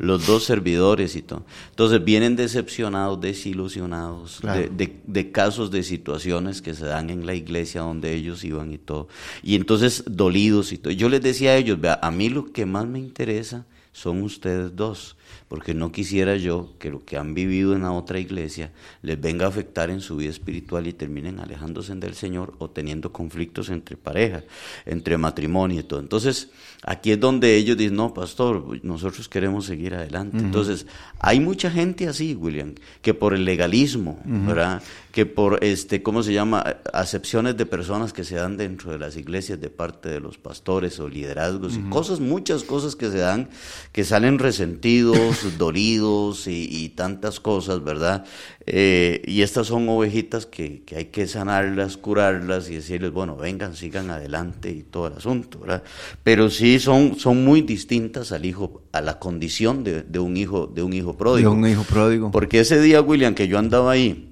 Los 0.00 0.26
dos 0.26 0.44
servidores 0.44 1.16
y 1.16 1.22
todo. 1.22 1.44
Entonces 1.70 2.04
vienen 2.04 2.36
decepcionados, 2.36 3.20
desilusionados 3.20 4.38
Claro. 4.40 4.60
de, 4.60 4.68
de- 4.68 5.00
de 5.06 5.32
casos, 5.32 5.70
de 5.70 5.82
situaciones 5.82 6.60
que 6.60 6.74
se 6.74 6.84
dan 6.86 7.08
en 7.10 7.24
la 7.26 7.34
iglesia 7.34 7.80
donde 7.82 8.12
ellos 8.14 8.44
iban 8.44 8.72
y 8.72 8.78
todo. 8.78 9.08
Y 9.42 9.54
entonces 9.54 10.04
dolidos 10.06 10.72
y 10.72 10.78
todo. 10.78 10.92
Yo 10.92 11.08
les 11.08 11.22
decía 11.22 11.52
a 11.52 11.56
ellos, 11.56 11.80
vea, 11.80 11.98
a 12.02 12.10
mí 12.10 12.28
lo 12.28 12.52
que 12.52 12.66
más 12.66 12.86
me 12.86 12.98
interesa 12.98 13.64
son 13.92 14.22
ustedes 14.22 14.74
dos, 14.76 15.16
porque 15.52 15.74
no 15.74 15.92
quisiera 15.92 16.34
yo 16.36 16.72
que 16.78 16.88
lo 16.88 17.04
que 17.04 17.18
han 17.18 17.34
vivido 17.34 17.76
en 17.76 17.82
la 17.82 17.92
otra 17.92 18.18
iglesia 18.18 18.72
les 19.02 19.20
venga 19.20 19.44
a 19.44 19.50
afectar 19.50 19.90
en 19.90 20.00
su 20.00 20.16
vida 20.16 20.30
espiritual 20.30 20.86
y 20.86 20.94
terminen 20.94 21.40
alejándose 21.40 21.94
del 21.94 22.14
Señor 22.14 22.54
o 22.56 22.70
teniendo 22.70 23.12
conflictos 23.12 23.68
entre 23.68 23.98
pareja, 23.98 24.44
entre 24.86 25.18
matrimonio 25.18 25.80
y 25.80 25.82
todo. 25.82 26.00
Entonces, 26.00 26.48
aquí 26.82 27.12
es 27.12 27.20
donde 27.20 27.54
ellos 27.54 27.76
dicen, 27.76 27.96
no, 27.96 28.14
pastor, 28.14 28.82
nosotros 28.82 29.28
queremos 29.28 29.66
seguir 29.66 29.94
adelante. 29.94 30.38
Entonces, 30.38 30.86
hay 31.18 31.38
mucha 31.38 31.70
gente 31.70 32.08
así, 32.08 32.34
William, 32.34 32.74
que 33.02 33.12
por 33.12 33.34
el 33.34 33.44
legalismo, 33.44 34.22
¿verdad? 34.24 34.82
Que 35.12 35.26
por, 35.26 35.62
este, 35.62 36.02
¿cómo 36.02 36.22
se 36.22 36.32
llama? 36.32 36.78
Acepciones 36.92 37.56
de 37.58 37.66
personas 37.66 38.14
que 38.14 38.24
se 38.24 38.36
dan 38.36 38.56
dentro 38.56 38.90
de 38.90 38.98
las 38.98 39.16
iglesias 39.16 39.60
de 39.60 39.68
parte 39.68 40.08
de 40.08 40.20
los 40.20 40.38
pastores 40.38 40.98
o 41.00 41.08
liderazgos 41.08 41.76
y 41.76 41.80
cosas, 41.90 42.18
muchas 42.18 42.64
cosas 42.64 42.96
que 42.96 43.10
se 43.10 43.18
dan, 43.18 43.50
que 43.92 44.04
salen 44.04 44.38
resentidos, 44.38 45.46
dolidos 45.58 46.46
y, 46.46 46.66
y 46.70 46.88
tantas 46.88 47.40
cosas, 47.40 47.84
¿verdad? 47.84 48.24
Eh, 48.64 49.20
y 49.26 49.42
estas 49.42 49.66
son 49.66 49.88
ovejitas 49.88 50.46
que, 50.46 50.82
que 50.84 50.96
hay 50.96 51.04
que 51.06 51.26
sanarlas, 51.26 51.96
curarlas 51.96 52.70
y 52.70 52.76
decirles, 52.76 53.12
bueno, 53.12 53.36
vengan, 53.36 53.76
sigan 53.76 54.10
adelante 54.10 54.70
y 54.70 54.82
todo 54.82 55.08
el 55.08 55.14
asunto, 55.14 55.58
¿verdad? 55.58 55.82
Pero 56.22 56.48
sí 56.48 56.78
son, 56.78 57.18
son 57.18 57.44
muy 57.44 57.60
distintas 57.60 58.32
al 58.32 58.46
hijo, 58.46 58.82
a 58.92 59.02
la 59.02 59.18
condición 59.18 59.84
de, 59.84 60.02
de 60.04 60.18
un 60.20 60.36
hijo, 60.38 60.68
de 60.68 60.82
un 60.82 60.92
hijo 60.94 61.12
De 61.12 61.18
pródigo. 61.18 61.52
un 61.52 61.66
hijo 61.66 61.82
pródigo. 61.82 62.30
Porque 62.30 62.60
ese 62.60 62.80
día, 62.80 63.02
William, 63.02 63.34
que 63.34 63.46
yo 63.46 63.58
andaba 63.58 63.90
ahí 63.92 64.31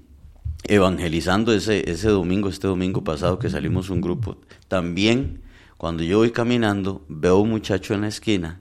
evangelizando 0.72 1.52
ese, 1.52 1.90
ese 1.90 2.08
domingo, 2.08 2.48
este 2.48 2.66
domingo 2.66 3.04
pasado 3.04 3.38
que 3.38 3.50
salimos 3.50 3.90
un 3.90 4.00
grupo, 4.00 4.38
también 4.68 5.42
cuando 5.76 6.02
yo 6.02 6.18
voy 6.18 6.30
caminando 6.30 7.04
veo 7.08 7.38
un 7.38 7.50
muchacho 7.50 7.94
en 7.94 8.02
la 8.02 8.08
esquina 8.08 8.60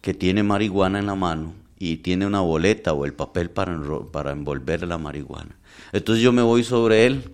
que 0.00 0.14
tiene 0.14 0.42
marihuana 0.42 0.98
en 0.98 1.06
la 1.06 1.14
mano 1.14 1.54
y 1.78 1.98
tiene 1.98 2.26
una 2.26 2.40
boleta 2.40 2.92
o 2.92 3.04
el 3.04 3.14
papel 3.14 3.50
para, 3.50 3.78
para 4.12 4.32
envolver 4.32 4.86
la 4.86 4.98
marihuana. 4.98 5.56
Entonces 5.92 6.22
yo 6.22 6.32
me 6.32 6.42
voy 6.42 6.64
sobre 6.64 7.06
él 7.06 7.32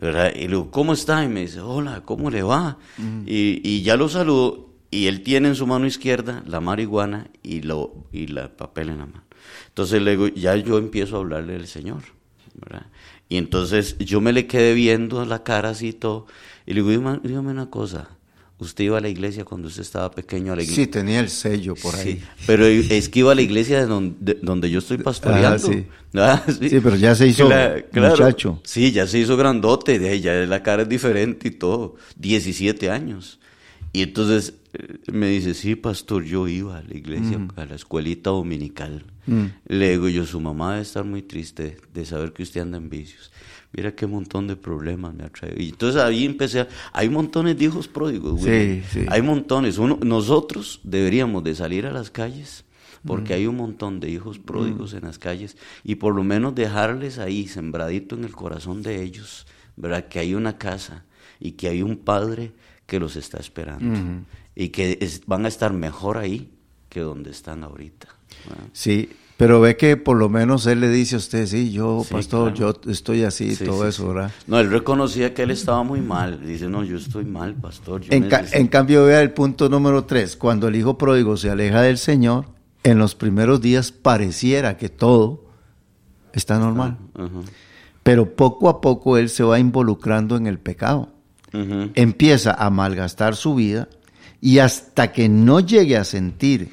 ¿verdad? 0.00 0.32
Y 0.34 0.42
le 0.42 0.48
digo, 0.48 0.70
¿cómo 0.70 0.94
está? 0.94 1.22
Y 1.24 1.28
me 1.28 1.42
dice, 1.42 1.60
hola, 1.60 2.02
¿cómo 2.04 2.30
le 2.30 2.42
va? 2.42 2.78
Y, 3.26 3.60
y 3.62 3.82
ya 3.82 3.96
lo 3.96 4.08
saludo 4.08 4.70
y 4.90 5.06
él 5.06 5.22
tiene 5.22 5.48
en 5.48 5.54
su 5.54 5.66
mano 5.66 5.86
izquierda 5.86 6.42
la 6.46 6.60
marihuana 6.60 7.28
y, 7.42 7.62
lo, 7.62 8.06
y 8.12 8.26
la 8.26 8.48
papel 8.48 8.88
en 8.88 8.98
la 8.98 9.06
mano. 9.06 9.24
Entonces 9.68 10.02
le 10.02 10.12
digo, 10.12 10.28
ya 10.28 10.56
yo 10.56 10.78
empiezo 10.78 11.16
a 11.16 11.20
hablarle 11.20 11.52
del 11.52 11.66
Señor, 11.66 12.02
¿verdad? 12.54 12.86
Y 13.30 13.38
entonces 13.38 13.96
yo 13.98 14.20
me 14.20 14.32
le 14.34 14.46
quedé 14.46 14.74
viendo 14.74 15.24
la 15.24 15.42
cara 15.42 15.70
así 15.70 15.88
y 15.88 15.92
todo, 15.94 16.26
y 16.66 16.74
le 16.74 16.82
digo, 16.82 17.18
dígame, 17.22 17.50
una 17.52 17.70
cosa, 17.70 18.08
¿usted 18.58 18.84
iba 18.84 18.98
a 18.98 19.00
la 19.00 19.08
iglesia 19.08 19.44
cuando 19.46 19.68
usted 19.68 19.82
estaba 19.82 20.10
pequeño 20.10 20.52
a 20.52 20.56
la 20.56 20.62
iglesia? 20.62 20.84
Sí, 20.84 20.90
tenía 20.90 21.20
el 21.20 21.28
sello 21.30 21.74
por 21.76 21.94
ahí. 21.94 22.14
Sí, 22.18 22.22
pero 22.46 22.66
es 22.66 23.08
que 23.08 23.20
iba 23.20 23.32
a 23.32 23.34
la 23.34 23.42
iglesia 23.42 23.78
de 23.80 23.86
donde, 23.86 24.34
donde 24.42 24.68
yo 24.68 24.80
estoy 24.80 24.98
pastoreando. 24.98 25.58
sí. 25.66 25.86
Ah, 26.12 26.42
Sí, 26.48 26.80
pero 26.82 26.96
ya 26.96 27.14
se 27.14 27.28
hizo 27.28 27.48
muchacho. 27.92 28.60
Sí, 28.64 28.90
ya 28.90 29.06
se 29.06 29.20
hizo 29.20 29.36
grandote, 29.36 30.00
de 30.00 30.08
ahí 30.08 30.20
ya 30.20 30.32
la 30.34 30.60
cara 30.64 30.82
es 30.82 30.88
diferente 30.88 31.46
y 31.48 31.50
todo. 31.52 31.94
17 32.16 32.90
años. 32.90 33.38
Y 33.92 34.02
entonces 34.02 34.54
eh, 34.72 34.98
me 35.12 35.28
dice, 35.28 35.54
sí, 35.54 35.76
pastor, 35.76 36.24
yo 36.24 36.48
iba 36.48 36.78
a 36.78 36.82
la 36.82 36.96
iglesia, 36.96 37.38
Mm. 37.38 37.48
a 37.56 37.64
la 37.64 37.74
escuelita 37.76 38.30
dominical. 38.30 39.04
Le 39.66 39.90
digo 39.90 40.08
yo, 40.08 40.26
su 40.26 40.40
mamá 40.40 40.70
debe 40.72 40.82
estar 40.82 41.04
muy 41.04 41.22
triste 41.22 41.76
de 41.94 42.04
saber 42.06 42.32
que 42.32 42.42
usted 42.42 42.60
anda 42.62 42.78
en 42.78 42.88
vicios. 42.90 43.30
Mira 43.72 43.94
qué 43.94 44.06
montón 44.06 44.48
de 44.48 44.56
problemas 44.56 45.14
me 45.14 45.22
ha 45.24 45.28
traído. 45.28 45.60
Y 45.62 45.68
entonces 45.68 46.02
ahí 46.02 46.24
empecé, 46.24 46.60
a- 46.60 46.68
hay 46.92 47.08
montones 47.08 47.56
de 47.56 47.64
hijos 47.66 47.86
pródigos, 47.86 48.40
güey. 48.40 48.82
Sí, 48.82 49.00
sí. 49.00 49.06
Hay 49.08 49.22
montones. 49.22 49.78
Uno, 49.78 49.98
nosotros 50.02 50.80
deberíamos 50.82 51.44
de 51.44 51.54
salir 51.54 51.86
a 51.86 51.92
las 51.92 52.10
calles 52.10 52.64
porque 53.06 53.32
hay 53.34 53.46
un 53.46 53.56
montón 53.56 53.98
de 54.00 54.10
hijos 54.10 54.38
pródigos 54.38 54.92
en 54.92 55.02
las 55.04 55.18
calles 55.18 55.56
y 55.84 55.94
por 55.94 56.14
lo 56.14 56.22
menos 56.24 56.54
dejarles 56.54 57.18
ahí 57.18 57.46
sembradito 57.46 58.14
en 58.16 58.24
el 58.24 58.32
corazón 58.32 58.82
de 58.82 59.02
ellos, 59.02 59.46
¿verdad? 59.76 60.08
Que 60.08 60.18
hay 60.18 60.34
una 60.34 60.58
casa 60.58 61.04
y 61.38 61.52
que 61.52 61.68
hay 61.68 61.82
un 61.82 61.96
padre 61.96 62.52
que 62.86 62.98
los 63.00 63.14
está 63.16 63.38
esperando 63.38 63.94
y 64.56 64.68
que 64.70 64.98
es- 65.00 65.22
van 65.26 65.44
a 65.44 65.48
estar 65.48 65.72
mejor 65.72 66.18
ahí 66.18 66.50
que 66.88 67.00
donde 67.00 67.30
están 67.30 67.62
ahorita. 67.62 68.08
¿verdad? 68.48 68.64
Sí, 68.72 69.08
pero 69.40 69.60
ve 69.60 69.76
que 69.76 69.96
por 69.96 70.16
lo 70.18 70.28
menos 70.28 70.66
él 70.66 70.80
le 70.80 70.88
dice 70.90 71.16
a 71.16 71.18
usted, 71.18 71.46
sí, 71.46 71.72
yo, 71.72 72.04
Sí, 72.06 72.12
pastor, 72.14 72.52
claro. 72.54 72.74
yo 72.84 72.90
estoy 72.92 73.24
así, 73.24 73.56
Sí, 73.56 73.64
todo 73.64 73.82
sí, 73.82 73.88
eso. 73.88 74.08
¿verdad? 74.12 74.30
No, 74.46 74.60
él 74.60 74.70
reconocía 74.70 75.34
que 75.34 75.42
él 75.42 75.50
estaba 75.50 75.82
muy 75.82 76.00
mal. 76.00 76.46
Dice, 76.46 76.68
no, 76.68 76.84
yo 76.84 76.96
estoy 76.96 77.24
mal, 77.24 77.54
pastor. 77.54 78.02
yo 78.02 78.12
En, 78.12 78.28
ca- 78.28 78.42
necesito-". 78.42 78.58
en 78.60 78.68
cambio, 78.68 79.04
vea 79.06 79.22
el 79.22 79.32
punto 79.32 79.68
número 79.68 80.04
tres. 80.04 80.36
Cuando 80.36 80.68
el 80.68 80.76
hijo 80.76 80.96
pródigo 80.98 81.36
se 81.36 81.50
aleja 81.50 81.82
del 81.82 81.98
Señor, 81.98 82.44
en 82.84 82.98
los 82.98 83.14
primeros 83.14 83.60
días 83.60 83.92
pareciera 83.92 84.76
que 84.76 84.88
todo 84.88 85.44
está 86.32 86.58
normal. 86.58 86.96
Pero 88.02 88.34
poco 88.34 88.68
a 88.68 88.80
poco 88.80 89.16
él 89.18 89.28
se 89.28 89.42
va 89.42 89.58
involucrando 89.58 90.36
en 90.36 90.46
el 90.46 90.58
pecado. 90.58 91.08
Empieza 91.94 92.52
a 92.54 92.70
malgastar 92.70 93.34
su 93.36 93.54
vida 93.56 93.88
y 94.40 94.58
hasta 94.58 95.12
que 95.12 95.28
no 95.28 95.60
llegue 95.60 95.96
a 95.96 96.04
sentir 96.04 96.70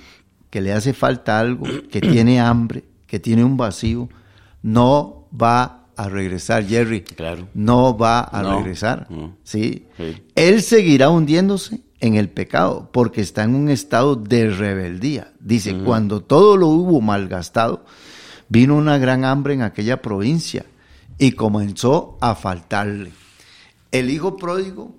que 0.50 0.62
le 0.62 0.74
hace 0.74 0.94
falta 0.94 1.40
algo, 1.40 1.66
que 1.92 2.02
tiene 2.02 2.40
hambre, 2.40 2.84
que 3.06 3.20
tiene 3.20 3.44
un 3.44 3.58
vacío, 3.58 4.10
no 4.62 5.28
va 5.40 5.86
a 5.96 6.10
regresar, 6.10 6.66
Jerry. 6.66 7.02
Claro. 7.02 7.48
No 7.54 7.98
va 7.98 8.22
a 8.22 8.42
No, 8.44 8.58
regresar. 8.58 9.08
no. 9.10 9.36
¿sí? 9.44 9.88
Sí. 9.98 10.22
Él 10.36 10.62
seguirá 10.62 11.10
hundiéndose 11.10 11.82
en 12.00 12.16
el 12.16 12.30
pecado 12.30 12.90
porque 12.94 13.22
está 13.22 13.44
en 13.44 13.56
un 13.56 13.70
estado 13.70 14.16
de 14.16 14.50
rebeldía. 14.52 15.32
Dice, 15.40 15.76
cuando 15.80 16.22
todo 16.22 16.56
lo 16.56 16.68
hubo 16.68 17.02
malgastado, 17.02 17.84
vino 18.50 18.76
una 18.76 18.98
gran 19.00 19.26
hambre 19.26 19.56
en 19.56 19.64
aquella 19.64 20.02
provincia 20.02 20.66
y 21.18 21.32
comenzó 21.32 22.18
a 22.22 22.36
faltarle. 22.36 23.12
El 23.92 24.12
hijo 24.12 24.38
pródigo, 24.38 24.94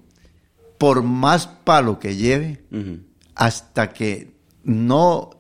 por 0.78 1.04
más 1.04 1.46
palo 1.46 2.00
que 2.00 2.16
lleve, 2.16 2.64
hasta 3.37 3.90
que 3.92 4.32
no, 4.64 5.30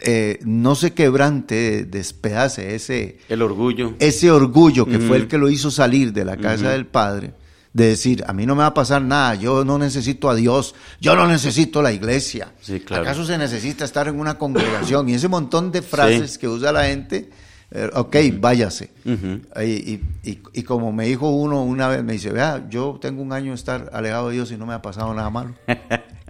eh, 0.00 0.38
no 0.44 0.74
se 0.74 0.92
quebrante, 0.94 1.84
despedace 1.84 2.74
ese, 2.74 3.18
El 3.28 3.42
orgullo. 3.42 3.94
ese 3.98 4.30
orgullo 4.30 4.86
que 4.86 4.98
fue 4.98 5.16
el 5.16 5.28
que 5.28 5.38
lo 5.38 5.48
hizo 5.50 5.70
salir 5.70 6.12
de 6.12 6.24
la 6.24 6.36
casa 6.36 6.70
del 6.70 6.86
padre, 6.86 7.32
de 7.72 7.88
decir, 7.88 8.24
a 8.26 8.32
mí 8.32 8.46
no 8.46 8.54
me 8.54 8.60
va 8.62 8.68
a 8.68 8.74
pasar 8.74 9.02
nada, 9.02 9.34
yo 9.34 9.64
no 9.64 9.78
necesito 9.78 10.30
a 10.30 10.34
Dios, 10.34 10.74
yo 11.00 11.14
no 11.14 11.26
necesito 11.26 11.82
la 11.82 11.92
iglesia. 11.92 12.52
Sí, 12.60 12.80
claro. 12.80 13.02
¿Acaso 13.02 13.24
se 13.24 13.36
necesita 13.38 13.84
estar 13.84 14.08
en 14.08 14.18
una 14.18 14.38
congregación? 14.38 15.08
Y 15.08 15.14
ese 15.14 15.28
montón 15.28 15.70
de 15.70 15.82
frases 15.82 16.32
Sí. 16.32 16.38
que 16.38 16.48
usa 16.48 16.72
la 16.72 16.84
gente, 16.84 17.28
eh, 17.70 17.90
ok, 17.92 18.16
váyase. 18.40 18.90
Ujú. 19.04 19.40
Y, 19.62 19.64
y- 19.64 20.02
y- 20.24 20.40
y 20.54 20.62
como 20.62 20.92
me 20.92 21.06
dijo 21.06 21.28
uno 21.30 21.62
una 21.62 21.88
vez, 21.88 22.02
me 22.02 22.14
dice, 22.14 22.30
vea, 22.32 22.66
yo 22.70 22.98
tengo 23.00 23.20
un 23.22 23.32
año 23.32 23.50
de 23.50 23.56
estar 23.56 23.90
alejado 23.92 24.28
de 24.28 24.34
Dios 24.36 24.50
y 24.50 24.56
no 24.56 24.64
me 24.64 24.74
ha 24.74 24.80
pasado 24.82 25.12
nada 25.12 25.28
malo. 25.30 25.54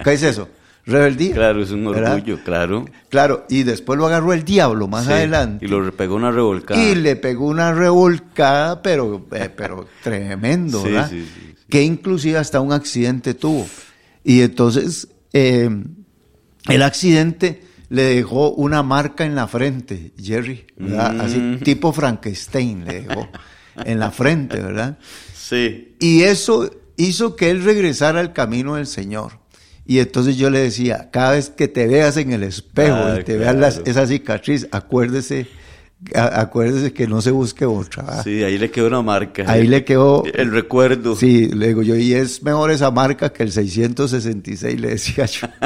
¿Qué 0.02 0.12
es 0.12 0.22
eso? 0.24 0.48
Rebeldía. 0.88 1.34
Claro, 1.34 1.62
es 1.62 1.70
un 1.70 1.84
¿verdad? 1.90 2.14
orgullo, 2.14 2.38
claro. 2.42 2.84
Claro, 3.10 3.44
y 3.48 3.62
después 3.62 3.98
lo 3.98 4.06
agarró 4.06 4.32
el 4.32 4.42
diablo 4.44 4.88
más 4.88 5.04
Sí, 5.06 5.12
adelante. 5.12 5.64
Y 5.64 5.68
lo 5.68 5.92
pegó 5.92 6.16
una 6.16 6.30
revolcada. 6.32 6.82
Y 6.82 6.94
le 6.94 7.14
pegó 7.16 7.46
una 7.46 7.72
revolcada, 7.72 8.80
pero, 8.82 9.26
eh, 9.32 9.50
pero 9.54 9.86
tremendo, 10.02 10.82
Sí, 10.82 10.88
¿verdad? 10.90 11.10
sí, 11.10 11.20
sí, 11.22 11.54
sí. 11.56 11.64
Que 11.68 11.82
inclusive 11.82 12.38
hasta 12.38 12.60
un 12.60 12.72
accidente 12.72 13.34
tuvo. 13.34 13.66
Y 14.24 14.40
entonces, 14.40 15.08
eh, 15.34 15.68
el 16.68 16.82
accidente 16.82 17.62
le 17.90 18.02
dejó 18.02 18.50
una 18.52 18.82
marca 18.82 19.24
en 19.26 19.34
la 19.34 19.46
frente, 19.46 20.12
Jerry, 20.22 20.66
¿verdad? 20.76 21.12
Mm. 21.14 21.20
Así, 21.20 21.58
tipo 21.64 21.92
Frankenstein 21.92 22.84
le 22.86 23.02
dejó 23.02 23.28
en 23.84 23.98
la 23.98 24.10
frente, 24.10 24.58
¿verdad? 24.60 24.98
Sí. 25.34 25.94
Y 26.00 26.22
eso 26.22 26.70
hizo 26.96 27.36
que 27.36 27.50
él 27.50 27.62
regresara 27.64 28.20
al 28.20 28.32
camino 28.32 28.74
del 28.74 28.86
Señor. 28.86 29.37
Y 29.88 29.98
entonces 30.00 30.36
yo 30.36 30.50
le 30.50 30.60
decía, 30.60 31.08
cada 31.10 31.32
vez 31.32 31.48
que 31.50 31.66
te 31.66 31.86
veas 31.88 32.16
en 32.18 32.32
el 32.32 32.42
espejo 32.44 32.94
Ah, 32.94 33.16
y 33.20 33.24
te 33.24 33.36
veas 33.38 33.56
las- 33.56 33.80
esa 33.86 34.06
cicatriz, 34.06 34.68
acuérdese, 34.70 35.46
acuérdese 36.14 36.92
que 36.92 37.06
no 37.06 37.22
se 37.22 37.30
busque 37.30 37.64
otra. 37.64 38.22
Sí, 38.22 38.44
ahí 38.44 38.58
le 38.58 38.70
quedó 38.70 38.86
una 38.88 39.00
marca. 39.02 39.44
Ahí 39.46 39.66
le 39.66 39.84
quedó, 39.84 40.24
El 40.34 40.50
recuerdo. 40.52 41.16
sí, 41.16 41.46
le 41.48 41.68
digo 41.68 41.82
yo, 41.82 41.96
y 41.96 42.12
es 42.12 42.42
mejor 42.42 42.70
esa 42.70 42.90
marca 42.90 43.32
que 43.32 43.42
el 43.42 43.50
666, 43.50 44.78
le 44.78 44.88
decía 44.90 45.24
yo. 45.24 45.48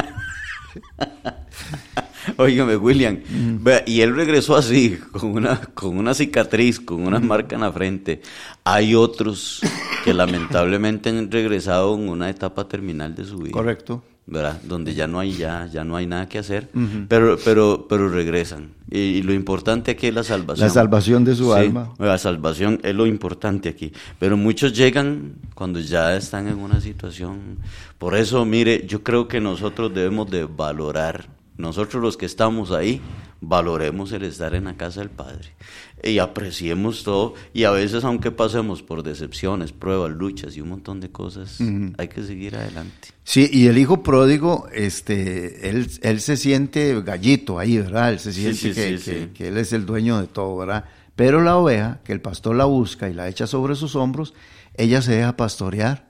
Óigame, 2.37 2.77
William. 2.77 3.19
Mm. 3.29 3.67
y 3.87 4.01
él 4.01 4.15
regresó 4.15 4.57
así, 4.57 4.97
con 5.11 5.33
una, 5.33 5.61
con 5.75 5.99
una 5.99 6.15
cicatriz, 6.15 6.79
con 6.79 7.03
Mm. 7.03 7.07
una 7.09 7.19
marca 7.19 7.57
en 7.57 7.63
la 7.63 7.73
frente. 7.73 8.23
Hay 8.63 8.95
otros 8.95 9.61
que 10.05 10.15
lamentablemente 10.15 11.09
han 11.11 11.31
regresado 11.31 11.95
en 11.97 12.09
una 12.09 12.31
etapa 12.31 12.69
terminal 12.69 13.15
de 13.17 13.25
su 13.25 13.39
vida. 13.39 13.51
Correcto. 13.53 14.05
¿Verdad? 14.27 14.61
Donde 14.63 14.95
ya 14.95 15.07
no 15.07 15.19
hay 15.19 15.33
ya, 15.33 15.67
ya 15.67 15.85
no 15.85 15.97
hay 15.97 16.07
nada 16.07 16.29
que 16.29 16.39
hacer, 16.39 16.69
pero, 17.09 17.37
pero, 17.45 17.87
pero 17.89 18.09
regresan. 18.09 18.71
Y, 18.91 18.99
y 18.99 19.23
lo 19.23 19.33
importante 19.33 19.91
aquí 19.91 20.07
es 20.09 20.15
la 20.15 20.23
salvación. 20.23 20.69
La 20.69 20.73
salvación 20.73 21.25
de 21.25 21.35
su 21.35 21.47
Sí, 21.47 21.59
alma. 21.59 21.93
La 21.99 22.19
salvación 22.19 22.79
es 22.83 22.95
lo 22.95 23.07
importante 23.07 23.69
aquí. 23.69 23.93
Pero 24.19 24.37
muchos 24.37 24.73
llegan 24.75 25.35
cuando 25.55 25.81
ya 25.81 26.15
están 26.17 26.47
en 26.47 26.59
una 26.59 26.81
situación. 26.81 27.59
Por 27.99 28.15
eso, 28.17 28.45
mire, 28.45 28.87
yo 28.87 29.03
creo 29.03 29.29
que 29.29 29.41
nosotros 29.41 29.93
debemos 29.95 30.31
de 30.31 30.45
valorar, 30.45 31.27
nosotros 31.63 32.03
los 32.03 32.17
que 32.19 32.27
estamos 32.27 32.71
ahí, 32.73 33.01
valoremos 33.41 34.13
el 34.13 34.25
estar 34.25 34.55
en 34.55 34.65
la 34.65 34.77
casa 34.77 35.01
del 35.01 35.11
Padre. 35.11 35.55
Y 36.05 36.19
apreciemos 36.19 37.03
todo. 37.05 37.35
Y 37.55 37.65
a 37.65 37.71
veces, 37.71 38.05
aunque 38.05 38.31
pasemos 38.31 38.83
por 38.83 39.03
decepciones, 39.03 39.73
pruebas, 39.73 40.11
luchas 40.11 40.57
y 40.57 40.61
un 40.61 40.69
montón 40.69 41.01
de 41.01 41.11
cosas, 41.11 41.59
hay 41.99 42.09
que 42.09 42.23
seguir 42.23 42.57
adelante. 42.57 43.09
Sí, 43.25 43.49
y 43.53 43.69
el 43.69 43.79
hijo 43.79 44.03
pródigo, 44.03 44.67
este, 44.73 45.71
él, 45.71 45.89
él 46.03 46.21
se 46.21 46.37
siente 46.37 47.01
gallito 47.03 47.59
ahí, 47.59 47.79
¿verdad? 47.79 48.13
Él 48.13 48.19
se 48.19 48.33
siente 48.33 48.55
sí, 48.59 48.73
que, 48.73 48.99
sí, 48.99 49.05
que- 49.11 49.21
sí. 49.21 49.31
que 49.35 49.49
él 49.49 49.57
es 49.59 49.73
el 49.73 49.87
dueño 49.87 50.21
de 50.21 50.27
todo, 50.27 50.57
¿verdad? 50.57 50.85
Pero 51.17 51.41
la 51.43 51.57
oveja, 51.57 52.01
que 52.05 52.13
el 52.13 52.21
pastor 52.21 52.57
la 52.57 52.65
busca 52.65 53.09
y 53.09 53.15
la 53.15 53.29
echa 53.29 53.47
sobre 53.47 53.75
sus 53.77 53.97
hombros, 53.97 54.35
ella 54.75 55.03
se 55.03 55.13
deja 55.17 55.37
pastorear 55.37 56.09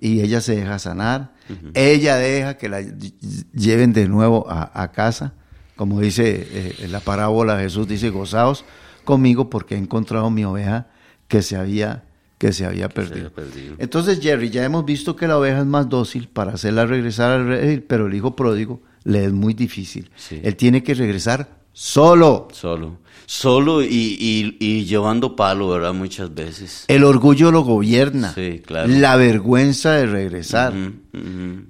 Y 0.00 0.20
ella 0.20 0.40
se 0.40 0.56
deja 0.56 0.78
sanar. 0.78 1.32
Ella 1.74 2.16
deja 2.16 2.56
que 2.58 2.68
la 2.68 2.80
ll- 2.80 3.12
lleven 3.52 3.92
de 3.92 4.08
nuevo 4.08 4.48
a, 4.50 4.70
a 4.82 4.92
casa. 4.92 5.32
Como 5.76 6.00
dice 6.00 6.46
eh, 6.50 6.74
en 6.80 6.92
la 6.92 7.00
parábola, 7.00 7.58
Jesús 7.60 7.86
dice, 7.88 8.10
gozaos 8.10 8.64
conmigo 9.04 9.48
porque 9.48 9.74
he 9.74 9.78
encontrado 9.78 10.30
mi 10.30 10.44
oveja 10.44 10.88
que 11.28 11.40
se 11.42 11.56
había, 11.56 12.04
que 12.38 12.52
se 12.52 12.66
había 12.66 12.88
perdido. 12.88 13.32
perdido. 13.32 13.74
Entonces, 13.78 14.20
Jerry, 14.20 14.50
ya 14.50 14.64
hemos 14.64 14.84
visto 14.84 15.16
que 15.16 15.26
la 15.28 15.38
oveja 15.38 15.60
es 15.60 15.66
más 15.66 15.88
dócil 15.88 16.28
para 16.28 16.52
hacerla 16.52 16.84
regresar 16.86 17.30
al 17.32 17.46
redil, 17.46 17.82
pero 17.82 18.06
el 18.06 18.14
hijo 18.14 18.34
pródigo 18.36 18.82
le 19.04 19.24
es 19.24 19.32
muy 19.32 19.54
difícil. 19.54 20.10
Sí. 20.16 20.40
Él 20.42 20.56
tiene 20.56 20.82
que 20.82 20.94
regresar 20.94 21.57
solo. 21.82 22.48
Solo. 22.52 22.98
Solo 23.26 23.82
y, 23.82 23.86
y, 23.88 24.56
y 24.58 24.84
llevando 24.86 25.36
palo, 25.36 25.68
¿verdad? 25.68 25.92
Muchas 25.92 26.34
veces. 26.34 26.84
El 26.88 27.04
orgullo 27.04 27.52
lo 27.52 27.60
gobierna. 27.62 28.32
Sí, 28.34 28.62
claro. 28.64 28.88
La 28.88 29.16
vergüenza 29.16 29.92
de 29.92 30.06
regresar. 30.06 30.72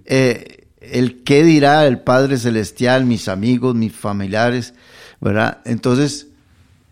Eh, 0.04 0.66
el 0.80 1.22
qué 1.24 1.42
dirá 1.44 1.86
el 1.86 1.98
Padre 2.00 2.38
Celestial, 2.38 3.04
mis 3.04 3.28
amigos, 3.28 3.74
mis 3.74 3.92
familiares, 3.92 4.72
¿verdad? 5.20 5.58
Entonces, 5.64 6.28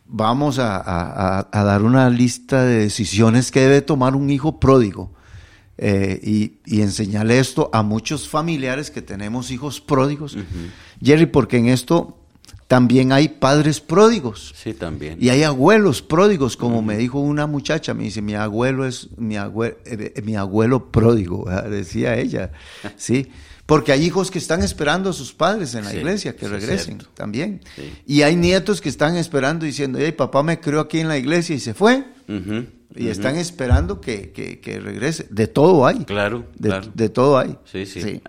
vamos 0.06 0.58
a, 0.58 0.76
a- 0.76 1.38
a- 1.38 1.48
a 1.52 1.64
dar 1.64 1.82
una 1.82 2.10
lista 2.10 2.64
de 2.64 2.80
decisiones 2.80 3.50
que 3.52 3.60
debe 3.60 3.80
tomar 3.82 4.14
un 4.16 4.28
hijo 4.30 4.58
pródigo. 4.60 5.12
eh, 5.78 6.20
y, 6.24 6.54
y 6.64 6.80
enseñarle 6.80 7.38
esto 7.38 7.70
a 7.72 7.82
muchos 7.82 8.28
familiares 8.28 8.90
que 8.90 9.02
tenemos 9.02 9.50
hijos 9.50 9.80
pródigos. 9.80 10.36
Jerry, 11.02 11.26
porque 11.26 11.58
en 11.58 11.68
esto 11.68 12.18
también 12.68 13.12
hay 13.12 13.28
padres 13.28 13.80
pródigos. 13.80 14.52
Sí, 14.56 14.74
también. 14.74 15.18
Y 15.20 15.28
hay 15.28 15.42
abuelos 15.44 16.02
pródigos, 16.02 16.56
como 16.56 16.82
me 16.82 16.96
dijo 16.96 17.20
una 17.20 17.46
muchacha, 17.46 17.94
me 17.94 18.04
dice, 18.04 18.22
mi 18.22 18.34
abuelo 18.34 18.84
es 18.86 19.08
mi 19.16 19.36
abuelo, 19.36 19.76
mi 20.24 20.34
abuelo 20.36 20.90
pródigo, 20.90 21.44
¿verdad? 21.44 21.70
decía 21.70 22.16
ella, 22.16 22.50
sí, 22.96 23.28
porque 23.66 23.92
hay 23.92 24.04
hijos 24.04 24.30
que 24.30 24.38
están 24.38 24.62
esperando 24.62 25.10
a 25.10 25.12
sus 25.12 25.32
padres 25.32 25.74
en 25.74 25.84
la 25.84 25.90
Sí, 25.90 25.96
iglesia 25.98 26.34
que 26.36 26.48
regresen 26.48 26.98
también, 27.14 27.60
Sí. 27.76 27.92
y 28.06 28.22
hay 28.22 28.34
nietos 28.36 28.80
que 28.80 28.88
están 28.88 29.16
esperando 29.16 29.64
diciendo, 29.64 29.98
hey, 30.00 30.12
papá 30.12 30.42
me 30.42 30.58
crió 30.60 30.80
aquí 30.80 30.98
en 31.00 31.08
la 31.08 31.18
iglesia 31.18 31.54
y 31.56 31.60
se 31.60 31.72
fue, 31.74 32.04
y 32.96 33.08
están 33.08 33.36
esperando 33.36 34.00
que, 34.00 34.30
que- 34.32 34.58
que 34.60 34.80
regrese, 34.80 35.26
de 35.30 35.46
todo 35.46 35.86
hay, 35.86 36.04
Claro, 36.04 36.46
de, 36.58 36.68
claro. 36.68 36.90
de 36.94 37.08
todo 37.10 37.38
hay, 37.38 37.56
Sí, 37.70 37.86
sí, 37.86 38.20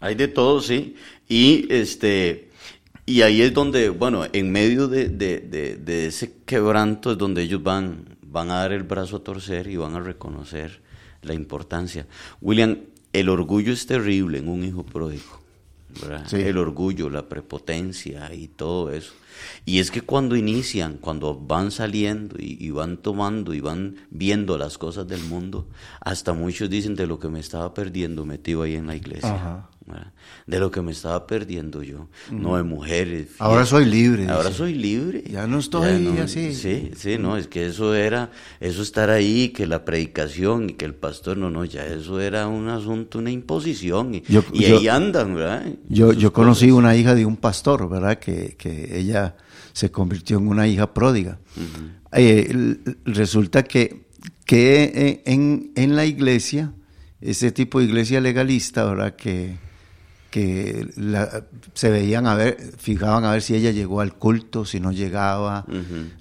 Hay 0.00 0.14
de 0.14 0.28
todo, 0.28 0.60
sí. 0.60 0.94
Y 1.28 1.66
este 1.74 2.47
y 3.10 3.22
ahí 3.22 3.40
es 3.42 3.52
donde, 3.54 3.88
bueno, 3.88 4.24
en 4.32 4.52
medio 4.52 4.88
de, 4.88 5.08
de- 5.08 5.40
de- 5.40 5.76
de 5.76 6.06
ese 6.06 6.34
quebranto 6.44 7.12
es 7.12 7.18
donde 7.18 7.42
ellos 7.42 7.62
van, 7.62 8.16
van 8.22 8.50
a 8.50 8.56
dar 8.60 8.72
el 8.72 8.82
brazo 8.82 9.16
a 9.16 9.20
torcer 9.24 9.66
y 9.68 9.76
van 9.76 9.94
a 9.94 10.00
reconocer 10.00 10.80
la 11.22 11.34
importancia. 11.34 12.06
William, 12.40 12.78
el 13.12 13.28
orgullo 13.28 13.72
es 13.72 13.86
terrible 13.86 14.38
en 14.38 14.48
un 14.48 14.62
hijo 14.64 14.84
pródigo. 14.84 15.38
¿verdad? 16.02 16.26
Sí. 16.28 16.36
El 16.36 16.58
orgullo, 16.58 17.08
la 17.08 17.28
prepotencia 17.28 18.32
y 18.34 18.46
todo 18.48 18.92
eso. 18.92 19.14
Y 19.64 19.78
es 19.78 19.90
que 19.90 20.02
cuando 20.02 20.36
inician, 20.36 20.98
cuando 21.00 21.34
van 21.34 21.70
saliendo 21.70 22.36
y, 22.38 22.58
y 22.64 22.70
van 22.70 22.98
tomando 22.98 23.54
y 23.54 23.60
van 23.60 23.96
viendo 24.10 24.58
las 24.58 24.76
cosas 24.76 25.08
del 25.08 25.22
mundo, 25.24 25.66
hasta 26.00 26.34
muchos 26.34 26.68
dicen 26.68 26.94
de 26.94 27.06
lo 27.06 27.18
que 27.18 27.28
me 27.28 27.40
estaba 27.40 27.72
perdiendo 27.72 28.24
metido 28.26 28.62
ahí 28.62 28.74
en 28.74 28.86
la 28.86 28.96
iglesia. 28.96 29.34
Ajá. 29.34 29.70
¿Verdad? 29.88 30.12
De 30.46 30.58
lo 30.60 30.70
que 30.70 30.80
me 30.82 30.92
estaba 30.92 31.26
perdiendo 31.26 31.82
yo. 31.82 32.08
No 32.30 32.56
de 32.56 32.62
mujeres. 32.62 33.28
Ahora 33.38 33.66
soy 33.66 33.84
libre, 33.86 34.28
Ahora 34.28 34.48
dice. 34.50 34.58
soy 34.58 34.74
libre. 34.74 35.24
Ya 35.30 35.46
no 35.46 35.58
estoy 35.58 36.00
no- 36.00 36.22
así. 36.22 36.54
Sí, 36.54 36.90
sí, 36.96 37.16
no, 37.18 37.36
es 37.36 37.46
que 37.48 37.66
eso 37.66 37.94
era, 37.94 38.30
eso 38.60 38.82
estar 38.82 39.10
ahí, 39.10 39.48
que 39.50 39.66
la 39.66 39.84
predicación 39.84 40.70
y 40.70 40.72
que 40.74 40.84
el 40.84 40.94
pastor, 40.94 41.36
no, 41.36 41.50
no, 41.50 41.64
ya 41.64 41.84
eso 41.86 42.20
era 42.20 42.46
un 42.46 42.68
asunto, 42.68 43.18
una 43.18 43.30
imposición. 43.30 44.14
Y, 44.14 44.22
Yo- 44.28 44.44
y 44.52 44.62
yo- 44.66 44.78
ahí 44.78 44.88
andan, 44.88 45.34
¿verdad? 45.34 45.66
Yo, 45.88 46.12
Sus 46.12 46.22
yo 46.22 46.32
conocí 46.32 46.66
cosas. 46.66 46.78
una 46.78 46.96
hija 46.96 47.14
de 47.14 47.26
un 47.26 47.36
pastor, 47.36 47.88
¿verdad? 47.88 48.18
Que, 48.18 48.54
que 48.58 48.98
ella 48.98 49.36
se 49.72 49.90
convirtió 49.90 50.38
en 50.38 50.48
una 50.48 50.66
hija 50.68 50.92
pródiga. 50.94 51.38
Eh, 52.12 52.76
resulta 53.04 53.64
que, 53.64 54.06
que 54.44 54.84
eh, 54.84 55.22
en, 55.26 55.72
en 55.76 55.94
la 55.94 56.06
iglesia, 56.06 56.72
ese 57.20 57.52
tipo 57.52 57.78
de 57.80 57.84
iglesia 57.86 58.20
legalista, 58.20 58.84
¿verdad? 58.84 59.14
Que, 59.16 59.56
que 60.30 60.86
la- 60.96 61.44
se 61.74 61.90
veían 61.90 62.26
a 62.26 62.34
ver, 62.34 62.58
fijaban 62.78 63.24
a 63.24 63.32
ver 63.32 63.40
si 63.42 63.54
ella 63.54 63.70
llegó 63.70 64.00
al 64.02 64.14
culto, 64.14 64.64
si 64.66 64.78
no 64.78 64.92
llegaba, 64.92 65.64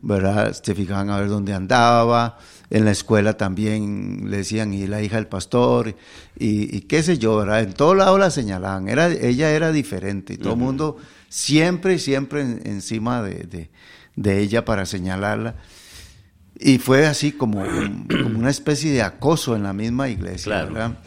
¿verdad? 0.01 0.55
Se 0.63 0.73
fijaban 0.75 1.09
a 1.09 1.19
ver 1.19 1.27
dónde 1.29 1.53
andaba. 1.53 2.37
En 2.69 2.83
la 2.85 2.91
escuela 2.91 3.35
también 3.37 4.29
le 4.29 4.37
decían, 4.37 4.73
y 4.73 4.87
la 4.87 5.01
hija 5.01 5.15
del 5.17 5.27
pastor, 5.27 5.95
y, 6.37 6.75
y 6.75 6.81
qué 6.81 7.01
sé 7.03 7.17
yo, 7.17 7.37
¿verdad? 7.37 7.61
En 7.61 7.73
todo 7.73 7.95
lado 7.95 8.17
la 8.17 8.29
señalaban. 8.29 8.87
Era, 8.89 9.07
ella 9.07 9.51
era 9.51 9.71
diferente 9.71 10.33
y 10.33 10.37
todo 10.37 10.53
el 10.53 10.59
mundo 10.59 10.97
siempre, 11.29 11.97
siempre 11.99 12.41
en- 12.41 12.61
encima 12.65 13.21
de, 13.21 13.43
de- 13.43 13.69
de 14.17 14.39
ella 14.39 14.65
para 14.65 14.85
señalarla. 14.85 15.55
Y 16.59 16.79
fue 16.79 17.05
así 17.05 17.31
como, 17.33 17.63
como 18.23 18.39
una 18.39 18.49
especie 18.49 18.91
de 18.91 19.01
acoso 19.01 19.55
en 19.55 19.63
la 19.63 19.73
misma 19.73 20.09
iglesia, 20.09 20.45
Claro. 20.51 20.73
¿verdad? 20.73 20.97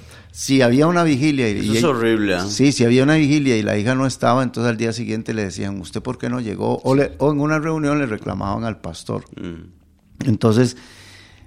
Si 0.41 0.63
había 0.63 0.87
una 0.87 1.05
vigilia 1.05 1.51
y, 1.51 1.59
Eso 1.59 1.75
y- 1.75 1.77
es 1.77 1.85
horrible, 1.85 2.35
¿ah? 2.35 2.47
Sí, 2.49 2.73
si 2.73 2.83
había 2.87 3.03
una 3.03 3.17
vigilia 3.17 3.59
y 3.59 3.63
la 3.63 3.77
hija 3.77 3.95
no 3.95 4.07
estaba, 4.07 4.43
entonces 4.43 4.71
al 4.71 4.79
día 4.79 4.95
siguiente 4.95 5.35
le 5.35 5.45
decían, 5.45 5.79
¿usted 5.83 6.01
por 6.01 6.17
qué 6.17 6.31
no 6.31 6.41
llegó? 6.41 6.79
O, 6.83 6.95
le- 6.95 7.13
o 7.19 7.31
en 7.31 7.41
una 7.41 7.59
reunión 7.59 7.99
le 7.99 8.07
reclamaban 8.07 8.65
al 8.65 8.81
pastor. 8.81 9.25
Mm. 9.39 10.25
Entonces, 10.27 10.79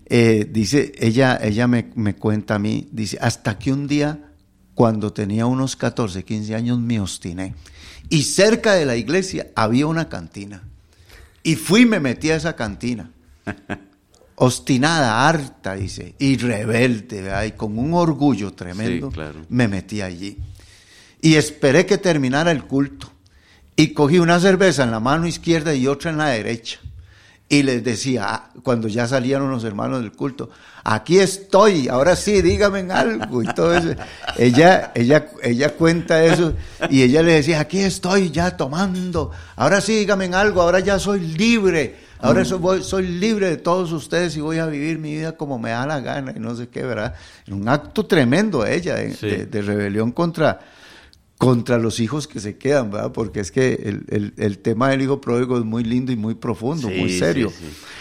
eh, 0.06 0.48
dice, 0.48 0.92
ella, 1.00 1.40
ella 1.42 1.66
me, 1.68 1.90
me 1.96 2.14
cuenta 2.14 2.54
a 2.54 2.60
mí, 2.60 2.88
dice, 2.92 3.18
hasta 3.20 3.58
que 3.58 3.74
un 3.74 3.88
día, 3.88 4.30
cuando 4.76 5.12
tenía 5.12 5.48
unos 5.48 5.76
14, 5.76 6.24
15 6.24 6.54
años, 6.54 6.80
me 6.80 7.00
obstiné. 7.00 7.56
Y 8.10 8.22
cerca 8.22 8.74
de 8.76 8.86
la 8.86 8.96
iglesia 8.96 9.48
había 9.56 9.88
una 9.88 10.08
cantina. 10.08 10.62
Y 11.42 11.56
fui 11.56 11.82
y 11.82 11.86
me 11.88 12.00
metí 12.00 12.30
a 12.30 12.36
esa 12.36 12.56
cantina. 12.56 13.10
Obstinada, 14.36 15.28
harta, 15.28 15.76
dice, 15.76 16.16
y 16.20 16.38
rebelde, 16.38 17.22
¿verdad? 17.22 17.44
y 17.44 17.52
con 17.52 17.78
un 17.78 17.94
orgullo 17.94 18.54
tremendo, 18.54 19.08
Sí, 19.10 19.14
claro. 19.14 19.40
me 19.50 19.68
metí 19.68 20.02
allí. 20.02 20.38
Y 21.22 21.36
esperé 21.36 21.86
que 21.86 21.98
terminara 21.98 22.52
el 22.52 22.64
culto. 22.66 23.12
Y 23.76 23.90
cogí 23.94 24.20
una 24.20 24.40
cerveza 24.40 24.84
en 24.84 24.92
la 24.92 25.00
mano 25.00 25.26
izquierda 25.28 25.74
y 25.74 25.88
otra 25.88 26.12
en 26.12 26.18
la 26.18 26.28
derecha. 26.30 26.80
y 27.50 27.62
les 27.62 27.84
decía, 27.84 28.26
ah, 28.28 28.50
cuando 28.64 28.88
ya 28.88 29.08
salieron 29.08 29.52
los 29.52 29.64
hermanos 29.64 30.02
del 30.02 30.12
culto, 30.14 30.50
aquí 30.84 31.20
estoy, 31.20 31.88
ahora 31.88 32.16
sí, 32.16 32.42
dígame 32.42 32.92
algo 32.92 33.44
y 33.44 33.46
todo 33.54 33.76
eso. 33.78 33.90
ella, 34.38 34.92
ella, 34.96 35.28
ella 35.44 35.70
cuenta 35.76 36.24
eso 36.24 36.56
y 36.90 37.04
ella 37.04 37.22
le 37.22 37.34
decía, 37.34 37.60
aquí 37.60 37.80
estoy 37.80 38.32
ya 38.32 38.58
tomando, 38.58 39.30
ahora 39.56 39.82
sí, 39.82 39.94
dígame 39.98 40.26
algo, 40.34 40.64
ahora 40.64 40.80
ya 40.80 40.98
soy 40.98 41.20
libre, 41.20 41.96
ahora 42.24 42.42
mm. 42.42 42.46
soy, 42.46 42.84
soy 42.84 43.08
libre 43.08 43.50
de 43.50 43.58
todos 43.58 43.92
ustedes 43.92 44.36
y 44.36 44.42
voy 44.42 44.58
a 44.58 44.66
vivir 44.66 44.98
mi 44.98 45.14
vida 45.14 45.38
como 45.38 45.60
me 45.60 45.70
da 45.70 45.86
la 45.86 46.00
gana 46.00 46.34
y 46.36 46.40
no 46.40 46.56
sé 46.56 46.70
qué, 46.70 46.84
¿verdad? 46.84 47.14
Un 47.50 47.70
acto 47.70 48.06
tremendo 48.06 48.66
ella 48.66 48.96
de 48.96 49.62
rebelión 49.62 50.12
contra 50.12 50.60
contra 51.44 51.78
los 51.78 52.00
hijos 52.00 52.26
que 52.26 52.40
se 52.40 52.58
quedan, 52.58 52.90
¿verdad? 52.90 53.12
Porque 53.12 53.42
es 53.42 53.52
que 53.52 53.74
el, 53.74 54.34
el, 54.38 54.60
tema 54.60 54.90
del 54.90 55.02
hijo 55.02 55.20
pródigo 55.20 55.58
es 55.58 55.66
muy 55.66 55.84
lindo 55.84 56.14
y 56.14 56.16
muy 56.16 56.36
profundo, 56.36 56.90
muy 56.90 57.12
serio. 57.12 57.52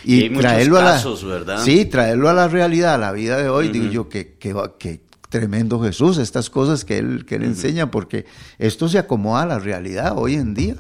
Y, 0.05 0.29
traerlo 0.31 0.79
a 0.79 0.83
la, 0.83 1.05
¿verdad? 1.25 1.65
Sí, 1.65 1.85
traerlo 1.87 2.29
a 2.29 2.35
la 2.35 2.47
realidad, 2.47 2.95
a 2.95 2.99
la 2.99 3.11
vida 3.11 3.39
de 3.39 3.49
hoy, 3.49 3.69
digo 3.69 3.87
yo, 3.87 4.09
que, 4.09 4.35
que, 4.35 4.55
que, 4.79 5.01
tremendo 5.29 5.81
Jesús, 5.83 6.19
estas 6.19 6.51
cosas 6.51 6.85
que 6.85 6.99
él, 6.99 7.25
que 7.25 7.35
él 7.35 7.43
enseña, 7.43 7.91
porque 7.91 8.27
esto 8.59 8.89
se 8.89 8.99
acomoda 8.99 9.43
a 9.43 9.47
la 9.47 9.59
realidad 9.59 10.15
hoy 10.17 10.35
en 10.35 10.55
día. 10.55 10.77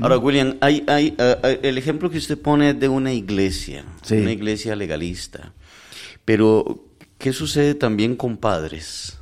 Ahora, 0.00 0.18
William, 0.18 0.56
hay, 0.60 0.84
hay, 0.86 1.14
eh, 1.18 1.60
el 1.62 1.78
ejemplo 1.78 2.10
que 2.10 2.18
usted 2.18 2.38
pone 2.38 2.70
es 2.70 2.80
de 2.80 2.88
una 2.88 3.12
iglesia, 3.12 3.84
una 4.10 4.32
iglesia 4.32 4.76
legalista, 4.76 5.52
pero 6.24 6.84
¿qué 7.18 7.32
sucede 7.32 7.74
también 7.74 8.16
con 8.16 8.36
padres? 8.36 9.18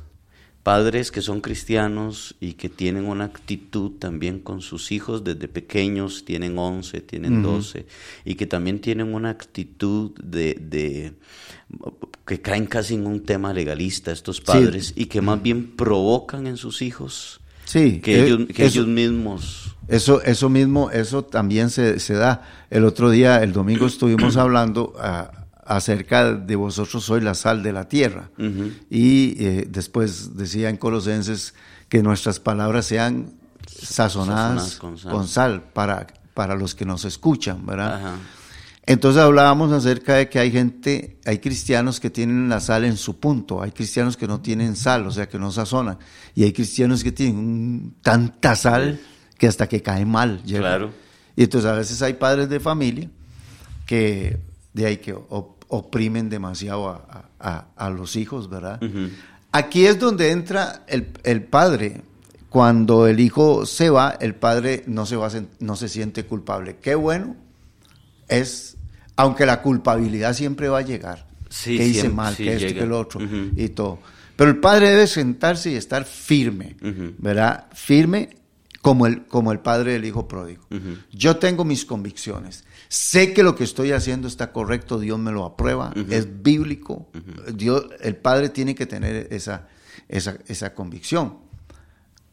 padres 0.63 1.11
que 1.11 1.21
son 1.21 1.41
cristianos 1.41 2.35
y 2.39 2.53
que 2.53 2.69
tienen 2.69 3.05
una 3.05 3.25
actitud 3.25 3.91
también 3.99 4.39
con 4.39 4.61
sus 4.61 4.93
hijos 4.93 5.23
desde 5.23 5.49
pequeños, 5.49 6.23
tienen 6.23 6.57
11, 6.57 7.01
tienen 7.01 7.43
12, 7.43 7.85
y 8.23 8.35
que 8.35 8.47
también 8.47 8.79
tienen 8.79 9.13
una 9.13 9.29
actitud 9.29 10.11
de, 10.23 11.13
que 12.25 12.41
caen 12.41 12.65
casi 12.65 12.95
en 12.95 13.05
un 13.05 13.23
tema 13.23 13.53
legalista 13.53 14.13
estos 14.13 14.39
padres 14.39 14.93
y 14.95 15.07
que 15.07 15.21
más 15.21 15.43
bien 15.43 15.75
provocan 15.75 16.47
en 16.47 16.55
sus 16.55 16.81
hijos 16.81 17.41
sí, 17.65 17.99
que, 17.99 18.19
eh, 18.19 18.25
ellos, 18.25 18.41
ellos 18.55 18.87
mismos. 18.87 19.75
Eso, 19.87 20.21
eso 20.23 20.49
mismo, 20.49 20.91
eso 20.91 21.23
también 21.25 21.69
se, 21.69 21.99
se 21.99 22.13
da. 22.13 22.43
El 22.69 22.85
otro 22.85 23.09
día, 23.09 23.43
el 23.43 23.53
domingo 23.53 23.85
estuvimos 23.85 24.37
hablando... 24.37 24.93
a 24.99 25.43
acerca 25.65 26.33
de 26.33 26.55
vosotros 26.55 27.03
soy 27.03 27.21
la 27.21 27.33
sal 27.33 27.63
de 27.63 27.71
la 27.71 27.87
tierra. 27.87 28.29
Y 28.89 29.35
eh, 29.43 29.67
después 29.69 30.35
decía 30.35 30.69
en 30.69 30.77
Colosenses 30.77 31.53
que 31.89 32.03
nuestras 32.03 32.39
palabras 32.39 32.85
sean 32.85 33.33
sazonadas, 33.67 34.75
con, 34.75 35.27
sal. 35.27 35.63
para, 35.73 36.07
para 36.33 36.55
los 36.55 36.75
que 36.75 36.85
nos 36.85 37.05
escuchan, 37.05 37.65
¿verdad? 37.65 38.15
Entonces 38.85 39.21
hablábamos 39.21 39.71
acerca 39.71 40.15
de 40.15 40.27
que 40.27 40.39
hay 40.39 40.51
gente, 40.51 41.17
hay 41.25 41.39
cristianos 41.39 42.01
que 42.01 42.09
tienen 42.09 42.49
la 42.49 42.59
sal 42.59 42.83
en 42.83 42.97
su 42.97 43.17
punto, 43.17 43.61
hay 43.61 43.71
cristianos 43.71 44.17
que 44.17 44.27
no 44.27 44.41
tienen 44.41 44.75
sal, 44.75 45.07
o 45.07 45.11
sea, 45.11 45.29
que 45.29 45.39
no 45.39 45.51
sazonan, 45.51 45.97
y 46.35 46.43
hay 46.43 46.51
cristianos 46.51 47.01
que 47.01 47.13
tienen 47.13 47.95
tanta 48.01 48.55
sal 48.55 48.99
que 49.37 49.47
hasta 49.47 49.69
que 49.69 49.81
cae 49.81 50.05
mal. 50.05 50.41
Claro. 50.45 50.91
Y 51.35 51.43
entonces 51.43 51.69
a 51.69 51.73
veces 51.73 52.01
hay 52.01 52.13
padres 52.15 52.49
de 52.49 52.59
familia 52.59 53.09
que 53.85 54.37
de 54.73 54.85
ahí 54.85 54.97
que 54.97 55.15
oprimen 55.69 56.29
demasiado 56.29 56.89
a, 57.39 57.89
los 57.89 58.15
hijos, 58.15 58.49
¿verdad? 58.49 58.81
Aquí 59.51 59.85
es 59.85 59.99
donde 59.99 60.31
entra 60.31 60.83
el, 60.87 61.43
padre. 61.43 62.01
Cuando 62.49 63.07
el 63.07 63.19
hijo 63.19 63.65
se 63.65 63.89
va, 63.89 64.17
el 64.19 64.35
padre 64.35 64.83
no 64.87 65.05
se, 65.05 65.15
va 65.15 65.29
no 65.59 65.75
se 65.75 65.89
siente 65.89 66.25
culpable. 66.25 66.77
Qué 66.81 66.95
bueno 66.95 67.35
es, 68.27 68.72
aunque 69.15 69.45
la 69.45 69.61
culpabilidad 69.61 70.33
siempre 70.33 70.69
va 70.69 70.79
a 70.79 70.83
llegar. 70.83 71.27
Sí, 71.49 71.77
que 71.77 71.87
hice 71.87 72.09
mal, 72.09 72.35
que 72.35 72.55
esto, 72.55 72.79
que 72.79 72.85
lo 72.85 72.99
otro, 72.99 73.21
y 73.55 73.69
todo. 73.69 73.99
Pero 74.35 74.49
el 74.49 74.57
padre 74.57 74.89
debe 74.89 75.07
sentarse 75.07 75.71
y 75.71 75.75
estar 75.75 76.05
firme, 76.05 76.75
¿verdad? 77.19 77.67
Firme 77.73 78.37
como 78.81 79.07
el, 79.07 79.25
como 79.27 79.51
el 79.51 79.59
padre 79.59 79.93
del 79.93 80.05
hijo 80.05 80.27
pródigo. 80.27 80.67
Yo 81.11 81.37
tengo 81.37 81.63
mis 81.63 81.85
convicciones. 81.85 82.65
Sé 82.89 83.33
que 83.33 83.41
lo 83.41 83.55
que 83.55 83.63
estoy 83.63 83.91
haciendo 83.91 84.27
está 84.27 84.51
correcto, 84.51 84.99
Dios 84.99 85.17
me 85.19 85.31
lo 85.31 85.45
aprueba, 85.45 85.93
es 86.09 86.43
bíblico. 86.43 87.07
Dios, 87.53 87.85
el 88.01 88.15
padre 88.15 88.49
tiene 88.49 88.75
que 88.75 88.85
tener 88.85 89.27
esa, 89.31 89.67
esa, 90.09 90.73
convicción. 90.73 91.37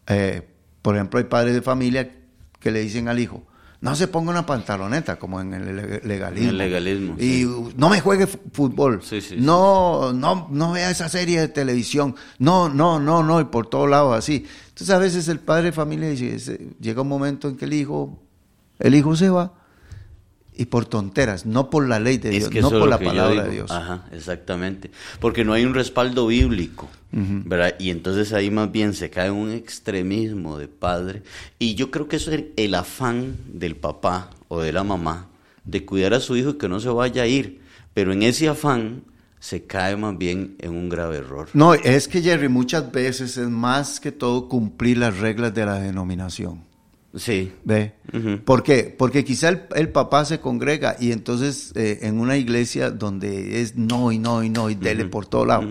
Eh, 0.07 0.47
por 0.83 0.97
ejemplo, 0.97 1.19
hay 1.19 1.27
padres 1.27 1.55
de 1.55 1.63
familia 1.63 2.11
que 2.59 2.71
le 2.71 2.81
dicen 2.81 3.09
al 3.09 3.19
hijo, 3.21 3.47
no 3.81 3.97
se 3.97 4.09
ponga 4.09 4.31
una 4.31 4.45
pantaloneta 4.45 5.19
como 5.19 5.41
en 5.41 5.55
el 5.55 6.03
legalismo. 6.05 6.51
El 6.51 6.59
legalismo. 6.59 7.17
Y 7.19 7.47
no 7.77 7.89
me 7.89 8.01
juegue 8.01 8.27
fútbol. 8.27 9.01
no, 9.39 10.13
no, 10.13 10.49
no 10.51 10.73
vea 10.73 10.91
esa 10.91 11.09
serie 11.09 11.41
de 11.41 11.49
televisión. 11.49 12.15
No, 12.39 12.69
no, 12.69 13.01
no, 13.01 13.23
no, 13.23 13.41
y 13.41 13.45
por 13.45 13.69
todos 13.69 13.89
lados 13.89 14.17
así. 14.17 14.47
Entonces 14.69 14.91
a 14.91 14.99
veces 14.99 15.29
el 15.29 15.41
padre 15.41 15.67
de 15.67 15.73
familia 15.73 16.11
dice, 16.11 16.75
llega 16.79 17.03
un 17.03 17.09
momento 17.09 17.49
en 17.49 17.57
que 17.57 17.65
el 17.65 17.73
hijo, 17.73 18.23
el 18.79 18.95
hijo 18.95 19.17
se 19.17 19.31
va 19.31 19.60
y 20.57 20.67
por 20.67 20.85
tonteras, 20.85 21.47
no 21.47 21.71
por 21.71 21.89
la 21.89 22.01
ley 22.01 22.19
de 22.19 22.31
Dios, 22.31 22.53
no 22.55 22.71
por 22.71 22.89
la 22.89 22.99
palabra 22.99 23.45
de 23.45 23.51
Dios. 23.51 23.71
Ajá, 23.71 24.07
exactamente. 24.13 24.91
Porque 25.19 25.45
no 25.45 25.53
hay 25.53 25.65
un 25.65 25.75
respaldo 25.75 26.27
bíblico, 26.27 26.89
¿verdad? 27.13 27.77
Y 27.79 27.91
entonces 27.91 28.33
ahí 28.33 28.51
más 28.51 28.71
bien 28.71 28.95
se 28.95 29.11
cae 29.11 29.31
un 29.31 29.51
extremismo 29.53 30.59
de 30.59 30.69
padre. 30.69 31.23
Y 31.59 31.75
yo 31.77 31.91
creo 31.91 32.09
que 32.09 32.17
eso 32.17 32.31
es 32.31 32.45
el 32.57 32.75
afán 32.75 33.37
del 33.47 33.77
papá 33.77 34.31
o 34.49 34.61
de 34.61 34.73
la 34.73 34.85
mamá 34.85 35.29
de 35.65 35.85
cuidar 35.85 36.15
a 36.15 36.21
su 36.21 36.37
hijo 36.37 36.51
y 36.51 36.59
que 36.59 36.69
no 36.69 36.81
se 36.81 36.89
vaya 36.89 37.23
a 37.23 37.27
ir. 37.27 37.61
Pero 37.95 38.13
en 38.13 38.23
ese 38.23 38.49
afán 38.49 39.05
se 39.39 39.65
cae 39.65 39.97
más 39.97 40.17
bien 40.19 40.57
en 40.59 40.73
un 40.73 40.89
grave 40.89 41.19
error. 41.19 41.49
No, 41.55 41.75
es 41.75 42.07
que 42.07 42.21
Jerry, 42.21 42.49
muchas 42.49 42.93
veces 42.93 43.37
es 43.39 43.49
más 43.49 43.99
que 43.99 44.13
todo 44.13 44.49
cumplir 44.49 44.99
las 44.99 45.19
reglas 45.19 45.55
de 45.55 45.65
la 45.65 45.81
denominación. 45.81 46.70
Sí. 47.17 47.53
¿Ve? 47.65 47.95
¿Por 48.45 48.63
qué? 48.63 48.95
Porque 48.97 49.25
quizá 49.25 49.49
el, 49.49 49.89
papá 49.89 50.25
se 50.25 50.41
congrega 50.41 50.97
y 50.99 51.13
entonces 51.13 51.73
eh, 51.75 52.01
en 52.03 52.21
una 52.21 52.37
iglesia 52.37 52.91
donde 52.91 53.63
es 53.63 53.77
no 53.77 54.13
y 54.13 54.19
no 54.19 54.45
y 54.45 54.49
no 54.49 54.71
y 54.71 54.75
dele 54.75 55.07
por 55.07 55.27
todo 55.27 55.45
lado. 55.45 55.67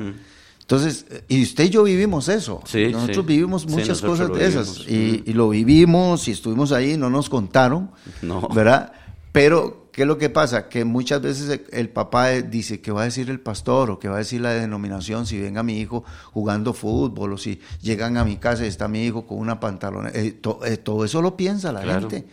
Entonces, 0.60 1.06
y 1.28 1.42
usted 1.42 1.66
y 1.66 1.70
yo 1.70 1.84
vivimos 1.84 2.30
eso. 2.30 2.62
nosotros 2.92 3.26
vivimos 3.26 3.66
muchas 3.68 4.02
cosas 4.02 4.32
de 4.32 4.46
esas. 4.46 4.80
Y, 4.88 5.24
y, 5.26 5.34
lo 5.34 5.50
vivimos 5.50 6.28
y 6.28 6.32
estuvimos 6.32 6.72
ahí, 6.72 6.98
no 6.98 7.10
nos 7.10 7.30
contaron. 7.30 7.90
No. 8.22 8.48
¿Verdad? 8.50 8.92
Pero 9.32 9.79
¿Qué 9.92 10.04
es 10.04 10.08
lo 10.08 10.18
que 10.18 10.30
pasa? 10.30 10.70
Que 10.70 10.86
muchas 10.86 11.22
veces 11.22 11.62
el 11.72 11.90
papá 11.90 12.30
dice, 12.30 12.80
¿qué 12.80 12.92
va 12.92 13.02
a 13.02 13.06
decir 13.06 13.30
el 13.30 13.40
pastor 13.40 13.90
o 13.92 14.00
qué 14.00 14.08
va 14.08 14.16
a 14.16 14.20
decir 14.20 14.42
la 14.42 14.52
denominación 14.52 15.26
si 15.26 15.40
venga 15.40 15.64
mi 15.64 15.80
hijo 15.80 16.04
jugando 16.32 16.74
fútbol 16.74 17.34
o 17.34 17.38
si 17.38 17.60
llegan 17.82 18.18
a 18.18 18.24
mi 18.24 18.38
casa 18.38 18.66
y 18.66 18.68
está 18.68 18.88
mi 18.88 19.04
hijo 19.06 19.26
con 19.26 19.40
una 19.40 19.60
pantalona? 19.60 20.10
Eh, 20.14 20.40
eh, 20.66 20.78
todo 20.78 21.06
eso 21.06 21.22
lo 21.22 21.36
piensa 21.36 21.72
la 21.72 21.82
gente. 21.82 22.26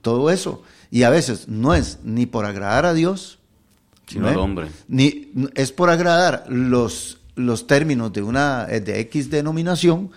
Todo 0.00 0.30
eso. 0.30 0.62
Y 0.90 1.02
a 1.02 1.10
veces 1.10 1.48
no 1.48 1.74
es 1.74 1.98
ni 2.02 2.26
por 2.26 2.46
agradar 2.46 2.86
a 2.86 2.94
Dios, 2.94 3.38
sino 4.06 4.28
al 4.28 4.36
hombre. 4.38 4.68
Ni 4.88 5.30
es 5.54 5.72
por 5.72 5.90
agradar 5.90 6.44
los, 6.48 7.18
los 7.34 7.66
términos 7.66 8.12
de 8.12 8.22
una 8.22 8.66
eh, 8.70 8.80
de 8.80 9.00
X 9.00 9.30
denominación, 9.30 10.10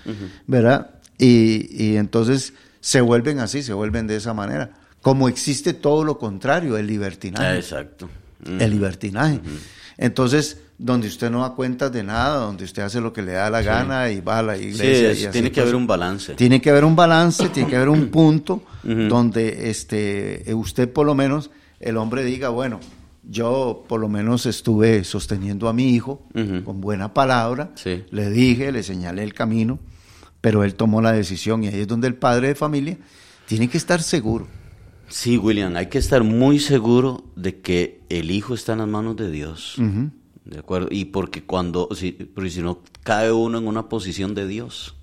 ¿verdad? 0.47 0.91
Y, 1.17 1.67
y 1.83 1.97
entonces 1.97 2.53
se 2.79 3.01
vuelven 3.01 3.39
así, 3.39 3.63
se 3.63 3.73
vuelven 3.73 4.07
de 4.07 4.15
esa 4.15 4.33
manera. 4.33 4.71
Como 5.05 5.29
existe 5.29 5.75
todo 5.75 6.03
lo 6.03 6.17
contrario, 6.17 6.77
el 6.77 6.87
libertinaje. 6.87 7.57
exacto. 7.57 8.09
El 8.43 8.71
libertinaje. 8.71 9.39
Entonces, 9.99 10.57
donde 10.79 11.07
usted 11.07 11.29
no 11.29 11.41
da 11.41 11.51
cuenta 11.51 11.91
de 11.91 12.01
nada, 12.01 12.37
donde 12.37 12.63
usted 12.63 12.81
hace 12.81 12.99
lo 12.99 13.13
que 13.13 13.21
le 13.21 13.33
da 13.33 13.51
la 13.51 13.61
gana 13.61 14.09
y 14.09 14.19
va 14.19 14.39
a 14.39 14.41
la 14.41 14.57
iglesia. 14.57 15.13
Sí, 15.13 15.27
tiene 15.31 15.51
que 15.51 15.61
haber 15.61 15.75
un 15.75 15.85
balance. 15.85 16.33
Tiene 16.33 16.59
que 16.59 16.71
haber 16.71 16.85
un 16.85 16.95
balance, 16.95 17.49
tiene 17.49 17.69
que 17.69 17.75
haber 17.75 17.89
un 17.89 18.07
punto 18.09 18.63
donde 18.83 19.69
este, 19.69 20.43
usted 20.55 20.91
por 20.91 21.05
lo 21.05 21.13
menos, 21.13 21.51
el 21.79 21.97
hombre 21.97 22.23
diga, 22.23 22.49
bueno, 22.49 22.79
yo 23.29 23.85
por 23.87 24.01
lo 24.01 24.09
menos 24.09 24.47
estuve 24.47 25.03
sosteniendo 25.03 25.69
a 25.69 25.73
mi 25.73 25.93
hijo 25.93 26.23
con 26.63 26.81
buena 26.81 27.13
palabra, 27.13 27.69
le 28.09 28.29
dije, 28.31 28.71
le 28.71 28.81
señalé 28.81 29.21
el 29.21 29.35
camino, 29.35 29.77
pero 30.41 30.63
él 30.63 30.73
tomó 30.73 30.99
la 30.99 31.11
decisión 31.11 31.63
y 31.63 31.67
ahí 31.67 31.81
es 31.81 31.87
donde 31.87 32.07
el 32.07 32.15
padre 32.15 32.47
de 32.47 32.55
familia 32.55 32.97
tiene 33.45 33.69
que 33.69 33.77
estar 33.77 34.01
seguro 34.01 34.47
Sí, 35.07 35.37
William, 35.37 35.75
hay 35.75 35.87
que 35.87 35.97
estar 35.97 36.23
muy 36.23 36.59
seguro 36.59 37.23
de 37.35 37.59
que 37.59 38.01
el 38.09 38.31
hijo 38.31 38.53
está 38.53 38.73
en 38.73 38.79
las 38.79 38.87
manos 38.87 39.15
de 39.15 39.31
Dios. 39.31 39.75
¿De 40.45 40.59
acuerdo? 40.59 40.89
Y 40.91 41.05
porque 41.05 41.43
cuando, 41.43 41.89
si, 41.95 42.11
porque 42.11 42.49
si 42.49 42.61
no, 42.61 42.79
cae 43.03 43.31
uno 43.31 43.57
en 43.57 43.67
una 43.67 43.89
posición 43.89 44.35
de 44.35 44.47
Dios 44.47 44.95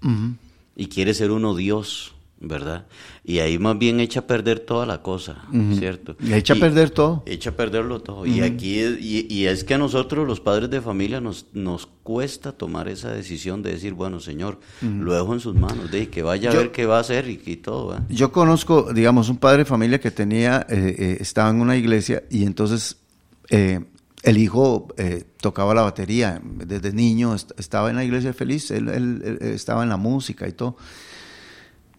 y 0.77 0.87
quiere 0.87 1.15
ser 1.15 1.31
uno 1.31 1.55
Dios, 1.55 2.12
¿verdad? 2.43 2.87
Y 3.25 3.39
ahí 3.39 3.59
más 3.59 3.79
bien 3.79 4.01
echa 4.01 4.21
a 4.21 4.27
perder 4.27 4.61
toda 4.61 4.85
la 4.85 5.01
cosa, 5.01 5.45
¿cierto? 5.79 6.17
Y 6.21 6.33
echa 6.33 6.55
a 6.55 6.57
perder 6.57 6.91
todo. 6.91 7.23
Echa 7.25 7.51
a 7.51 7.53
perderlo 7.53 8.01
todo. 8.01 8.27
Y 8.27 8.41
aquí 8.41 8.81
es, 8.81 9.01
y, 9.01 9.47
es 9.47 9.63
que 9.65 9.75
a 9.75 9.79
nosotros 9.79 10.27
los 10.27 10.41
padres 10.41 10.69
de 10.69 10.81
familia 10.81 11.21
nos, 11.21 11.47
nos 11.53 11.87
cuesta 12.03 12.53
tomar 12.53 12.89
esa 12.89 13.13
decisión 13.13 13.63
de 13.63 13.71
decir, 13.71 13.95
bueno, 13.95 14.19
Señor, 14.19 14.59
lo 14.83 15.15
dejo 15.15 15.33
en 15.35 15.41
sus 15.41 15.55
manos, 15.55 15.91
de 15.91 16.09
que 16.09 16.23
vaya 16.23 16.51
a 16.51 16.55
ver 16.55 16.73
qué 16.73 16.85
va 16.85 16.99
a 16.99 17.01
hacer 17.01 17.29
y, 17.29 17.57
todo. 17.57 18.01
Yo 18.09 18.33
conozco, 18.33 18.93
digamos, 18.93 19.29
un 19.29 19.37
padre 19.37 19.59
de 19.59 19.65
familia 19.65 20.01
que 20.01 20.11
tenía, 20.11 20.67
eh, 20.69 20.97
eh, 20.99 21.17
estaba 21.21 21.51
en 21.51 21.61
una 21.61 21.77
iglesia 21.77 22.25
y 22.29 22.45
entonces 22.45 22.97
eh, 23.51 23.81
el 24.25 24.39
hijo 24.39 24.89
tocaba 25.41 25.75
la 25.75 25.83
batería 25.83 26.41
desde 26.43 26.93
niño, 26.93 27.35
estaba 27.35 27.91
en 27.91 27.97
la 27.97 28.05
iglesia 28.05 28.33
feliz, 28.33 28.71
él 28.73 29.41
estaba 29.41 29.85
en 29.85 29.91
la 29.91 29.97
música 29.97 30.49
y 30.49 30.53
todo. 30.53 30.77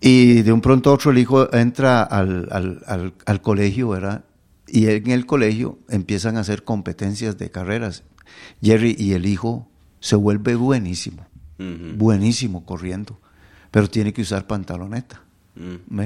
Y 0.06 0.42
de 0.42 0.52
un 0.52 0.60
pronto 0.60 0.90
a 0.90 0.94
otro 0.96 1.12
el 1.12 1.18
hijo 1.18 1.54
entra 1.56 2.04
al, 2.04 2.50
al, 2.52 3.14
al, 3.26 3.42
colegio, 3.42 3.88
¿verdad? 3.88 4.26
Y 4.68 4.88
en 4.88 5.10
el 5.10 5.26
colegio 5.26 5.80
empiezan 5.88 6.36
a 6.36 6.42
hacer 6.42 6.66
competencias 6.66 7.38
de 7.38 7.50
carreras. 7.50 8.04
Jerry 8.62 8.98
y 9.00 9.14
el 9.14 9.26
hijo 9.26 9.70
se 10.02 10.18
vuelve 10.18 10.56
buenísimo, 10.56 11.26
buenísimo 11.96 12.66
corriendo, 12.66 13.18
pero 13.72 13.90
tiene 13.90 14.12
que 14.12 14.24
usar 14.24 14.46
pantaloneta. 14.46 15.22
Mm. 15.56 16.02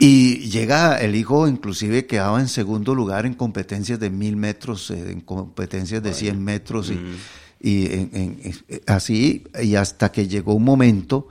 Y 0.00 0.38
llega 0.50 0.96
el 0.96 1.14
hijo, 1.14 1.46
inclusive 1.46 2.06
quedaba 2.06 2.40
en 2.40 2.48
segundo 2.48 2.96
lugar 2.96 3.24
en 3.24 3.34
competencias 3.34 4.00
de 4.00 4.10
mil 4.10 4.34
metros, 4.34 4.90
eh, 4.90 5.12
en 5.12 5.20
competencias 5.20 6.02
de 6.02 6.12
cien 6.12 6.42
metros, 6.42 6.90
y, 6.90 6.94
mm. 6.94 7.16
y 7.60 7.86
en, 7.86 8.40
así, 8.88 9.44
y 9.62 9.76
hasta 9.76 10.10
que 10.10 10.26
llegó 10.26 10.54
un 10.54 10.64
momento 10.64 11.28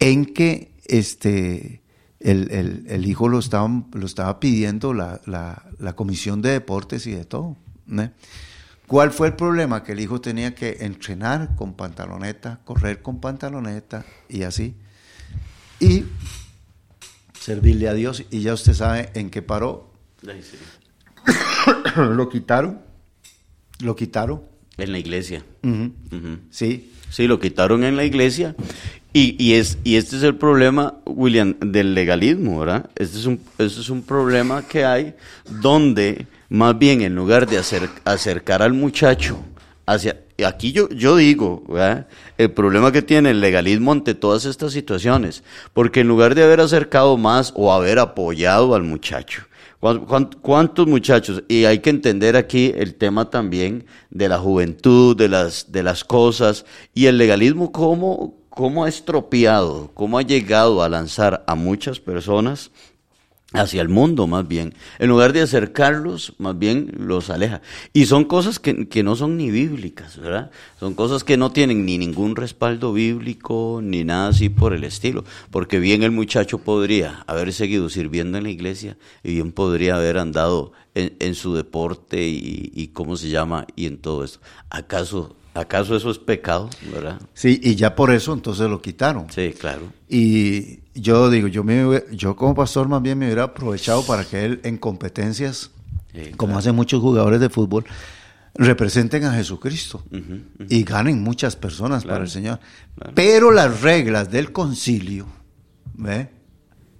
en 0.00 0.26
que 0.26 0.72
este, 0.86 1.82
el, 2.20 3.06
hijo 3.06 3.28
lo 3.28 3.38
estaba, 3.38 3.84
lo 3.92 4.06
estaba 4.06 4.40
pidiendo 4.40 4.94
la, 4.94 5.94
comisión 5.94 6.42
de 6.42 6.50
deportes 6.50 7.06
y 7.06 7.12
de 7.12 7.24
todo. 7.24 7.56
¿Cuál 8.86 9.10
fue 9.10 9.28
el 9.28 9.34
problema? 9.34 9.82
Que 9.82 9.92
el 9.92 10.00
hijo 10.00 10.20
tenía 10.20 10.54
que 10.54 10.78
entrenar 10.80 11.56
con 11.56 11.74
pantaloneta, 11.74 12.60
correr 12.64 13.02
con 13.02 13.20
pantaloneta 13.20 14.04
y 14.28 14.42
así. 14.42 14.74
Y 15.80 16.04
servirle 17.38 17.88
a 17.88 17.94
Dios. 17.94 18.24
Y 18.30 18.42
ya 18.42 18.54
usted 18.54 18.74
sabe 18.74 19.10
en 19.14 19.30
qué 19.30 19.42
paró. 19.42 19.92
lo 21.96 22.28
quitaron. 22.28 22.80
Lo 23.80 23.96
quitaron. 23.96 24.42
En 24.78 24.92
la 24.92 24.98
iglesia. 24.98 25.44
Sí. 26.50 26.92
Sí, 27.10 27.26
lo 27.26 27.40
quitaron 27.40 27.84
en 27.84 27.96
la 27.96 28.04
iglesia 28.04 28.54
y, 29.16 29.34
y, 29.38 29.54
es, 29.54 29.78
y 29.82 29.96
este 29.96 30.16
es 30.16 30.22
el 30.24 30.36
problema, 30.36 30.92
William, 31.06 31.54
del 31.58 31.94
legalismo, 31.94 32.60
¿verdad? 32.60 32.90
Este 32.96 33.16
es 33.16 33.24
un, 33.24 33.40
este 33.56 33.80
es 33.80 33.88
un 33.88 34.02
problema 34.02 34.62
que 34.68 34.84
hay 34.84 35.14
donde 35.48 36.26
más 36.50 36.78
bien 36.78 37.00
en 37.00 37.14
lugar 37.14 37.46
de 37.46 37.56
acercar 38.04 38.60
al 38.60 38.74
muchacho 38.74 39.38
hacia... 39.86 40.20
Aquí 40.46 40.72
yo, 40.72 40.90
yo 40.90 41.16
digo, 41.16 41.64
¿verdad? 41.66 42.08
el 42.36 42.50
problema 42.50 42.92
que 42.92 43.00
tiene 43.00 43.30
el 43.30 43.40
legalismo 43.40 43.90
ante 43.90 44.14
todas 44.14 44.44
estas 44.44 44.74
situaciones, 44.74 45.42
porque 45.72 46.00
en 46.00 46.08
lugar 46.08 46.34
de 46.34 46.44
haber 46.44 46.60
acercado 46.60 47.16
más 47.16 47.54
o 47.56 47.72
haber 47.72 47.98
apoyado 47.98 48.74
al 48.74 48.82
muchacho, 48.82 49.44
¿Cuántos 50.42 50.86
muchachos? 50.86 51.44
Y 51.48 51.64
hay 51.64 51.78
que 51.78 51.90
entender 51.90 52.34
aquí 52.34 52.72
el 52.76 52.94
tema 52.94 53.30
también 53.30 53.84
de 54.10 54.28
la 54.28 54.38
juventud, 54.38 55.16
de 55.16 55.28
las, 55.28 55.70
de 55.70 55.82
las 55.82 56.02
cosas 56.02 56.64
y 56.92 57.06
el 57.06 57.18
legalismo, 57.18 57.70
cómo, 57.70 58.34
cómo 58.56 58.84
ha 58.84 58.88
estropeado, 58.88 59.90
cómo 59.92 60.16
ha 60.16 60.22
llegado 60.22 60.82
a 60.82 60.88
lanzar 60.88 61.44
a 61.46 61.54
muchas 61.54 62.00
personas 62.00 62.70
hacia 63.52 63.82
el 63.82 63.90
mundo 63.90 64.26
más 64.26 64.48
bien. 64.48 64.72
En 64.98 65.10
lugar 65.10 65.34
de 65.34 65.42
acercarlos, 65.42 66.32
más 66.38 66.58
bien 66.58 66.90
los 66.96 67.28
aleja. 67.28 67.60
Y 67.92 68.06
son 68.06 68.24
cosas 68.24 68.58
que, 68.58 68.88
que, 68.88 69.02
no 69.02 69.14
son 69.14 69.36
ni 69.36 69.50
bíblicas, 69.50 70.18
¿verdad? 70.18 70.50
Son 70.80 70.94
cosas 70.94 71.22
que 71.22 71.36
no 71.36 71.52
tienen 71.52 71.84
ni 71.84 71.98
ningún 71.98 72.34
respaldo 72.34 72.94
bíblico, 72.94 73.80
ni 73.82 74.04
nada 74.04 74.28
así 74.28 74.48
por 74.48 74.72
el 74.72 74.84
estilo. 74.84 75.24
Porque 75.50 75.78
bien 75.78 76.02
el 76.02 76.10
muchacho 76.10 76.56
podría 76.56 77.24
haber 77.26 77.52
seguido 77.52 77.90
sirviendo 77.90 78.38
en 78.38 78.44
la 78.44 78.50
iglesia 78.50 78.96
y 79.22 79.34
bien 79.34 79.52
podría 79.52 79.96
haber 79.96 80.16
andado 80.16 80.72
en, 80.94 81.34
su 81.34 81.54
deporte 81.54 82.26
y, 82.26 82.72
y 82.74 82.88
cómo 82.88 83.18
se 83.18 83.28
llama 83.28 83.66
y 83.76 83.84
en 83.84 83.98
todo 83.98 84.24
esto. 84.24 84.40
¿Acaso 84.70 85.36
¿Acaso 85.56 85.96
eso 85.96 86.10
es 86.10 86.18
pecado, 86.18 86.68
verdad? 86.92 87.20
Sí, 87.32 87.58
y 87.62 87.76
ya 87.76 87.94
por 87.94 88.12
eso 88.12 88.34
entonces 88.34 88.68
lo 88.68 88.82
quitaron. 88.82 89.26
Sí, 89.30 89.54
claro. 89.58 89.90
Y 90.08 90.80
yo 90.94 91.30
digo, 91.30 91.48
yo, 91.48 91.64
me, 91.64 92.02
yo 92.12 92.36
como 92.36 92.54
pastor 92.54 92.88
más 92.88 93.00
bien 93.00 93.18
me 93.18 93.26
hubiera 93.26 93.44
aprovechado 93.44 94.04
para 94.04 94.24
que 94.24 94.44
él 94.44 94.60
en 94.64 94.76
competencias, 94.76 95.70
como 96.36 96.58
hacen 96.58 96.74
muchos 96.74 97.00
jugadores 97.00 97.40
de 97.40 97.48
fútbol, 97.48 97.84
representen 98.54 99.24
a 99.24 99.32
Jesucristo 99.32 100.02
y 100.68 100.84
ganen 100.84 101.22
muchas 101.22 101.56
personas 101.56 102.04
para 102.04 102.24
el 102.24 102.30
Señor. 102.30 102.60
Pero 103.14 103.50
las 103.50 103.80
reglas 103.80 104.30
del 104.30 104.52
concilio, 104.52 105.26
¿ve? 105.94 106.35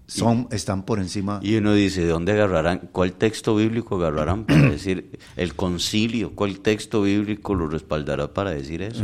Son, 0.07 0.47
están 0.53 0.85
por 0.85 1.01
encima. 1.01 1.41
Y 1.43 1.57
uno 1.57 1.75
dice, 1.75 2.03
¿de 2.03 2.09
dónde 2.09 2.33
agarrarán? 2.33 2.89
¿Cuál 2.93 3.13
texto 3.15 3.57
bíblico 3.57 3.97
agarrarán 3.97 4.45
para 4.45 4.63
decir 4.71 5.19
el 5.37 5.55
concilio? 5.55 6.33
¿Cuál 6.35 6.61
texto 6.61 7.03
bíblico 7.03 7.55
lo 7.55 7.69
respaldará 7.69 8.33
para 8.33 8.53
decir 8.53 8.83
eso? 8.83 9.03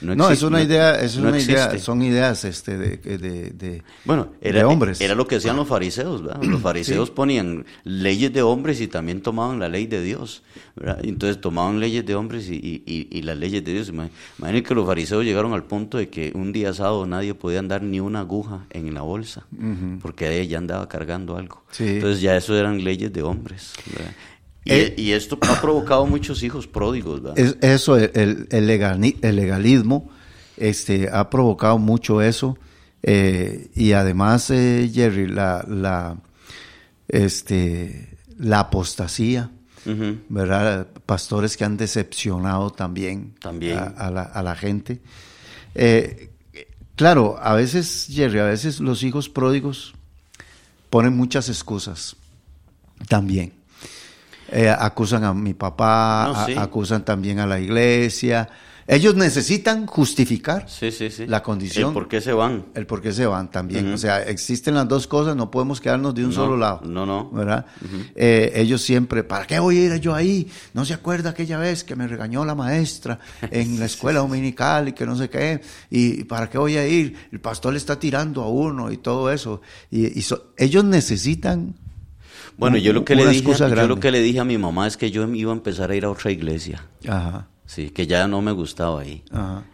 No, 0.00 0.30
es 0.30 0.42
una 0.42 0.60
idea, 0.60 1.00
es 1.00 1.16
una 1.16 1.38
idea, 1.38 1.78
son 1.78 2.02
ideas 2.02 2.44
este, 2.44 2.76
de, 2.76 2.96
de, 2.96 3.82
bueno, 4.04 4.32
era, 4.40 4.66
hombres. 4.66 5.00
Era 5.00 5.14
lo 5.14 5.26
que 5.26 5.36
hacían 5.36 5.56
los 5.56 5.68
fariseos, 5.68 6.22
¿verdad? 6.22 6.42
Los 6.42 6.60
fariseos 6.62 7.10
ponían 7.10 7.64
leyes 7.84 8.32
de 8.32 8.42
hombres 8.42 8.80
y 8.80 8.88
también 8.88 9.22
tomaban 9.22 9.60
la 9.60 9.68
ley 9.68 9.86
de 9.86 10.02
Dios, 10.02 10.42
¿verdad? 10.76 11.00
Entonces 11.02 11.40
tomaban 11.40 11.80
leyes 11.80 12.04
de 12.06 12.14
hombres 12.14 12.48
y, 12.48 12.82
y, 12.86 13.22
las 13.22 13.36
leyes 13.36 13.64
de 13.64 13.72
Dios. 13.72 13.88
Imagínense 13.88 14.62
que 14.62 14.74
los 14.74 14.86
fariseos 14.86 15.24
llegaron 15.24 15.52
al 15.52 15.64
punto 15.64 15.98
de 15.98 16.08
que 16.08 16.32
un 16.34 16.52
día 16.52 16.72
sábado 16.72 17.06
nadie 17.06 17.34
podía 17.34 17.58
andar 17.58 17.82
ni 17.82 18.00
una 18.00 18.20
aguja 18.20 18.66
en 18.70 18.92
la 18.94 19.02
bolsa, 19.02 19.46
porque 20.00 20.40
ella 20.40 20.58
andaba 20.58 20.88
cargando 20.88 21.36
algo. 21.36 21.62
Entonces 21.78 22.20
ya 22.20 22.36
eso 22.36 22.56
eran 22.56 22.82
leyes 22.82 23.12
de 23.12 23.22
hombres. 23.22 23.72
Eh, 24.64 24.94
y, 24.96 25.10
esto 25.10 25.38
ha 25.42 25.60
provocado 25.60 26.06
muchos 26.06 26.42
hijos 26.42 26.66
pródigos. 26.66 27.20
eso, 27.36 27.96
el, 27.96 28.46
el, 28.50 28.66
legalismo 28.66 30.10
este, 30.56 31.08
ha 31.12 31.28
provocado 31.30 31.78
mucho 31.78 32.22
eso. 32.22 32.56
Eh, 33.02 33.70
y 33.74 33.92
además, 33.92 34.50
eh, 34.50 34.88
Jerry, 34.92 35.26
la, 35.26 35.64
la, 35.68 36.16
este, 37.08 38.16
la 38.38 38.60
apostasía, 38.60 39.50
¿verdad? 40.28 40.86
Pastores 41.06 41.56
que 41.56 41.64
han 41.64 41.76
decepcionado 41.76 42.70
también, 42.70 43.34
también. 43.40 43.78
A, 43.78 44.10
la, 44.10 44.22
a 44.22 44.42
la 44.42 44.54
gente. 44.54 45.00
claro, 46.96 47.38
a 47.40 47.54
veces, 47.54 48.08
Jerry, 48.10 48.38
a 48.38 48.44
veces 48.44 48.80
los 48.80 49.02
hijos 49.02 49.28
pródigos 49.28 49.94
ponen 50.90 51.16
muchas 51.16 51.48
excusas 51.48 52.16
también. 53.08 53.52
Eh, 54.54 54.68
acusan 54.68 55.24
a 55.24 55.32
mi 55.32 55.54
papá, 55.54 56.44
acusan 56.58 57.04
también 57.06 57.38
a 57.38 57.46
la 57.46 57.58
iglesia. 57.58 58.50
Ellos 58.86 59.14
necesitan 59.14 59.86
justificar 59.86 60.66
la 61.26 61.42
condición. 61.42 61.88
El 61.88 61.94
por 61.94 62.08
qué 62.08 62.20
se 62.20 62.32
van. 62.32 62.66
El 62.74 62.86
por 62.86 63.00
qué 63.00 63.12
se 63.12 63.26
van 63.26 63.50
también. 63.50 63.92
O 63.92 63.98
sea, 63.98 64.22
existen 64.22 64.74
las 64.74 64.88
dos 64.88 65.06
cosas, 65.06 65.36
no 65.36 65.50
podemos 65.50 65.80
quedarnos 65.80 66.14
de 66.14 66.24
un 66.24 66.32
solo 66.32 66.56
lado. 66.56 66.80
No, 66.84 67.06
no. 67.06 67.30
¿Verdad? 67.30 67.66
Eh, 68.14 68.52
ellos 68.56 68.82
siempre, 68.82 69.24
¿para 69.24 69.46
qué 69.46 69.58
voy 69.58 69.78
a 69.78 69.84
ir 69.84 70.00
yo 70.00 70.14
ahí? 70.14 70.48
No 70.74 70.84
se 70.84 70.94
acuerda 70.94 71.30
aquella 71.30 71.58
vez 71.58 71.84
que 71.84 71.96
me 71.96 72.08
regañó 72.08 72.44
la 72.44 72.54
maestra 72.54 73.18
en 73.50 73.78
la 73.78 73.86
escuela 73.86 74.20
dominical 74.20 74.88
y 74.88 74.92
que 74.92 75.06
no 75.06 75.16
sé 75.16 75.28
qué. 75.30 75.60
¿Y 75.90 76.24
para 76.24 76.48
qué 76.50 76.58
voy 76.58 76.76
a 76.76 76.86
ir? 76.86 77.16
El 77.30 77.40
pastor 77.40 77.72
le 77.72 77.78
está 77.78 77.98
tirando 77.98 78.42
a 78.42 78.48
uno 78.48 78.90
y 78.90 78.96
todo 78.96 79.30
eso. 79.30 79.60
Y, 79.90 80.22
ellos 80.56 80.84
necesitan 80.84 81.74
bueno, 82.56 82.76
yo 82.76 82.92
lo 82.92 83.04
que 83.04 83.14
le 83.14 83.26
dije, 83.26 83.54
yo 83.54 83.86
lo 83.86 83.98
que 83.98 84.10
le 84.10 84.20
dije 84.20 84.38
a 84.38 84.44
mi 84.44 84.58
mamá 84.58 84.86
es 84.86 84.96
que 84.96 85.10
yo 85.10 85.26
iba 85.26 85.52
a 85.52 85.54
empezar 85.54 85.90
a 85.90 85.96
ir 85.96 86.04
a 86.04 86.10
otra 86.10 86.30
iglesia. 86.30 86.84
Ajá. 87.08 87.48
Sí, 87.74 87.88
que 87.88 88.06
ya 88.06 88.28
no 88.28 88.42
me 88.42 88.52
gustaba 88.52 89.00
ahí. 89.00 89.22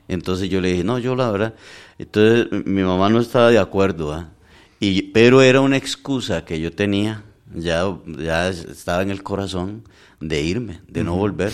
Entonces 0.06 0.48
yo 0.48 0.60
le 0.60 0.70
dije, 0.70 0.84
no, 0.84 1.00
yo 1.00 1.16
la 1.16 1.32
verdad. 1.32 1.54
Entonces 1.98 2.46
mi 2.64 2.82
mamá 2.82 3.08
no 3.08 3.18
estaba 3.18 3.50
de 3.50 3.58
acuerdo, 3.58 4.24
y 4.78 5.02
pero 5.10 5.42
era 5.42 5.60
una 5.60 5.76
excusa 5.76 6.44
que 6.44 6.60
yo 6.60 6.70
tenía, 6.70 7.24
ya, 7.52 7.82
ya 8.06 8.50
estaba 8.50 9.02
en 9.02 9.10
el 9.10 9.24
corazón 9.24 9.82
de 10.20 10.40
irme, 10.40 10.80
de 10.86 11.02
no 11.02 11.16
volver. 11.16 11.52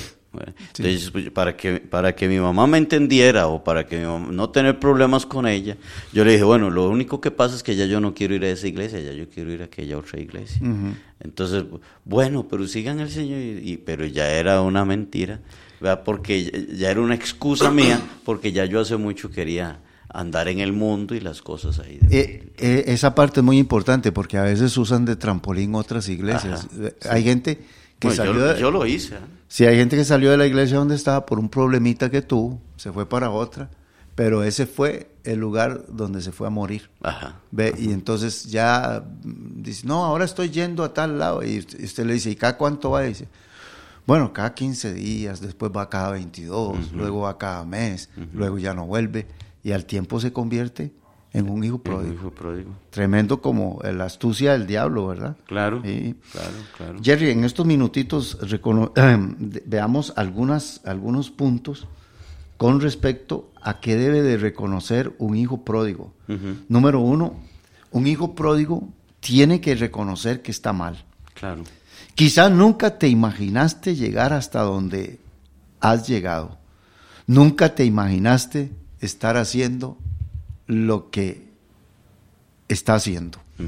Entonces, 0.76 1.10
pues, 1.10 1.30
para 1.30 1.56
que, 1.56 1.78
para 1.78 2.14
que 2.14 2.28
mi 2.28 2.38
mamá 2.38 2.66
me 2.66 2.76
entendiera 2.76 3.46
o 3.46 3.64
para 3.64 3.86
que 3.86 4.00
no 4.00 4.50
tener 4.50 4.78
problemas 4.78 5.24
con 5.24 5.46
ella, 5.46 5.78
yo 6.12 6.26
le 6.26 6.32
dije, 6.32 6.44
bueno, 6.44 6.68
lo 6.68 6.90
único 6.90 7.22
que 7.22 7.30
pasa 7.30 7.56
es 7.56 7.62
que 7.62 7.74
ya 7.74 7.86
yo 7.86 8.00
no 8.00 8.12
quiero 8.12 8.34
ir 8.34 8.44
a 8.44 8.50
esa 8.50 8.68
iglesia, 8.68 9.00
ya 9.00 9.12
yo 9.12 9.30
quiero 9.30 9.50
ir 9.50 9.62
a 9.62 9.66
aquella 9.66 9.96
otra 9.96 10.20
iglesia. 10.20 10.60
Entonces, 11.20 11.64
bueno, 12.04 12.46
pero 12.48 12.66
sigan 12.66 13.00
el 13.00 13.08
Señor, 13.08 13.40
y, 13.40 13.78
pero 13.78 14.04
ya 14.04 14.30
era 14.30 14.60
una 14.60 14.84
mentira, 14.84 15.40
porque 16.04 16.66
ya 16.76 16.90
era 16.90 17.00
una 17.00 17.14
excusa 17.14 17.70
mía, 17.70 18.00
porque 18.24 18.52
ya 18.52 18.64
yo 18.64 18.80
hace 18.80 18.96
mucho 18.96 19.30
quería 19.30 19.80
andar 20.08 20.48
en 20.48 20.60
el 20.60 20.72
mundo 20.72 21.14
y 21.14 21.20
las 21.20 21.42
cosas 21.42 21.78
ahí. 21.80 21.98
Eh, 22.10 22.52
eh, 22.58 22.84
esa 22.86 23.14
parte 23.14 23.40
es 23.40 23.44
muy 23.44 23.58
importante 23.58 24.12
porque 24.12 24.38
a 24.38 24.42
veces 24.44 24.76
usan 24.76 25.04
de 25.04 25.16
trampolín 25.16 25.74
otras 25.74 26.08
iglesias. 26.08 26.66
Ajá, 26.72 26.86
Eh, 26.86 26.94
Hay 27.10 27.24
gente 27.24 27.56
que 27.98 28.08
Bueno, 28.08 28.16
salió 28.24 28.34
yo, 28.34 28.54
de, 28.54 28.60
yo 28.60 28.70
lo 28.70 28.86
hice. 28.86 29.16
¿eh? 29.16 29.18
Sí, 29.48 29.66
hay 29.66 29.76
gente 29.76 29.96
que 29.96 30.04
salió 30.04 30.30
de 30.30 30.36
la 30.36 30.46
iglesia 30.46 30.78
donde 30.78 30.94
estaba 30.94 31.26
por 31.26 31.38
un 31.38 31.48
problemita 31.48 32.10
que 32.10 32.22
tuvo, 32.22 32.60
se 32.76 32.92
fue 32.92 33.08
para 33.08 33.30
otra, 33.30 33.70
pero 34.14 34.44
ese 34.44 34.66
fue 34.66 35.10
el 35.24 35.40
lugar 35.40 35.84
donde 35.88 36.20
se 36.22 36.30
fue 36.30 36.46
a 36.46 36.50
morir. 36.50 36.90
Ajá. 37.02 37.40
Ve, 37.50 37.74
y 37.76 37.90
entonces 37.92 38.44
ya 38.44 39.02
dice, 39.24 39.84
no, 39.86 40.04
ahora 40.04 40.24
estoy 40.24 40.50
yendo 40.50 40.84
a 40.84 40.94
tal 40.94 41.18
lado. 41.18 41.42
Y 41.44 41.58
usted, 41.58 41.82
usted 41.82 42.04
le 42.06 42.14
dice, 42.14 42.30
¿y 42.30 42.36
cada 42.36 42.56
cuánto 42.56 42.90
va? 42.90 43.04
Y 43.04 43.08
dice, 43.08 43.26
bueno, 44.06 44.32
cada 44.32 44.54
15 44.54 44.92
días, 44.94 45.40
después 45.40 45.72
va 45.74 45.88
cada 45.88 46.10
22, 46.12 46.92
luego 46.92 47.22
va 47.22 47.38
cada 47.38 47.64
mes, 47.64 48.10
luego 48.32 48.58
ya 48.58 48.74
no 48.74 48.86
vuelve. 48.86 49.26
Y 49.62 49.72
al 49.72 49.86
tiempo 49.86 50.20
se 50.20 50.32
convierte 50.32 50.92
en 51.32 51.48
un 51.48 51.64
hijo 51.64 51.76
Un 51.76 51.80
pródigo. 51.82 52.12
hijo 52.14 52.30
pródigo. 52.30 52.70
Tremendo 52.90 53.40
como 53.40 53.80
la 53.82 54.04
astucia 54.04 54.52
del 54.52 54.66
diablo, 54.66 55.06
¿verdad? 55.08 55.36
Claro, 55.46 55.80
Sí. 55.82 56.14
claro, 56.30 56.50
claro. 56.76 56.98
Jerry, 57.02 57.30
en 57.30 57.44
estos 57.44 57.64
minutitos 57.66 58.38
veamos 59.66 60.12
algunas, 60.16 60.80
algunos 60.84 61.30
puntos 61.30 61.86
con 62.56 62.80
respecto 62.80 63.50
a 63.62 63.80
qué 63.80 63.96
debe 63.96 64.22
de 64.22 64.36
reconocer 64.36 65.14
un 65.18 65.36
hijo 65.36 65.64
pródigo. 65.64 66.12
Número 66.68 67.00
uno, 67.00 67.34
un 67.90 68.06
hijo 68.06 68.34
pródigo 68.34 68.88
tiene 69.20 69.60
que 69.60 69.74
reconocer 69.74 70.42
que 70.42 70.50
está 70.50 70.72
mal. 70.72 71.04
Claro. 71.34 71.64
Quizá 72.14 72.48
nunca 72.50 72.98
te 72.98 73.08
imaginaste 73.08 73.96
llegar 73.96 74.32
hasta 74.32 74.62
donde 74.62 75.20
has 75.80 76.06
llegado. 76.08 76.58
Nunca 77.26 77.74
te 77.74 77.84
imaginaste 77.84 78.70
estar 79.00 79.36
haciendo 79.36 79.98
lo 80.66 81.10
que 81.10 81.48
está 82.68 82.94
haciendo. 82.94 83.38
O 83.58 83.62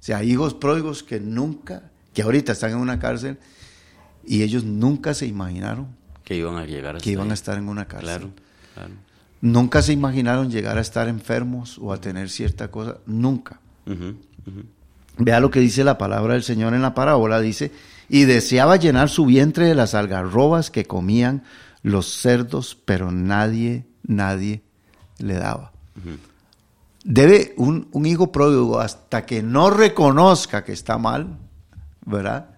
sea, 0.00 0.22
hijos 0.22 0.54
pródigos 0.54 1.02
que 1.02 1.20
nunca, 1.20 1.90
que 2.12 2.22
ahorita 2.22 2.52
están 2.52 2.72
en 2.72 2.78
una 2.78 2.98
cárcel 2.98 3.38
y 4.26 4.42
ellos 4.42 4.64
nunca 4.64 5.14
se 5.14 5.26
imaginaron 5.26 5.88
Que 6.24 6.36
iban 6.36 6.56
a 6.56 6.64
llegar 6.66 6.96
hasta 6.96 7.04
que 7.04 7.10
iban 7.10 7.26
ahí. 7.26 7.30
a 7.32 7.34
estar 7.34 7.58
en 7.58 7.68
una 7.68 7.86
cárcel. 7.86 8.08
Claro, 8.08 8.30
claro. 8.74 8.94
Nunca 9.40 9.82
se 9.82 9.92
imaginaron 9.92 10.50
llegar 10.50 10.78
a 10.78 10.80
estar 10.80 11.06
enfermos 11.08 11.78
o 11.78 11.92
a 11.92 12.00
tener 12.00 12.30
cierta 12.30 12.70
cosa. 12.70 12.96
Nunca. 13.06 13.60
Vea 15.18 15.40
lo 15.40 15.50
que 15.50 15.60
dice 15.60 15.84
la 15.84 15.98
palabra 15.98 16.34
del 16.34 16.42
Señor 16.42 16.74
en 16.74 16.82
la 16.82 16.94
parábola. 16.94 17.40
Dice, 17.40 17.72
y 18.08 18.24
deseaba 18.24 18.76
llenar 18.76 19.08
su 19.08 19.26
vientre 19.26 19.66
de 19.66 19.74
las 19.74 19.94
algarrobas 19.94 20.70
que 20.70 20.84
comían 20.84 21.44
los 21.82 22.06
cerdos, 22.06 22.76
pero 22.84 23.12
nadie, 23.12 23.84
nadie 24.02 24.62
le 25.18 25.34
daba. 25.34 25.72
Debe 27.04 27.54
un, 27.56 27.88
un 27.92 28.06
hijo 28.06 28.32
pródigo, 28.32 28.80
hasta 28.80 29.26
que 29.26 29.42
no 29.42 29.70
reconozca 29.70 30.64
que 30.64 30.72
está 30.72 30.98
mal, 30.98 31.38
¿verdad? 32.04 32.50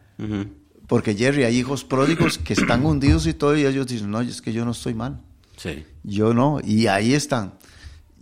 Porque 0.87 1.15
Jerry, 1.15 1.45
hay 1.45 1.57
hijos 1.59 1.85
pródigos 1.85 2.39
que 2.39 2.53
están 2.53 2.87
hundidos 2.87 3.27
y 3.27 3.35
todo, 3.35 3.57
y 3.57 3.67
ellos 3.67 3.87
dicen, 3.87 4.11
no, 4.11 4.21
es 4.21 4.41
que 4.41 4.53
yo 4.53 4.65
no 4.65 4.71
estoy 4.71 4.95
mal. 4.95 5.21
Sí. 5.57 5.85
Yo 6.05 6.33
no, 6.33 6.61
y 6.63 6.87
ahí 6.87 7.15
están, 7.15 7.55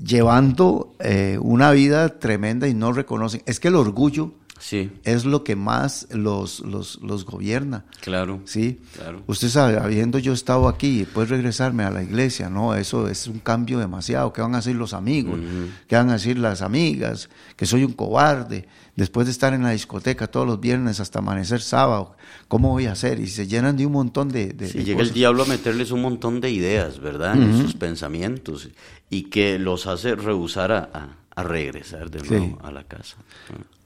llevando 0.05 0.95
eh, 1.01 1.39
una 1.41 1.71
vida 1.73 2.19
tremenda 2.19 2.69
y 2.69 2.75
no 2.75 2.93
reconocen. 2.93 3.43
Es 3.47 3.61
que 3.61 3.69
el 3.69 3.77
orgullo 3.77 4.33
Sí, 4.61 4.91
es 5.03 5.27
lo 5.27 5.45
que 5.45 5.57
más 5.57 6.07
los, 6.11 6.61
los, 6.61 6.99
los 7.03 7.27
gobierna. 7.27 7.85
claro. 8.01 8.41
¿sí? 8.47 8.81
Claro. 8.95 9.23
Usted 9.27 9.49
sabe, 9.49 9.77
habiendo 9.79 10.19
yo 10.19 10.33
estado 10.33 10.69
aquí 10.69 10.87
y 10.87 10.99
después 11.01 11.29
regresarme 11.29 11.83
a 11.83 11.91
la 11.91 12.03
iglesia, 12.03 12.49
no, 12.49 12.75
eso 12.75 13.09
es 13.09 13.27
un 13.27 13.41
cambio 13.41 13.79
demasiado. 13.79 14.33
¿Qué 14.33 14.41
van 14.41 14.55
a 14.55 14.59
decir 14.59 14.77
los 14.77 14.95
amigos? 14.95 15.39
¿Qué 15.87 15.97
van 15.97 16.09
a 16.09 16.15
decir 16.15 16.39
las 16.39 16.63
amigas? 16.63 17.29
Que 17.57 17.67
soy 17.67 17.85
un 17.85 17.93
cobarde. 17.93 18.67
Después 18.97 19.27
de 19.27 19.33
estar 19.33 19.53
en 19.55 19.63
la 19.65 19.71
discoteca 19.71 20.29
todos 20.29 20.47
los 20.47 20.61
viernes 20.61 21.01
hasta 21.01 21.19
amanecer 21.19 21.61
sábado, 21.61 22.17
¿cómo 22.47 22.69
voy 22.71 22.87
a 22.87 22.93
hacer? 22.93 23.19
Y 23.19 23.27
se 23.27 23.49
llenan 23.49 23.77
de 23.77 23.87
un 23.87 23.93
montón 23.93 24.29
de, 24.29 24.53
de- 24.53 24.69
de 24.73 24.85
llega 24.85 25.03
el 25.03 25.13
diablo 25.13 25.43
a 25.43 25.47
meterles 25.47 25.91
un 25.91 26.03
montón 26.03 26.41
de 26.41 26.51
ideas, 26.51 27.01
¿verdad? 27.01 27.35
En 27.37 27.61
sus 27.61 27.75
pensamientos 27.75 28.69
y 29.11 29.25
que 29.25 29.59
los 29.59 29.87
hace 29.89 30.15
rehusar 30.15 30.71
a, 30.71 30.91
a- 30.95 31.17
a 31.35 31.43
regresar 31.43 32.09
de 32.11 32.21
Sí. 32.21 32.27
nuevo 32.35 32.61
a 32.63 32.71
la 32.71 32.85
casa. 32.85 33.17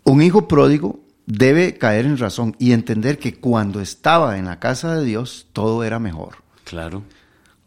Un 0.04 0.20
hijo 0.22 0.46
pródigo 0.46 1.00
debe 1.24 1.78
caer 1.78 2.04
en 2.04 2.18
razón 2.18 2.54
y 2.58 2.72
entender 2.72 3.18
que 3.18 3.34
cuando 3.40 3.80
estaba 3.80 4.36
en 4.38 4.44
la 4.44 4.58
casa 4.60 4.94
de 4.96 5.04
Dios 5.06 5.46
todo 5.54 5.84
era 5.84 5.98
mejor. 5.98 6.36
Claro. 6.64 7.02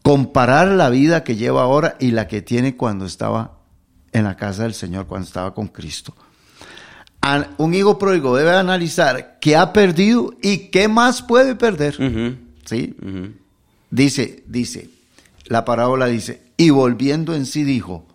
Comparar 0.03 0.67
la 0.67 0.89
vida 0.89 1.23
que 1.23 1.35
lleva 1.35 1.63
ahora 1.63 1.95
y 1.99 2.11
la 2.11 2.27
que 2.27 2.41
tiene 2.41 2.75
cuando 2.75 3.05
estaba 3.05 3.59
en 4.11 4.23
la 4.25 4.35
casa 4.35 4.63
del 4.63 4.73
Señor, 4.75 5.07
cuando 5.07 5.25
estaba 5.27 5.53
con 5.55 5.67
Cristo. 5.67 6.15
Un 7.57 7.73
hijo 7.73 7.97
pródigo 7.99 8.35
debe 8.35 8.51
analizar 8.51 9.37
qué 9.39 9.55
ha 9.55 9.73
perdido 9.73 10.33
y 10.41 10.69
qué 10.69 10.87
más 10.87 11.21
puede 11.21 11.55
perder. 11.55 11.95
¿Sí? 12.65 12.95
Dice, 13.91 14.43
dice, 14.47 14.89
la 15.45 15.63
parábola 15.65 16.07
dice, 16.07 16.41
y 16.57 16.69
volviendo 16.71 17.35
en 17.35 17.45
sí 17.45 17.63
dijo, 17.63 18.05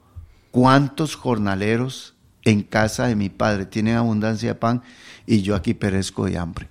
¿cuántos 0.51 1.15
jornaleros 1.15 2.15
en 2.45 2.63
casa 2.63 3.07
de 3.07 3.15
mi 3.17 3.29
padre 3.29 3.67
tienen 3.67 3.97
abundancia 3.97 4.51
de 4.51 4.55
pan 4.55 4.83
y 5.27 5.43
yo 5.43 5.55
aquí 5.55 5.75
perezco 5.75 6.25
de 6.27 6.39
hambre? 6.39 6.69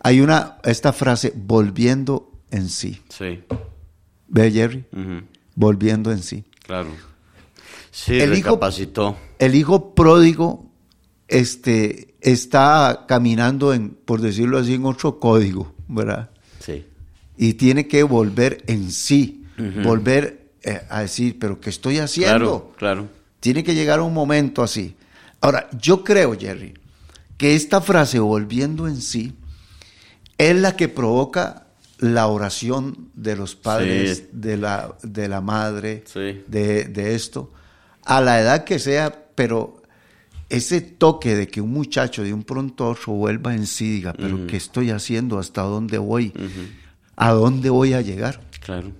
Hay 0.00 0.20
una, 0.20 0.58
esta 0.62 0.92
frase, 0.92 1.32
volviendo 1.34 2.30
en 2.52 2.68
sí. 2.68 3.00
Sí. 3.08 3.42
¿Ve, 4.28 4.52
Jerry? 4.52 4.84
Volviendo 5.56 6.12
en 6.12 6.22
sí. 6.22 6.44
Claro. 6.62 6.90
Sí, 7.90 8.12
El 8.20 8.34
hijo- 8.36 8.50
recapacitó. 8.50 9.16
El 9.38 9.54
hijo 9.54 9.94
pródigo 9.94 10.65
este, 11.28 12.14
está 12.20 13.04
caminando 13.08 13.72
en, 13.74 13.90
por 13.90 14.20
decirlo 14.20 14.58
así, 14.58 14.74
en 14.74 14.84
otro 14.84 15.18
código, 15.18 15.72
¿verdad? 15.88 16.30
Sí. 16.60 16.84
y 17.36 17.54
tiene 17.54 17.86
que 17.86 18.02
volver 18.02 18.62
en 18.66 18.90
sí, 18.90 19.44
volver 19.84 20.48
eh, 20.62 20.80
a 20.88 21.00
decir, 21.02 21.38
pero 21.38 21.60
¿qué 21.60 21.70
estoy 21.70 21.98
haciendo? 21.98 22.36
Claro, 22.38 22.72
claro. 22.76 23.08
Tiene 23.40 23.62
que 23.62 23.74
llegar 23.74 24.00
un 24.00 24.12
momento 24.14 24.62
así. 24.62 24.96
Ahora, 25.40 25.68
yo 25.78 26.02
creo, 26.02 26.36
Jerry, 26.38 26.74
que 27.36 27.54
esta 27.54 27.80
frase, 27.80 28.18
volviendo 28.18 28.88
en 28.88 29.00
sí, 29.00 29.34
es 30.38 30.56
la 30.56 30.76
que 30.76 30.88
provoca 30.88 31.66
la 31.98 32.26
oración 32.26 33.08
de 33.14 33.36
los 33.36 33.54
padres, 33.54 34.18
Sí. 34.18 34.28
de, 34.32 34.56
la, 34.56 34.94
de 35.02 35.28
la 35.28 35.40
madre, 35.40 36.02
Sí. 36.06 36.42
de, 36.46 36.84
de 36.84 37.14
esto, 37.14 37.52
a 38.04 38.20
la 38.20 38.40
edad 38.40 38.64
que 38.64 38.78
sea, 38.78 39.26
pero 39.34 39.82
ese 40.48 40.80
toque 40.80 41.34
de 41.34 41.48
que 41.48 41.60
un 41.60 41.72
muchacho 41.72 42.22
de 42.22 42.32
un 42.32 42.42
pronto 42.44 42.84
a 42.84 42.88
otro 42.90 43.12
vuelva 43.14 43.54
en 43.54 43.66
sí, 43.66 43.90
diga, 43.90 44.12
pero 44.12 44.46
¿qué 44.46 44.56
estoy 44.56 44.90
haciendo? 44.90 45.38
¿Hasta 45.38 45.62
dónde 45.62 45.98
voy? 45.98 46.32
¿A 47.16 47.32
dónde 47.32 47.70
voy 47.70 47.94
a 47.94 48.00
llegar? 48.00 48.40
Claro. 48.60 48.92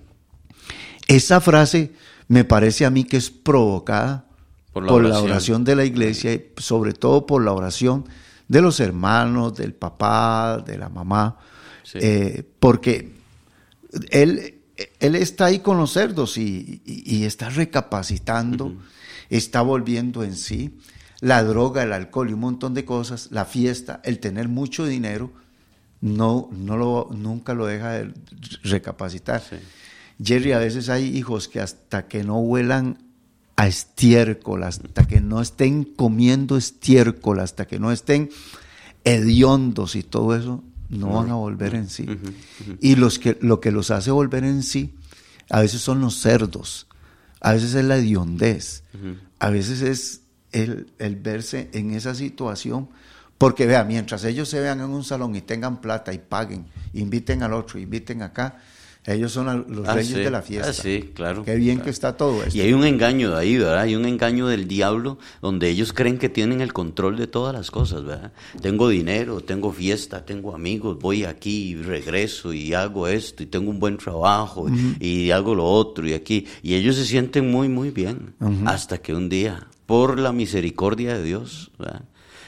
Esa 1.07 1.39
frase 1.39 1.93
me 2.27 2.43
parece 2.43 2.85
a 2.85 2.89
mí 2.89 3.03
que 3.05 3.17
es 3.17 3.29
provocada 3.29 4.25
Por 4.73 4.85
por 4.87 5.03
la 5.03 5.09
la, 5.09 5.21
oración. 5.21 5.63
de 5.63 5.75
la 5.75 5.85
iglesia 5.85 6.33
y 6.33 6.45
sobre 6.57 6.93
todo 6.93 7.25
por 7.25 7.43
la 7.43 7.53
oración 7.53 8.05
de 8.47 8.61
los 8.61 8.79
hermanos, 8.79 9.55
del 9.55 9.73
papá, 9.73 10.61
de 10.65 10.77
la 10.77 10.89
mamá, 10.89 11.37
Sí. 11.83 11.99
eh, 12.01 12.43
porque 12.59 13.13
él, 14.09 14.55
él 14.99 15.15
está 15.15 15.45
ahí 15.45 15.59
con 15.59 15.77
los 15.77 15.93
cerdos 15.93 16.37
y, 16.37 16.81
y- 16.85 17.15
y 17.19 17.23
está 17.23 17.49
recapacitando, 17.49 18.73
está 19.29 19.61
volviendo 19.61 20.23
en 20.23 20.35
sí. 20.35 20.77
La 21.19 21.43
droga, 21.43 21.83
el 21.83 21.93
alcohol 21.93 22.29
y 22.29 22.33
un 22.33 22.41
montón 22.41 22.73
de 22.73 22.85
cosas, 22.85 23.29
la 23.31 23.45
fiesta, 23.45 24.01
el 24.03 24.19
tener 24.19 24.47
mucho 24.47 24.85
dinero, 24.85 25.31
no, 26.01 26.49
no 26.51 26.77
lo, 26.77 27.09
nunca 27.11 27.53
lo 27.53 27.65
deja 27.65 27.91
de 27.91 28.13
recapacitar. 28.63 29.41
Sí. 29.41 29.55
Jerry, 30.23 30.51
a 30.51 30.59
veces 30.59 30.89
hay 30.89 31.15
hijos 31.15 31.47
que 31.47 31.59
hasta 31.59 32.07
que 32.07 32.23
no 32.23 32.39
huelan 32.39 32.97
a 33.55 33.67
estiércol, 33.67 34.63
hasta 34.63 35.07
que 35.07 35.19
no 35.19 35.41
estén 35.41 35.83
comiendo 35.83 36.57
estiércol, 36.57 37.39
hasta 37.39 37.65
que 37.65 37.79
no 37.79 37.91
estén 37.91 38.29
hediondos 39.03 39.95
y 39.95 40.03
todo 40.03 40.35
eso, 40.35 40.63
no 40.89 41.09
van 41.09 41.29
a 41.31 41.35
volver 41.35 41.75
en 41.75 41.89
sí. 41.89 42.05
Y 42.81 42.95
los 42.95 43.19
que, 43.19 43.37
lo 43.41 43.59
que 43.59 43.71
los 43.71 43.91
hace 43.91 44.11
volver 44.11 44.43
en 44.43 44.63
sí, 44.63 44.95
a 45.49 45.61
veces 45.61 45.81
son 45.81 46.01
los 46.01 46.19
cerdos, 46.19 46.87
a 47.41 47.53
veces 47.53 47.73
es 47.73 47.85
la 47.85 47.97
hediondez, 47.97 48.83
a 49.39 49.49
veces 49.49 49.81
es 49.81 50.21
el, 50.51 50.87
el 50.99 51.15
verse 51.15 51.69
en 51.73 51.91
esa 51.91 52.13
situación. 52.15 52.89
Porque 53.37 53.67
vea, 53.67 53.83
mientras 53.83 54.23
ellos 54.23 54.49
se 54.49 54.59
vean 54.59 54.79
en 54.81 54.89
un 54.89 55.03
salón 55.03 55.35
y 55.35 55.41
tengan 55.41 55.79
plata 55.79 56.11
y 56.11 56.17
paguen, 56.17 56.65
inviten 56.93 57.43
al 57.43 57.53
otro, 57.53 57.77
inviten 57.79 58.23
acá, 58.23 58.57
Ellos 59.05 59.31
son 59.31 59.65
los 59.69 59.87
Ah, 59.87 59.93
reyes 59.93 60.15
sí. 60.17 60.19
de 60.19 60.29
la 60.31 60.41
fiesta. 60.41 60.69
Ah, 60.71 60.73
sí, 60.73 61.11
claro. 61.15 61.45
Qué 61.45 61.55
bien 61.55 61.75
claro. 61.77 61.85
que 61.85 61.89
está 61.91 62.17
todo 62.17 62.43
esto. 62.43 62.57
Y 62.57 62.59
hay 62.61 62.73
un 62.73 62.83
engaño 62.83 63.31
de 63.31 63.37
ahí, 63.39 63.55
¿verdad? 63.57 63.79
Hay 63.83 63.95
un 63.95 64.05
engaño 64.05 64.47
del 64.47 64.67
diablo 64.67 65.17
donde 65.41 65.69
ellos 65.69 65.93
creen 65.93 66.17
que 66.17 66.27
tienen 66.27 66.59
el 66.59 66.73
control 66.73 67.15
de 67.15 67.25
todas 67.27 67.53
las 67.55 67.71
cosas, 67.71 68.03
¿verdad? 68.03 68.33
Tengo 68.61 68.89
dinero, 68.89 69.39
tengo 69.39 69.71
fiesta, 69.71 70.25
tengo 70.25 70.53
amigos, 70.53 70.99
voy 70.99 71.23
aquí, 71.23 71.69
y 71.69 71.75
regreso 71.75 72.51
y 72.51 72.73
hago 72.73 73.07
esto 73.07 73.43
y 73.43 73.45
tengo 73.45 73.69
un 73.69 73.79
buen 73.79 73.97
trabajo 73.97 74.67
y 74.99 75.31
hago 75.31 75.55
lo 75.55 75.63
otro 75.63 76.05
y 76.05 76.13
aquí. 76.13 76.45
Y 76.61 76.73
ellos 76.73 76.97
se 76.97 77.05
sienten 77.05 77.49
muy, 77.49 77.69
muy 77.69 77.91
bien 77.91 78.33
hasta 78.65 78.97
que 78.97 79.13
un 79.13 79.29
día, 79.29 79.67
por 79.87 80.19
la 80.19 80.31
misericordia 80.31 81.17
de 81.17 81.23
Dios. 81.23 81.71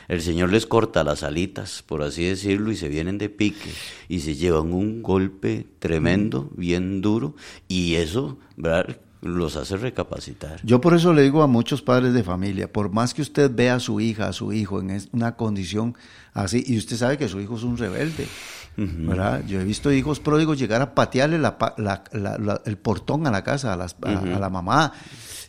El 0.08 0.22
Señor 0.22 0.52
les 0.52 0.68
corta 0.68 1.04
las 1.04 1.24
alitas, 1.24 1.84
por 1.84 2.04
así 2.04 2.26
decirlo, 2.26 2.72
y 2.72 2.76
se 2.76 2.90
vienen 2.90 3.18
de 3.18 3.30
pique 3.30 3.72
y 4.08 4.20
se 4.20 4.36
llevan 4.36 4.74
un 4.74 5.02
golpe 5.02 5.66
tremendo, 5.80 6.52
bien 6.56 7.02
duro, 7.02 7.36
y 7.68 7.96
eso, 7.96 8.38
¿verdad? 8.56 8.98
Los 9.22 9.58
hace 9.58 9.76
recapacitar. 9.76 10.62
Yo 10.64 10.80
por 10.80 10.94
eso 10.94 11.12
le 11.14 11.24
digo 11.24 11.44
a 11.44 11.48
muchos 11.48 11.82
padres 11.82 12.14
de 12.14 12.24
familia, 12.24 12.72
por 12.72 12.90
más 12.92 13.14
que 13.14 13.22
usted 13.22 13.52
vea 13.54 13.76
a 13.76 13.80
su 13.82 14.00
hija, 14.00 14.28
a 14.30 14.34
su 14.34 14.54
hijo 14.54 14.80
en 14.80 14.98
una 15.12 15.36
condición 15.36 15.96
así, 16.34 16.64
y 16.66 16.78
usted 16.78 16.96
sabe 16.96 17.18
que 17.18 17.28
su 17.28 17.42
hijo 17.42 17.58
es 17.58 17.64
un 17.64 17.78
rebelde, 17.78 18.28
¿verdad? 18.78 19.44
Yo 19.46 19.60
he 19.60 19.66
visto 19.66 19.92
hijos 19.92 20.22
pródigos 20.22 20.58
llegar 20.58 20.82
a 20.82 20.96
patearle 20.96 21.38
la 21.38 21.58
la- 21.78 22.04
la- 22.14 22.62
el 22.66 22.78
portón 22.78 23.28
a 23.28 23.32
la 23.32 23.44
casa, 23.44 23.74
a, 23.74 23.76
las- 23.76 23.98
a- 24.04 24.20
a 24.38 24.40
la 24.40 24.50
mamá, 24.50 24.94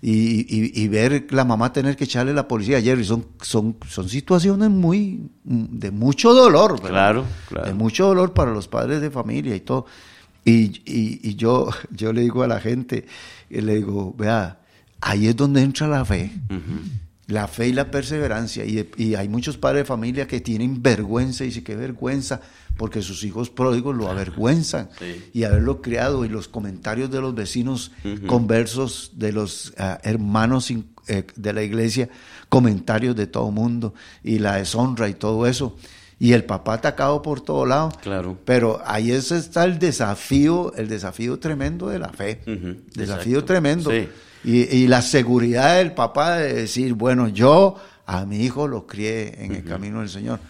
y, 0.03 0.41
y- 0.49 0.73
y 0.83 0.89
ver 0.89 1.27
la 1.31 1.45
mamá 1.45 1.73
tener 1.73 1.97
que 1.97 2.05
echarle 2.05 2.35
la 2.35 2.49
policía. 2.49 2.83
Jerry, 2.83 3.05
son, 3.05 3.27
son, 3.41 3.77
son 3.89 4.09
situaciones 4.09 4.69
muy 4.71 5.31
de 5.45 5.93
mucho 5.93 6.35
dolor, 6.35 6.73
¿verdad? 6.83 6.89
Claro, 6.91 7.25
claro. 7.49 7.67
De 7.69 7.75
mucho 7.75 8.07
dolor 8.07 8.33
para 8.35 8.51
los 8.51 8.67
padres 8.67 9.01
de 9.01 9.13
familia 9.13 9.55
y 9.55 9.61
todo. 9.61 9.87
Y, 10.45 10.81
y- 10.85 11.21
y 11.23 11.35
yo, 11.37 11.69
yo 11.91 12.13
le 12.13 12.23
digo 12.23 12.43
a 12.43 12.49
la 12.49 12.61
gente, 12.61 13.07
y 13.51 13.61
le 13.61 13.77
digo, 13.77 14.15
vea, 14.19 14.59
ahí 15.01 15.27
es 15.29 15.37
donde 15.37 15.63
entra 15.63 15.87
la 15.89 16.05
fe. 16.05 16.33
La 17.27 17.47
fe 17.47 17.69
y 17.69 17.73
la 17.73 17.91
perseverancia. 17.93 18.65
Y, 18.65 18.89
y 18.97 19.15
hay 19.15 19.29
muchos 19.29 19.57
padres 19.57 19.83
de 19.83 19.85
familia 19.85 20.27
que 20.27 20.41
tienen 20.41 20.83
vergüenza 20.83 21.45
y 21.45 21.49
dicen, 21.49 21.63
qué 21.63 21.77
vergüenza, 21.77 22.41
porque 22.77 23.03
sus 23.03 23.23
hijos 23.23 23.51
pródigos 23.51 23.95
lo 23.95 24.09
avergüenzan. 24.11 24.89
Sí. 24.99 25.31
Y 25.35 25.45
haberlo 25.45 25.81
criado 25.81 26.25
y 26.25 26.29
los 26.29 26.49
comentarios 26.49 27.09
de 27.11 27.21
los 27.21 27.35
vecinos 27.35 27.93
conversos, 28.27 29.13
de 29.15 29.31
los 29.33 29.73
ah, 29.79 30.01
hermanos 30.03 30.73
eh, 31.07 31.25
de 31.37 31.53
la 31.53 31.63
iglesia, 31.63 32.09
comentarios 32.49 33.15
de 33.15 33.27
todo 33.29 33.51
mundo 33.53 33.95
y 34.25 34.39
la 34.41 34.57
deshonra 34.57 35.09
y 35.09 35.15
todo 35.15 35.47
eso. 35.47 35.77
Y 36.21 36.35
el 36.35 36.45
papá 36.45 36.75
atacado 36.75 37.23
por 37.23 37.41
todo 37.41 37.67
lado. 37.67 37.91
Claro. 38.03 38.39
Pero 38.45 38.81
ahí 38.85 39.11
es, 39.11 39.33
está 39.33 39.65
el 39.65 39.81
desafío, 39.81 40.73
el 40.77 40.87
desafío 40.87 41.41
tremendo 41.41 41.89
de 41.89 41.99
la 41.99 42.11
fe. 42.11 42.43
Desafío 42.95 43.39
exacto. 43.39 43.45
tremendo. 43.47 43.91
Sí. 43.91 44.09
Y, 44.45 44.77
y 44.77 44.87
la 44.87 45.03
seguridad 45.03 45.79
del 45.79 45.93
papá 45.93 46.37
de 46.37 46.53
decir, 46.53 46.95
bueno, 46.95 47.29
yo 47.29 47.77
a 48.07 48.27
mi 48.27 48.45
hijo 48.45 48.69
lo 48.69 48.87
crié 48.87 49.45
en 49.45 49.55
el 49.55 49.65
camino 49.65 50.01
del 50.01 50.09
Señor. 50.09 50.41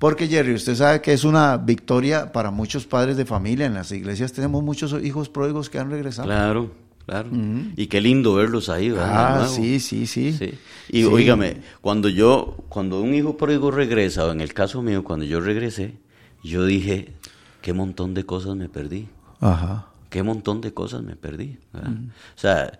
Porque 0.00 0.28
Jerry, 0.28 0.54
usted 0.54 0.74
sabe 0.74 1.02
que 1.02 1.12
es 1.12 1.24
una 1.24 1.58
victoria 1.58 2.32
para 2.32 2.50
muchos 2.50 2.86
padres 2.86 3.18
de 3.18 3.26
familia. 3.26 3.66
En 3.66 3.74
las 3.74 3.92
iglesias 3.92 4.32
tenemos 4.32 4.62
muchos 4.62 4.94
hijos 5.04 5.28
pródigos 5.28 5.68
que 5.68 5.78
han 5.78 5.90
regresado. 5.90 6.26
Claro, 6.26 6.70
claro. 7.10 7.28
Y 7.76 7.86
qué 7.88 8.00
lindo 8.00 8.34
verlos 8.34 8.68
ahí, 8.68 8.90
¿verdad? 8.90 9.42
Ah, 9.42 9.48
sí, 9.48 9.80
sí, 9.80 10.06
sí. 10.06 10.32
Sí. 10.32 10.54
Y 10.90 11.02
Sí. 11.02 11.04
oígame, 11.04 11.56
cuando 11.80 12.08
yo, 12.08 12.56
cuando 12.68 13.00
un 13.00 13.14
hijo 13.14 13.36
pródigo 13.36 13.70
regresa, 13.72 14.26
o 14.26 14.30
en 14.32 14.40
el 14.40 14.54
caso 14.54 14.80
mío, 14.80 15.02
cuando 15.02 15.24
yo 15.24 15.40
regresé, 15.40 15.94
yo 16.44 16.64
dije, 16.64 17.12
qué 17.62 17.72
montón 17.72 18.14
de 18.14 18.24
cosas 18.24 18.54
me 18.56 18.68
perdí. 18.68 19.08
Ajá. 19.40 19.86
qué 20.10 20.22
montón 20.24 20.60
de 20.60 20.74
cosas 20.74 21.02
me 21.02 21.14
perdí. 21.16 21.56
O 21.72 22.38
sea, 22.38 22.78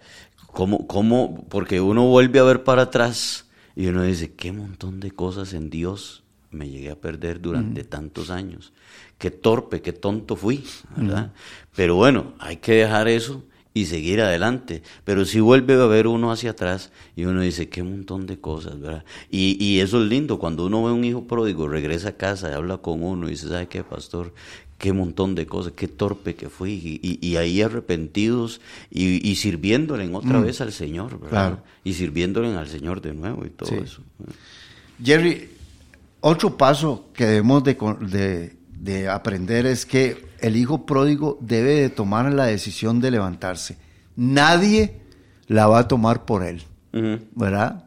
¿cómo, 0.49 0.87
cómo? 0.89 1.47
Porque 1.49 1.81
uno 1.81 2.07
vuelve 2.07 2.39
a 2.41 2.43
ver 2.43 2.65
para 2.65 2.83
atrás 2.83 3.47
y 3.77 3.87
uno 3.87 4.03
dice, 4.03 4.33
qué 4.35 4.51
montón 4.53 4.99
de 5.01 5.13
cosas 5.13 5.55
en 5.55 5.71
Dios 5.71 6.23
me 6.51 6.69
llegué 6.69 6.91
a 6.91 6.97
perder 7.01 7.41
durante 7.41 7.85
tantos 7.85 8.31
años. 8.31 8.73
Qué 9.17 9.31
torpe, 9.31 9.81
qué 9.81 9.93
tonto 9.93 10.35
fui, 10.37 10.65
¿verdad? 10.97 11.33
Pero 11.77 11.95
bueno, 11.95 12.35
hay 12.41 12.57
que 12.57 12.73
dejar 12.73 13.07
eso 13.07 13.45
y 13.73 13.87
seguir 13.87 14.21
adelante. 14.21 14.83
Pero 15.05 15.25
si 15.25 15.41
vuelve 15.41 15.75
a 15.75 15.87
ver 15.87 16.07
uno 16.07 16.33
hacia 16.33 16.51
atrás 16.51 16.91
y 17.17 17.25
uno 17.25 17.41
dice, 17.41 17.69
qué 17.69 17.83
montón 17.83 18.27
de 18.27 18.39
cosas, 18.41 18.81
¿verdad? 18.81 19.05
Y, 19.31 19.63
y 19.65 19.81
eso 19.81 20.03
es 20.03 20.09
lindo, 20.09 20.39
cuando 20.39 20.67
uno 20.67 20.85
ve 20.85 20.93
un 20.93 21.05
hijo 21.05 21.25
pródigo, 21.27 21.69
regresa 21.69 22.11
a 22.11 22.17
casa 22.17 22.51
y 22.51 22.55
habla 22.55 22.79
con 22.79 23.03
uno 23.03 23.29
y 23.29 23.33
dice, 23.33 23.49
¿sabe 23.49 23.69
qué, 23.69 23.85
pastor? 23.85 24.35
Qué 24.79 24.95
montón 24.95 25.35
de 25.35 25.45
cosas, 25.47 25.75
qué 25.77 25.89
torpe 25.89 26.35
que 26.35 26.49
fui. 26.49 26.99
Y, 27.03 27.37
ahí 27.37 27.61
arrepentidos 27.61 28.63
y, 28.91 29.29
y 29.29 29.37
sirviéndole 29.37 30.09
otra 30.15 30.41
vez 30.41 30.63
al 30.63 30.73
Señor, 30.73 31.21
¿verdad? 31.21 31.29
Claro. 31.29 31.63
Y 31.85 31.93
sirviéndole 31.93 32.49
al 32.57 32.67
Señor 32.67 33.03
de 33.03 33.13
nuevo 33.13 33.45
y 33.45 33.51
todo 33.51 33.69
Sí. 33.69 33.75
eso. 33.77 34.01
Jerry, 35.05 35.51
otro 36.21 36.57
paso 36.57 37.07
que 37.15 37.27
debemos 37.27 37.63
de, 37.65 37.77
de- 38.01 38.57
de 38.81 39.09
aprender 39.09 39.67
es 39.67 39.85
que 39.85 40.25
el 40.41 40.57
hijo 40.57 40.87
pródigo 40.87 41.39
debe 41.41 41.75
de 41.75 41.91
tomar 41.91 42.33
la 42.33 42.47
decisión 42.47 43.01
de 43.01 43.11
levantarse. 43.11 43.77
Nadie 44.17 45.03
la 45.47 45.67
va 45.67 45.81
a 45.81 45.89
tomar 45.89 46.25
por 46.25 46.43
él, 46.43 46.63
¿verdad? 47.35 47.85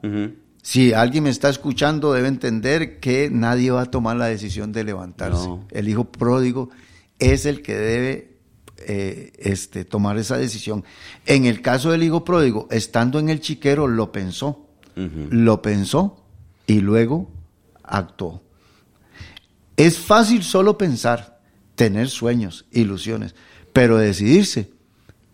Si 0.61 0.93
alguien 0.93 1.25
me 1.25 1.29
está 1.31 1.49
escuchando, 1.49 2.13
debe 2.13 2.27
entender 2.27 2.99
que 2.99 3.29
nadie 3.31 3.71
va 3.71 3.81
a 3.81 3.91
tomar 3.91 4.15
la 4.17 4.27
decisión 4.27 4.71
de 4.71 4.83
levantarse. 4.83 5.47
No. 5.47 5.65
El 5.71 5.89
hijo 5.89 6.05
pródigo 6.05 6.69
es 7.19 7.45
el 7.45 7.61
que 7.63 7.75
debe 7.75 8.37
eh, 8.77 9.33
este, 9.39 9.85
tomar 9.85 10.17
esa 10.17 10.37
decisión. 10.37 10.83
En 11.25 11.45
el 11.45 11.61
caso 11.61 11.91
del 11.91 12.03
hijo 12.03 12.23
pródigo, 12.23 12.67
estando 12.69 13.19
en 13.19 13.29
el 13.29 13.39
chiquero, 13.39 13.87
lo 13.87 14.11
pensó. 14.11 14.67
Lo 14.95 15.63
pensó 15.63 16.23
y 16.67 16.79
luego 16.79 17.31
actuó. 17.83 18.43
Es 19.77 19.97
fácil 19.97 20.43
solo 20.43 20.77
pensar, 20.77 21.39
tener 21.75 22.09
sueños, 22.09 22.65
ilusiones, 22.71 23.35
pero 23.71 23.97
decidirse 23.97 24.69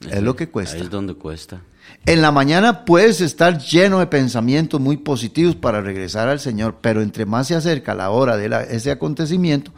es 0.09 0.21
lo 0.23 0.35
que 0.35 0.49
cuesta. 0.49 0.77
Ahí 0.77 0.83
es 0.83 0.89
donde 0.89 1.13
cuesta. 1.15 1.61
En 2.05 2.21
la 2.21 2.31
mañana 2.31 2.85
puedes 2.85 3.19
estar 3.19 3.57
lleno 3.59 3.99
de 3.99 4.07
pensamientos 4.07 4.79
muy 4.79 4.97
positivos 4.97 5.55
para 5.55 5.81
regresar 5.81 6.29
al 6.29 6.39
Señor, 6.39 6.77
pero 6.81 7.01
entre 7.01 7.25
más 7.25 7.47
se 7.47 7.55
acerca 7.55 7.93
la 7.95 8.11
hora 8.11 8.37
de 8.37 8.47
la- 8.47 8.63
ese 8.63 8.91
acontecimiento, 8.91 9.71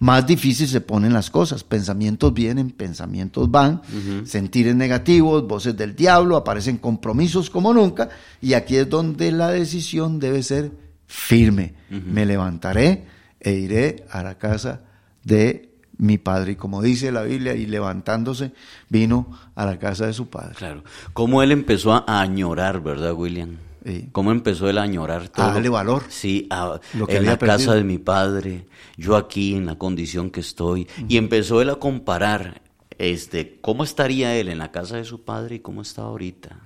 más 0.00 0.26
difícil 0.26 0.66
se 0.66 0.80
ponen 0.80 1.12
las 1.12 1.28
cosas. 1.30 1.62
Pensamientos 1.64 2.32
vienen, 2.32 2.70
pensamientos 2.70 3.50
van, 3.50 3.82
sentires 4.24 4.74
negativos, 4.74 5.46
voces 5.46 5.76
del 5.76 5.94
diablo, 5.94 6.36
aparecen 6.36 6.78
compromisos 6.78 7.50
como 7.50 7.72
nunca, 7.74 8.08
y 8.40 8.54
aquí 8.54 8.76
es 8.76 8.88
donde 8.88 9.30
la 9.30 9.50
decisión 9.50 10.18
debe 10.18 10.42
ser 10.42 10.72
firme. 11.06 11.74
Me 11.90 12.24
levantaré 12.26 13.04
e 13.40 13.52
iré 13.52 14.04
a 14.10 14.22
la 14.22 14.36
casa 14.38 14.82
de 15.24 15.70
mi 15.98 16.18
padre. 16.18 16.52
Y 16.52 16.56
como 16.56 16.80
dice 16.82 17.10
la 17.12 17.22
Biblia, 17.22 17.54
y 17.54 17.66
levantándose, 17.66 18.52
vino 18.88 19.36
a 19.54 19.64
la 19.66 19.78
casa 19.78 20.06
de 20.06 20.12
su 20.12 20.28
padre. 20.28 20.54
Claro. 20.56 20.84
Cómo 21.12 21.42
él 21.42 21.52
empezó 21.52 21.92
a 21.92 22.04
añorar, 22.20 22.80
¿verdad, 22.82 23.12
William? 23.14 23.56
Sí. 23.84 24.08
Cómo 24.12 24.32
empezó 24.32 24.68
él 24.68 24.78
a 24.78 24.82
añorar 24.82 25.28
todo. 25.28 25.46
A 25.46 25.52
darle 25.54 25.68
valor. 25.68 26.02
Sí, 26.08 26.46
a- 26.50 26.78
Lo 26.94 27.06
que 27.06 27.16
en 27.16 27.26
la 27.26 27.38
casa 27.38 27.74
de 27.74 27.84
mi 27.84 27.98
padre, 27.98 28.66
yo 28.96 29.16
aquí 29.16 29.54
en 29.54 29.66
la 29.66 29.76
condición 29.76 30.30
que 30.30 30.40
estoy. 30.40 30.86
Y 31.08 31.16
empezó 31.16 31.62
él 31.62 31.70
a 31.70 31.76
comparar 31.76 32.60
este, 32.98 33.58
cómo 33.60 33.84
estaría 33.84 34.34
él 34.36 34.48
en 34.48 34.58
la 34.58 34.72
casa 34.72 34.96
de 34.96 35.04
su 35.04 35.22
padre 35.24 35.56
y 35.56 35.60
cómo 35.60 35.82
está 35.82 36.02
ahorita. 36.02 36.60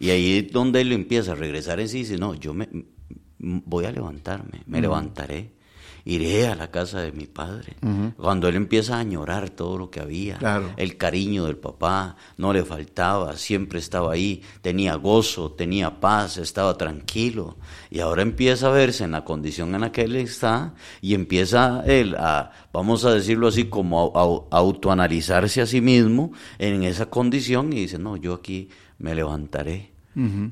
Y 0.00 0.10
ahí 0.10 0.38
es 0.38 0.52
donde 0.52 0.80
él 0.80 0.92
empieza 0.92 1.32
a 1.32 1.34
regresar 1.34 1.78
en 1.80 1.88
sí 1.88 1.98
y 1.98 2.00
dice, 2.00 2.16
no, 2.18 2.34
yo 2.34 2.52
me, 2.54 2.68
voy 3.38 3.84
a 3.84 3.92
levantarme, 3.92 4.62
me 4.66 4.80
levantaré. 4.80 5.52
Iré 6.08 6.46
a 6.46 6.54
la 6.54 6.70
casa 6.70 7.00
de 7.00 7.10
mi 7.10 7.26
padre. 7.26 7.74
Cuando 8.16 8.46
él 8.46 8.54
empieza 8.54 8.96
a 8.96 9.00
añorar 9.00 9.50
todo 9.50 9.76
lo 9.76 9.90
que 9.90 9.98
había, 10.00 10.38
Claro. 10.38 10.70
el 10.76 10.96
cariño 10.96 11.46
del 11.46 11.56
papá, 11.56 12.14
no 12.36 12.52
le 12.52 12.64
faltaba, 12.64 13.36
siempre 13.36 13.80
estaba 13.80 14.12
ahí, 14.12 14.40
tenía 14.62 14.94
gozo, 14.94 15.50
tenía 15.50 15.98
paz, 15.98 16.38
estaba 16.38 16.78
tranquilo. 16.78 17.56
Y 17.90 17.98
ahora 17.98 18.22
empieza 18.22 18.68
a 18.68 18.70
verse 18.70 19.02
en 19.02 19.10
la 19.10 19.24
condición 19.24 19.74
en 19.74 19.80
la 19.80 19.90
que 19.90 20.02
él 20.02 20.14
está 20.14 20.74
y 21.00 21.14
empieza 21.14 21.82
él 21.86 22.14
a, 22.16 22.52
vamos 22.72 23.04
a 23.04 23.10
decirlo 23.12 23.48
así, 23.48 23.64
como 23.64 24.12
a, 24.14 24.56
a- 24.56 24.58
autoanalizarse 24.60 25.60
a 25.60 25.66
sí 25.66 25.80
mismo 25.80 26.30
en 26.58 26.84
esa 26.84 27.06
condición 27.10 27.72
y 27.72 27.80
dice, 27.80 27.98
no, 27.98 28.16
yo 28.16 28.34
aquí 28.34 28.68
me 28.98 29.14
levantaré. 29.14 29.90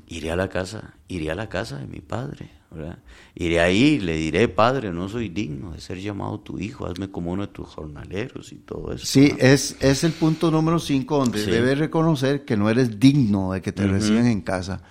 Iré 0.08 0.30
a 0.30 0.36
la 0.36 0.48
casa, 0.48 0.94
iré 1.08 1.30
a 1.30 1.34
la 1.34 1.48
casa 1.48 1.78
de 1.78 1.86
mi 1.86 2.00
padre, 2.00 2.50
¿verdad? 2.74 2.98
Iré 3.34 3.60
ahí 3.60 3.82
y 3.82 3.98
le 4.00 4.16
diré, 4.16 4.48
padre, 4.48 4.92
no 4.92 5.08
soy 5.08 5.28
digno 5.28 5.72
de 5.72 5.80
ser 5.80 5.98
llamado 6.00 6.40
tu 6.40 6.58
hijo, 6.58 6.86
hazme 6.86 7.10
como 7.10 7.32
uno 7.32 7.42
de 7.46 7.52
tus 7.52 7.66
jornaleros 7.68 8.52
y 8.52 8.56
todo 8.56 8.92
eso. 8.92 9.06
Sí, 9.06 9.32
es, 9.38 9.76
es 9.80 10.04
el 10.04 10.12
punto 10.12 10.50
número 10.50 10.78
cinco 10.78 11.18
donde 11.18 11.42
Sí. 11.44 11.50
debes 11.50 11.78
reconocer 11.78 12.44
que 12.44 12.56
no 12.56 12.68
eres 12.70 12.98
digno 13.00 13.52
de 13.52 13.62
que 13.62 13.72
te 13.72 13.86
reciban 13.86 14.26
en 14.26 14.40
casa, 14.42 14.82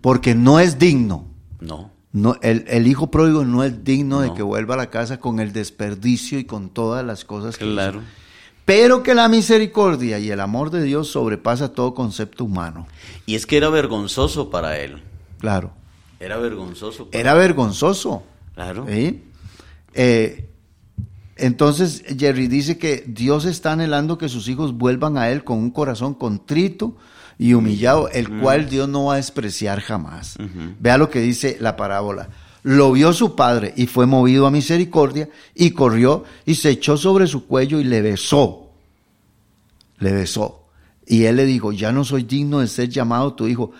porque 0.00 0.34
no 0.34 0.58
es 0.60 0.78
digno. 0.78 1.26
No. 1.60 1.90
No, 2.12 2.36
el, 2.42 2.64
el 2.68 2.86
hijo 2.86 3.10
pródigo 3.10 3.44
no 3.44 3.62
es 3.62 3.84
digno 3.84 4.20
de 4.22 4.32
que 4.32 4.42
vuelva 4.42 4.72
a 4.74 4.78
la 4.78 4.88
casa 4.90 5.20
con 5.20 5.38
el 5.38 5.52
desperdicio 5.52 6.38
y 6.38 6.44
con 6.44 6.70
todas 6.70 7.04
las 7.04 7.24
cosas 7.26 7.58
que 7.58 7.64
hizo. 7.66 7.74
Claro. 7.74 8.00
pero 8.64 9.02
que 9.02 9.14
la 9.14 9.28
misericordia 9.28 10.18
y 10.18 10.30
el 10.30 10.40
amor 10.40 10.70
de 10.70 10.82
Dios 10.82 11.08
sobrepasa 11.08 11.72
todo 11.72 11.92
concepto 11.94 12.44
humano. 12.44 12.86
Y 13.26 13.34
es 13.34 13.44
que 13.46 13.58
era 13.58 13.68
vergonzoso 13.68 14.48
para 14.50 14.78
él. 14.78 15.02
Claro. 15.38 15.72
Era 16.20 16.36
vergonzoso. 16.38 17.08
para- 17.10 17.20
Era 17.20 17.34
vergonzoso. 17.34 18.22
Claro. 18.54 18.86
¿sí? 18.88 19.22
Eh, 19.94 20.48
entonces, 21.36 22.02
Jerry 22.18 22.46
dice 22.48 22.78
que 22.78 23.04
Dios 23.06 23.44
está 23.44 23.72
anhelando 23.72 24.16
que 24.16 24.28
sus 24.28 24.48
hijos 24.48 24.72
vuelvan 24.76 25.18
a 25.18 25.30
Él 25.30 25.44
con 25.44 25.58
un 25.58 25.70
corazón 25.70 26.14
contrito 26.14 26.96
y 27.38 27.52
humillado, 27.52 28.08
el 28.08 28.40
cual 28.40 28.68
Dios 28.70 28.88
no 28.88 29.04
va 29.06 29.14
a 29.14 29.16
despreciar 29.16 29.80
jamás. 29.80 30.36
Vea 30.80 30.96
lo 30.96 31.10
que 31.10 31.20
dice 31.20 31.58
la 31.60 31.76
parábola. 31.76 32.30
Lo 32.62 32.90
vio 32.92 33.12
su 33.12 33.36
padre 33.36 33.74
y 33.76 33.86
fue 33.86 34.06
movido 34.06 34.46
a 34.46 34.50
misericordia 34.50 35.28
y 35.54 35.70
corrió 35.72 36.24
y 36.46 36.54
se 36.56 36.70
echó 36.70 36.96
sobre 36.96 37.26
su 37.26 37.46
cuello 37.46 37.78
y 37.78 37.84
le 37.84 38.00
besó. 38.00 38.70
Le 39.98 40.12
besó. 40.12 40.62
Y 41.06 41.24
él 41.24 41.36
le 41.36 41.44
dijo, 41.44 41.70
ya 41.72 41.92
no 41.92 42.02
soy 42.04 42.22
digno 42.24 42.60
de 42.60 42.66
ser 42.66 42.88
llamado 42.88 43.34
tu 43.34 43.46
hijo, 43.46 43.70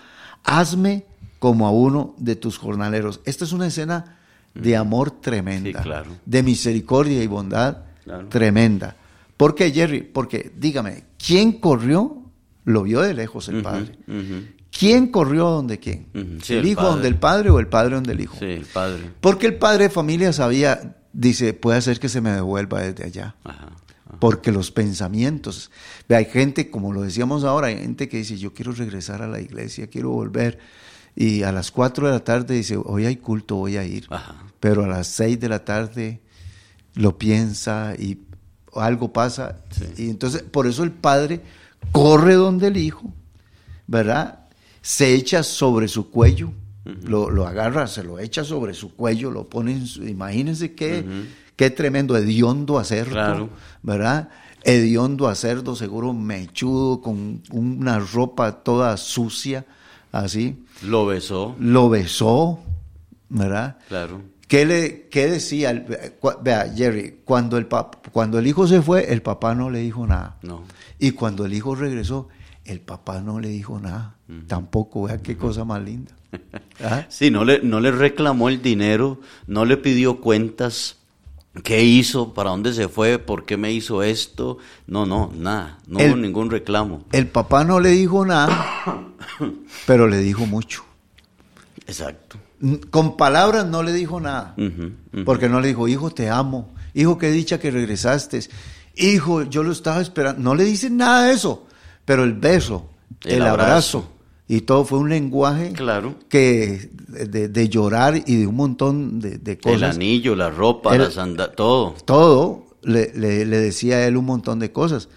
hazme 0.43 1.03
como 1.39 1.67
a 1.67 1.71
uno 1.71 2.15
de 2.17 2.35
tus 2.35 2.57
jornaleros. 2.57 3.21
Esta 3.25 3.43
es 3.45 3.51
una 3.53 3.67
escena 3.67 4.17
de 4.53 4.75
amor 4.75 5.11
tremenda, 5.11 5.79
Sí, 5.79 5.83
claro. 5.85 6.11
de 6.25 6.43
misericordia 6.43 7.21
y 7.21 7.27
bondad 7.27 7.77
Claro. 8.03 8.27
tremenda. 8.29 8.95
¿Por 9.35 9.53
qué, 9.53 9.71
Jerry? 9.71 10.01
Porque, 10.01 10.51
dígame, 10.57 11.03
¿quién 11.23 11.53
corrió? 11.53 12.23
Lo 12.65 12.83
vio 12.83 13.01
de 13.01 13.13
lejos 13.13 13.47
el 13.49 13.61
padre. 13.61 13.97
¿Quién 14.77 15.07
corrió 15.07 15.49
donde 15.49 15.79
quién? 15.79 16.07
Sí, 16.43 16.53
¿El, 16.53 16.59
el 16.59 16.65
hijo 16.67 16.81
padre. 16.81 16.91
donde 16.93 17.07
el 17.07 17.15
padre 17.15 17.49
o 17.49 17.59
el 17.59 17.67
padre 17.67 17.95
donde 17.95 18.13
el 18.13 18.19
hijo? 18.21 18.35
Sí, 18.39 18.45
el 18.45 18.65
padre. 18.65 19.11
Porque 19.21 19.45
el 19.47 19.55
padre 19.55 19.85
de 19.85 19.89
familia 19.89 20.33
sabía, 20.33 20.97
dice, 21.13 21.53
puede 21.53 21.77
hacer 21.77 21.99
que 21.99 22.09
se 22.09 22.19
me 22.21 22.31
devuelva 22.31 22.81
desde 22.81 23.05
allá. 23.05 23.35
Ajá. 23.43 23.69
Porque 24.19 24.51
los 24.51 24.71
pensamientos, 24.71 25.69
hay 26.09 26.25
gente, 26.25 26.69
como 26.71 26.91
lo 26.93 27.01
decíamos 27.03 27.43
ahora, 27.43 27.67
hay 27.67 27.77
gente 27.77 28.09
que 28.09 28.17
dice, 28.17 28.37
yo 28.37 28.53
quiero 28.53 28.71
regresar 28.71 29.21
a 29.21 29.27
la 29.27 29.39
iglesia, 29.39 29.87
quiero 29.87 30.09
volver. 30.09 30.57
Y 31.19 31.41
a 31.41 31.51
las 31.51 31.71
4 31.71 32.05
de 32.05 32.13
la 32.13 32.23
tarde 32.23 32.53
dice, 32.53 32.77
hoy 32.77 33.07
hay 33.07 33.15
culto, 33.15 33.55
voy 33.55 33.75
a 33.75 33.83
ir. 33.83 34.05
Ajá. 34.11 34.35
Pero 34.59 34.83
a 34.83 34.87
las 34.87 35.07
6 35.07 35.39
de 35.39 35.49
la 35.49 35.65
tarde 35.65 36.21
lo 36.93 37.17
piensa 37.17 37.95
y 37.97 38.19
algo 38.75 39.11
pasa. 39.11 39.57
Sí. 39.71 39.85
Y 40.05 40.09
entonces, 40.11 40.43
por 40.43 40.67
eso 40.67 40.83
el 40.83 40.91
padre 40.91 41.41
corre 41.91 42.35
donde 42.35 42.67
el 42.67 42.77
hijo, 42.77 43.11
¿verdad? 43.87 44.41
Se 44.83 45.15
echa 45.15 45.41
sobre 45.41 45.87
su 45.87 46.11
cuello, 46.11 46.51
lo, 46.85 47.31
lo 47.31 47.47
agarra, 47.47 47.87
se 47.87 48.03
lo 48.03 48.19
echa 48.19 48.43
sobre 48.43 48.75
su 48.75 48.93
cuello, 48.95 49.31
lo 49.31 49.49
pone 49.49 49.71
en 49.71 49.87
su, 49.87 50.07
imagínense 50.07 50.75
qué, 50.75 51.03
qué 51.55 51.71
tremendo, 51.71 52.15
hediondo 52.15 52.77
a 52.77 52.83
cerdo, 52.83 53.11
Claro. 53.13 53.49
¿verdad? 53.81 54.29
Hediondo 54.63 55.27
a 55.27 55.33
cerdo, 55.35 55.75
seguro 55.75 56.13
mechudo, 56.13 57.01
con 57.01 57.41
una 57.51 57.97
ropa 57.99 58.63
toda 58.63 58.95
sucia, 58.97 59.65
así. 60.11 60.63
Lo 60.83 61.05
besó. 61.05 61.55
Lo 61.59 61.89
besó, 61.89 62.59
¿verdad? 63.29 63.77
Claro. 63.87 64.21
¿Qué, 64.47 64.65
le, 64.65 65.07
qué 65.09 65.27
decía? 65.27 65.85
Vea, 66.41 66.73
Jerry, 66.75 67.19
cuando 67.25 67.57
el, 67.57 67.67
pap- 67.67 67.97
cuando 68.11 68.39
el 68.39 68.47
hijo 68.47 68.65
se 68.67 68.81
fue, 68.81 69.11
el 69.11 69.21
papá 69.21 69.53
no 69.55 69.69
le 69.69 69.79
dijo 69.79 70.07
nada. 70.07 70.37
No. 70.41 70.63
Y 70.99 71.11
cuando 71.11 71.45
el 71.45 71.53
hijo 71.53 71.75
regresó, 71.75 72.29
el 72.63 72.79
papá 72.79 73.19
no 73.21 73.39
le 73.39 73.49
dijo 73.49 73.79
nada. 73.79 74.15
Tampoco, 74.47 75.03
vea 75.03 75.17
qué 75.21 75.35
cosa 75.37 75.63
más 75.65 75.81
linda. 75.81 76.13
¿Ah? 76.83 77.05
Sí, 77.09 77.31
no 77.31 77.43
le, 77.45 77.61
no 77.61 77.79
le 77.79 77.91
reclamó 77.91 78.49
el 78.49 78.61
dinero, 78.61 79.19
no 79.47 79.65
le 79.65 79.77
pidió 79.77 80.21
cuentas. 80.21 80.96
¿Qué 81.63 81.83
hizo? 81.83 82.33
¿Para 82.33 82.51
dónde 82.51 82.73
se 82.73 82.87
fue? 82.87 83.19
¿Por 83.19 83.45
qué 83.45 83.57
me 83.57 83.71
hizo 83.71 84.03
esto? 84.03 84.57
No, 84.85 85.05
no, 85.05 85.31
nada. 85.35 85.79
No 85.87 85.99
El- 85.99 86.11
hubo 86.11 86.17
ningún 86.17 86.49
reclamo. 86.51 87.03
El 87.11 87.27
papá 87.27 87.63
no 87.63 87.79
le 87.79 87.89
dijo 87.89 88.25
nada, 88.25 89.07
pero 89.87 90.07
le 90.07 90.17
dijo 90.19 90.45
mucho. 90.45 90.83
Exacto. 91.87 92.37
Con 92.89 93.17
palabras 93.17 93.65
no 93.65 93.83
le 93.83 93.93
dijo 93.93 94.19
nada. 94.19 94.55
Porque 95.25 95.47
no 95.47 95.59
le 95.61 95.69
dijo, 95.69 95.87
hijo, 95.87 96.09
te 96.11 96.29
amo. 96.29 96.73
Hijo, 96.93 97.17
qué 97.17 97.29
dicha 97.31 97.59
que 97.59 97.69
regresaste. 97.71 98.39
Hijo, 98.95 99.43
yo 99.43 99.63
lo 99.63 99.71
estaba 99.71 100.01
esperando. 100.01 100.41
No 100.41 100.55
le 100.55 100.63
dice 100.63 100.89
nada 100.89 101.25
de 101.25 101.33
eso. 101.33 101.67
Pero 102.03 102.23
el 102.23 102.33
beso, 102.33 102.89
el, 103.23 103.35
El 103.35 103.41
abrazo. 103.43 103.63
abrazo. 103.99 104.13
Y 104.47 104.61
todo 104.61 104.85
fue 104.85 104.99
un 104.99 105.09
lenguaje 105.09 105.73
Claro. 105.73 106.15
que 106.29 106.89
de, 107.07 107.47
de 107.49 107.69
llorar 107.69 108.21
y 108.25 108.35
de 108.37 108.47
un 108.47 108.55
montón 108.55 109.19
de, 109.19 109.37
de 109.37 109.53
El 109.53 109.59
cosas. 109.59 109.95
anillo, 109.95 110.35
la 110.35 110.49
ropa, 110.49 110.95
El- 110.95 111.11
sanda- 111.11 111.51
todo. 111.51 111.95
Todo 112.05 112.67
le, 112.81 113.11
le- 113.13 113.45
le 113.45 113.57
decía 113.59 113.97
a 113.97 114.07
él 114.07 114.15
un 114.17 114.25
montón 114.25 114.59
de 114.59 114.71
cosas. 114.71 115.09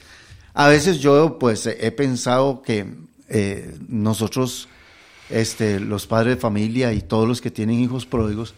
A 0.54 0.68
veces 0.68 0.98
yo 0.98 1.38
pues 1.38 1.64
he 1.66 1.92
pensado 1.92 2.62
que 2.62 2.92
eh, 3.28 3.76
nosotros, 3.88 4.68
este, 5.30 5.78
los 5.78 6.08
padres 6.08 6.34
de 6.34 6.40
familia 6.40 6.92
y 6.92 7.00
todos 7.00 7.28
los 7.28 7.40
que 7.40 7.52
tienen 7.52 7.78
hijos 7.78 8.06
pródigos, 8.06 8.54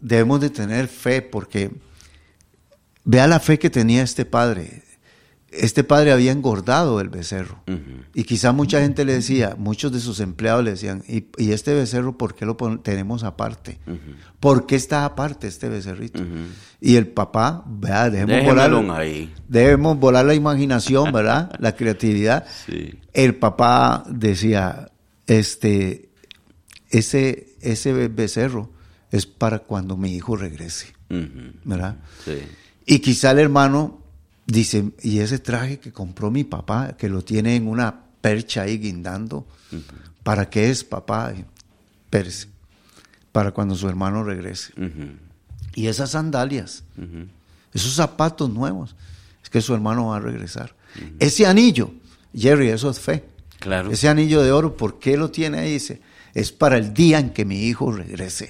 debemos 0.00 0.40
de 0.40 0.50
tener 0.50 0.88
fe 0.88 1.22
porque 1.22 1.70
vea 3.04 3.28
la 3.28 3.38
fe 3.38 3.60
que 3.60 3.70
tenía 3.70 4.02
este 4.02 4.24
padre. 4.24 4.82
Este 5.50 5.82
padre 5.82 6.12
había 6.12 6.30
engordado 6.30 7.00
el 7.00 7.08
becerro. 7.08 7.62
Y 8.14 8.24
quizá 8.24 8.52
mucha 8.52 8.80
gente 8.80 9.04
le 9.04 9.14
decía, 9.14 9.54
muchos 9.58 9.92
de 9.92 10.00
sus 10.00 10.20
empleados 10.20 10.62
le 10.62 10.72
decían, 10.72 11.02
¿y, 11.08 11.26
y 11.38 11.52
este 11.52 11.72
becerro 11.74 12.18
por 12.18 12.34
qué 12.34 12.44
lo 12.44 12.56
tenemos 12.82 13.24
aparte? 13.24 13.78
¿Por 14.40 14.66
qué 14.66 14.76
está 14.76 15.04
aparte 15.04 15.46
este 15.48 15.68
becerrito? 15.68 16.22
Y 16.80 16.96
el 16.96 17.08
papá, 17.08 17.64
vea, 17.66 18.10
dejemos 18.10 18.44
volar, 18.44 19.00
ahí. 19.00 19.32
debemos 19.48 19.98
volar 19.98 20.26
la 20.26 20.34
imaginación, 20.34 21.12
¿verdad? 21.12 21.50
la 21.58 21.74
creatividad. 21.74 22.46
Sí. 22.66 22.98
El 23.14 23.36
papá 23.36 24.04
decía, 24.06 24.90
este, 25.26 26.10
ese, 26.90 27.54
ese 27.62 28.08
becerro 28.08 28.70
es 29.10 29.26
para 29.26 29.60
cuando 29.60 29.96
mi 29.96 30.14
hijo 30.14 30.36
regrese. 30.36 30.94
¿verdad? 31.08 31.96
Sí. 32.24 32.38
Y 32.84 32.98
quizá 32.98 33.30
el 33.30 33.38
hermano 33.38 34.02
dice, 34.48 34.92
y 35.02 35.20
ese 35.20 35.38
traje 35.38 35.78
que 35.78 35.92
compró 35.92 36.30
mi 36.30 36.42
papá, 36.42 36.96
que 36.96 37.08
lo 37.08 37.22
tiene 37.22 37.54
en 37.54 37.68
una 37.68 38.00
percha 38.20 38.62
ahí 38.62 38.78
guindando, 38.78 39.46
¿para 40.24 40.50
qué 40.50 40.70
es 40.70 40.82
papá? 40.82 41.32
Pérez, 42.10 42.48
para 43.30 43.52
cuando 43.52 43.76
su 43.76 43.88
hermano 43.88 44.24
regrese. 44.24 44.72
Y 45.74 45.86
esas 45.86 46.12
sandalias, 46.12 46.82
esos 47.72 47.94
zapatos 47.94 48.50
nuevos, 48.50 48.96
es 49.42 49.50
que 49.50 49.60
su 49.60 49.74
hermano 49.74 50.08
va 50.08 50.16
a 50.16 50.20
regresar. 50.20 50.74
Ese 51.18 51.46
anillo, 51.46 51.92
Jerry, 52.34 52.70
eso 52.70 52.90
es 52.90 52.98
fe. 52.98 53.24
Claro. 53.60 53.90
Ese 53.90 54.08
anillo 54.08 54.42
de 54.42 54.50
oro, 54.50 54.76
¿por 54.76 54.98
qué 54.98 55.16
lo 55.16 55.30
tiene 55.30 55.58
ahí? 55.58 55.74
Dice, 55.74 56.00
es 56.32 56.52
para 56.52 56.78
el 56.78 56.94
día 56.94 57.18
en 57.18 57.30
que 57.30 57.44
mi 57.44 57.64
hijo 57.64 57.92
regrese. 57.92 58.48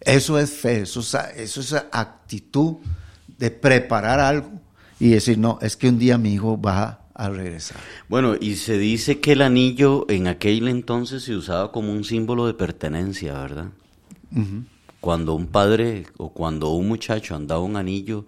Eso 0.00 0.38
es 0.38 0.50
fe, 0.50 0.82
eso 0.82 1.00
es, 1.00 1.14
eso 1.36 1.60
es 1.60 1.74
actitud 1.92 2.76
de 3.38 3.50
preparar 3.50 4.18
algo 4.18 4.61
y 5.02 5.08
decir, 5.08 5.36
no, 5.36 5.58
es 5.60 5.76
que 5.76 5.88
un 5.88 5.98
día 5.98 6.16
mi 6.16 6.32
hijo 6.32 6.60
va 6.60 7.00
a 7.12 7.28
regresar. 7.28 7.76
Bueno, 8.08 8.36
y 8.40 8.54
se 8.54 8.78
dice 8.78 9.18
que 9.18 9.32
el 9.32 9.42
anillo 9.42 10.06
en 10.08 10.28
aquel 10.28 10.68
entonces 10.68 11.24
se 11.24 11.34
usaba 11.34 11.72
como 11.72 11.90
un 11.90 12.04
símbolo 12.04 12.46
de 12.46 12.54
pertenencia, 12.54 13.32
¿verdad? 13.32 13.70
Cuando 15.00 15.34
un 15.34 15.48
padre 15.48 16.06
o 16.18 16.28
cuando 16.28 16.70
un 16.70 16.86
muchacho 16.86 17.34
andaba 17.34 17.62
un 17.62 17.74
anillo, 17.74 18.26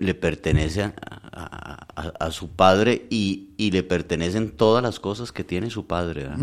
le 0.00 0.14
pertenece 0.14 0.82
a, 0.82 0.94
a- 1.32 1.86
a- 1.96 2.12
a 2.26 2.30
su 2.30 2.50
padre 2.50 3.06
y, 3.10 3.50
y 3.56 3.70
le 3.70 3.82
pertenecen 3.82 4.50
todas 4.50 4.82
las 4.82 5.00
cosas 5.00 5.32
que 5.32 5.44
tiene 5.44 5.70
su 5.70 5.86
padre. 5.86 6.24
¿verdad? 6.24 6.38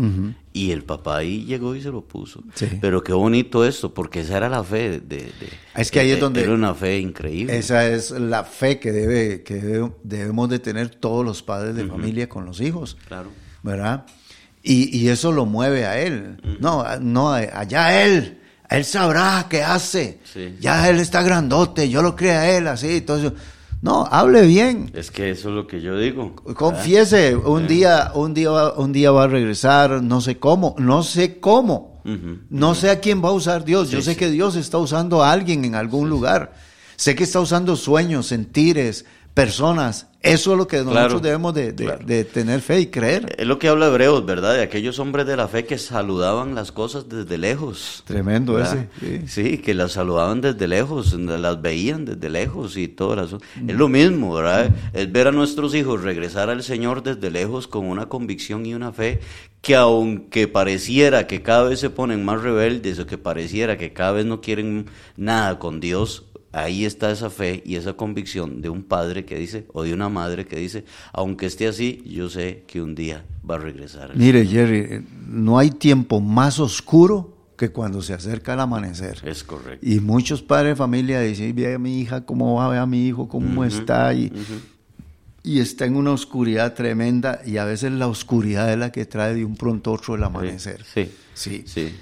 Y 0.52 0.70
el 0.72 0.82
papá 0.84 1.18
ahí 1.18 1.44
llegó 1.44 1.74
y 1.76 1.82
se 1.82 1.90
lo 1.90 2.02
puso. 2.02 2.42
Sí. 2.54 2.66
Pero 2.80 3.02
qué 3.02 3.12
bonito 3.12 3.64
esto, 3.64 3.92
porque 3.94 4.20
esa 4.20 4.36
era 4.38 4.48
la 4.48 4.64
fe. 4.64 5.00
De, 5.00 5.00
de- 5.00 5.32
Es 5.76 5.90
que 5.90 6.00
ahí 6.00 6.10
es 6.10 6.20
donde- 6.20 6.42
Era 6.42 6.52
una 6.54 6.74
fe 6.74 6.98
increíble. 6.98 7.56
Esa 7.56 7.86
es 7.88 8.10
la 8.10 8.44
fe 8.44 8.78
que, 8.80 8.90
debe, 8.92 9.42
que 9.42 9.54
debe- 9.62 9.92
debemos 10.02 10.48
de 10.48 10.58
tener 10.58 10.88
todos 10.90 11.24
los 11.24 11.42
padres 11.42 11.74
de 11.76 11.84
familia 11.86 12.28
con 12.28 12.44
los 12.44 12.60
hijos. 12.60 12.96
Claro. 13.06 13.28
¿verdad? 13.62 14.06
Y, 14.62 14.94
y 14.96 15.08
eso 15.08 15.32
lo 15.32 15.46
mueve 15.46 15.86
a 15.86 16.00
él. 16.00 16.38
No, 16.60 16.84
no, 17.00 17.32
allá 17.32 18.04
él. 18.04 18.39
Él 18.70 18.84
sabrá 18.84 19.46
qué 19.50 19.62
hace. 19.62 20.20
Sí. 20.32 20.56
Ya 20.60 20.88
él 20.88 21.00
está 21.00 21.22
grandote, 21.22 21.88
yo 21.88 22.02
lo 22.02 22.14
creo 22.14 22.38
a 22.38 22.48
él 22.48 22.68
así. 22.68 22.98
Entonces, 22.98 23.32
no, 23.82 24.06
hable 24.10 24.42
bien. 24.42 24.90
Es 24.94 25.10
que 25.10 25.30
eso 25.30 25.48
es 25.48 25.54
lo 25.54 25.66
que 25.66 25.80
yo 25.80 25.98
digo. 25.98 26.34
Confiese, 26.54 27.34
un 27.34 27.66
día, 27.66 28.12
un 28.14 28.32
día, 28.34 28.50
va- 28.50 28.74
un 28.74 28.92
día 28.92 29.10
va 29.10 29.24
a 29.24 29.26
regresar, 29.26 30.02
no 30.02 30.20
sé 30.20 30.38
cómo, 30.38 30.74
no 30.78 31.02
sé 31.02 31.40
cómo, 31.40 32.00
no 32.50 32.74
sé 32.74 32.90
a 32.90 33.00
quién 33.00 33.24
va 33.24 33.30
a 33.30 33.32
usar 33.32 33.64
Dios. 33.64 33.90
Yo 33.90 34.00
sé 34.02 34.12
sí. 34.12 34.18
que 34.18 34.30
Dios 34.30 34.54
está 34.56 34.78
usando 34.78 35.22
a 35.22 35.32
alguien 35.32 35.64
en 35.64 35.74
algún 35.74 36.08
lugar. 36.08 36.52
Sé 36.96 37.14
que 37.14 37.24
está 37.24 37.40
usando 37.40 37.76
sueños, 37.76 38.26
sentires, 38.26 39.06
personas. 39.34 40.06
Eso 40.22 40.52
es 40.52 40.58
lo 40.58 40.66
que 40.66 40.76
nosotros 40.78 40.96
Claro, 41.06 41.20
debemos 41.20 41.54
de, 41.54 41.72
de- 41.72 41.84
claro. 41.86 42.04
de 42.04 42.24
tener 42.24 42.60
fe 42.60 42.80
y 42.80 42.86
creer. 42.88 43.34
Es 43.38 43.46
lo 43.46 43.58
que 43.58 43.68
habla 43.68 43.86
Hebreos, 43.86 44.26
¿verdad? 44.26 44.52
De 44.52 44.60
aquellos 44.62 44.98
hombres 44.98 45.26
de 45.26 45.34
la 45.34 45.48
fe 45.48 45.64
que 45.64 45.78
saludaban 45.78 46.54
las 46.54 46.72
cosas 46.72 47.08
desde 47.08 47.38
lejos. 47.38 48.02
Tremendo 48.06 48.52
¿verdad? 48.54 48.86
ese. 49.02 49.22
sí. 49.26 49.42
Sí, 49.50 49.58
que 49.58 49.72
las 49.72 49.92
saludaban 49.92 50.42
desde 50.42 50.68
lejos, 50.68 51.14
las 51.14 51.62
veían 51.62 52.04
desde 52.04 52.28
lejos 52.28 52.76
y 52.76 52.86
todo 52.88 53.22
eso. 53.24 53.38
Es 53.66 53.74
lo 53.74 53.88
mismo, 53.88 54.34
¿verdad? 54.34 54.70
Es 54.92 55.10
ver 55.10 55.28
a 55.28 55.32
nuestros 55.32 55.74
hijos 55.74 56.02
regresar 56.02 56.50
al 56.50 56.62
Señor 56.62 57.02
desde 57.02 57.30
lejos 57.30 57.66
con 57.66 57.86
una 57.86 58.10
convicción 58.10 58.66
y 58.66 58.74
una 58.74 58.92
fe 58.92 59.20
que 59.62 59.74
aunque 59.76 60.48
pareciera 60.48 61.26
que 61.26 61.40
cada 61.42 61.62
vez 61.64 61.80
se 61.80 61.88
ponen 61.88 62.24
más 62.26 62.42
rebeldes 62.42 62.98
o 62.98 63.06
que 63.06 63.16
pareciera 63.16 63.78
que 63.78 63.94
cada 63.94 64.12
vez 64.12 64.26
no 64.26 64.42
quieren 64.42 64.86
nada 65.16 65.58
con 65.58 65.80
Dios, 65.80 66.24
ahí 66.52 66.84
está 66.84 67.10
esa 67.10 67.30
fe 67.30 67.62
y 67.64 67.76
esa 67.76 67.94
convicción 67.94 68.60
de 68.60 68.68
un 68.68 68.82
padre 68.82 69.24
que 69.24 69.36
dice, 69.36 69.66
o 69.72 69.82
de 69.82 69.94
una 69.94 70.08
madre 70.08 70.46
que 70.46 70.56
dice, 70.56 70.84
aunque 71.12 71.46
esté 71.46 71.68
así, 71.68 72.02
yo 72.06 72.28
sé 72.28 72.64
que 72.66 72.82
un 72.82 72.94
día 72.94 73.24
va 73.48 73.56
a 73.56 73.58
regresar. 73.58 74.16
Mire, 74.16 74.46
Jerry, 74.46 74.78
eh, 74.78 75.02
no 75.28 75.58
hay 75.58 75.70
tiempo 75.70 76.20
más 76.20 76.58
oscuro 76.58 77.36
que 77.56 77.68
cuando 77.70 78.00
se 78.02 78.14
acerca 78.14 78.54
el 78.54 78.60
amanecer. 78.60 79.20
Es 79.24 79.44
correcto. 79.44 79.86
Y 79.86 80.00
muchos 80.00 80.42
padres 80.42 80.72
de 80.72 80.76
familia 80.76 81.20
dicen, 81.20 81.54
ve 81.54 81.74
a 81.74 81.78
mi 81.78 82.00
hija, 82.00 82.24
cómo 82.24 82.54
va, 82.54 82.68
ve 82.68 82.78
a 82.78 82.86
mi 82.86 83.06
hijo, 83.06 83.28
cómo 83.28 83.64
está. 83.64 84.14
Y, 84.14 84.32
y 85.42 85.60
está 85.60 85.84
en 85.84 85.96
una 85.96 86.10
oscuridad 86.12 86.74
tremenda 86.74 87.40
y 87.44 87.58
a 87.58 87.64
veces 87.64 87.92
la 87.92 88.08
oscuridad 88.08 88.72
es 88.72 88.78
la 88.78 88.90
que 88.92 89.04
trae 89.04 89.34
de 89.34 89.44
un 89.44 89.56
pronto 89.56 89.90
a 89.90 89.94
otro 89.94 90.14
el 90.14 90.24
amanecer. 90.24 90.84
Sí, 90.84 91.10
Sí. 91.34 91.62
sí. 91.66 91.94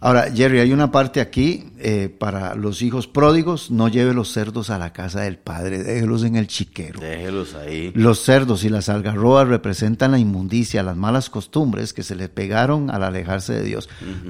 Ahora, 0.00 0.30
Jerry, 0.32 0.60
hay 0.60 0.72
una 0.72 0.92
parte 0.92 1.20
aquí 1.20 1.72
eh, 1.78 2.08
para 2.08 2.54
los 2.54 2.82
hijos 2.82 3.08
pródigos, 3.08 3.72
no 3.72 3.88
lleve 3.88 4.14
los 4.14 4.32
cerdos 4.32 4.70
a 4.70 4.78
la 4.78 4.92
casa 4.92 5.22
del 5.22 5.38
padre, 5.38 5.82
déjelos 5.82 6.22
en 6.22 6.36
el 6.36 6.46
chiquero. 6.46 7.00
Déjelos 7.00 7.56
ahí. 7.56 7.90
Los 7.96 8.20
cerdos 8.20 8.62
y 8.62 8.68
las 8.68 8.88
algarrobas 8.88 9.48
representan 9.48 10.12
la 10.12 10.20
inmundicia, 10.20 10.84
las 10.84 10.96
malas 10.96 11.30
costumbres 11.30 11.92
que 11.92 12.04
se 12.04 12.14
le 12.14 12.28
pegaron 12.28 12.90
al 12.90 13.02
alejarse 13.02 13.54
de 13.54 13.64
Dios. 13.64 13.88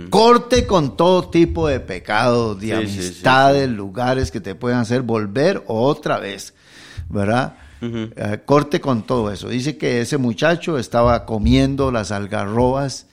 Corte 0.08 0.66
con 0.66 0.96
todo 0.96 1.28
tipo 1.28 1.68
de 1.68 1.80
pecados, 1.80 2.58
de 2.58 2.68
Sí, 2.68 2.86
sí, 2.86 2.92
sí, 2.92 2.98
amistades, 3.00 3.68
lugares 3.68 4.30
que 4.30 4.40
te 4.40 4.54
puedan 4.54 4.80
hacer 4.80 5.02
volver 5.02 5.62
otra 5.66 6.18
vez, 6.18 6.54
¿verdad? 7.10 7.58
Eh, 7.82 8.40
corte 8.46 8.80
con 8.80 9.02
todo 9.02 9.30
eso. 9.30 9.50
Dice 9.50 9.76
que 9.76 10.00
ese 10.00 10.16
muchacho 10.16 10.78
estaba 10.78 11.26
comiendo 11.26 11.92
las 11.92 12.10
algarrobas. 12.10 13.04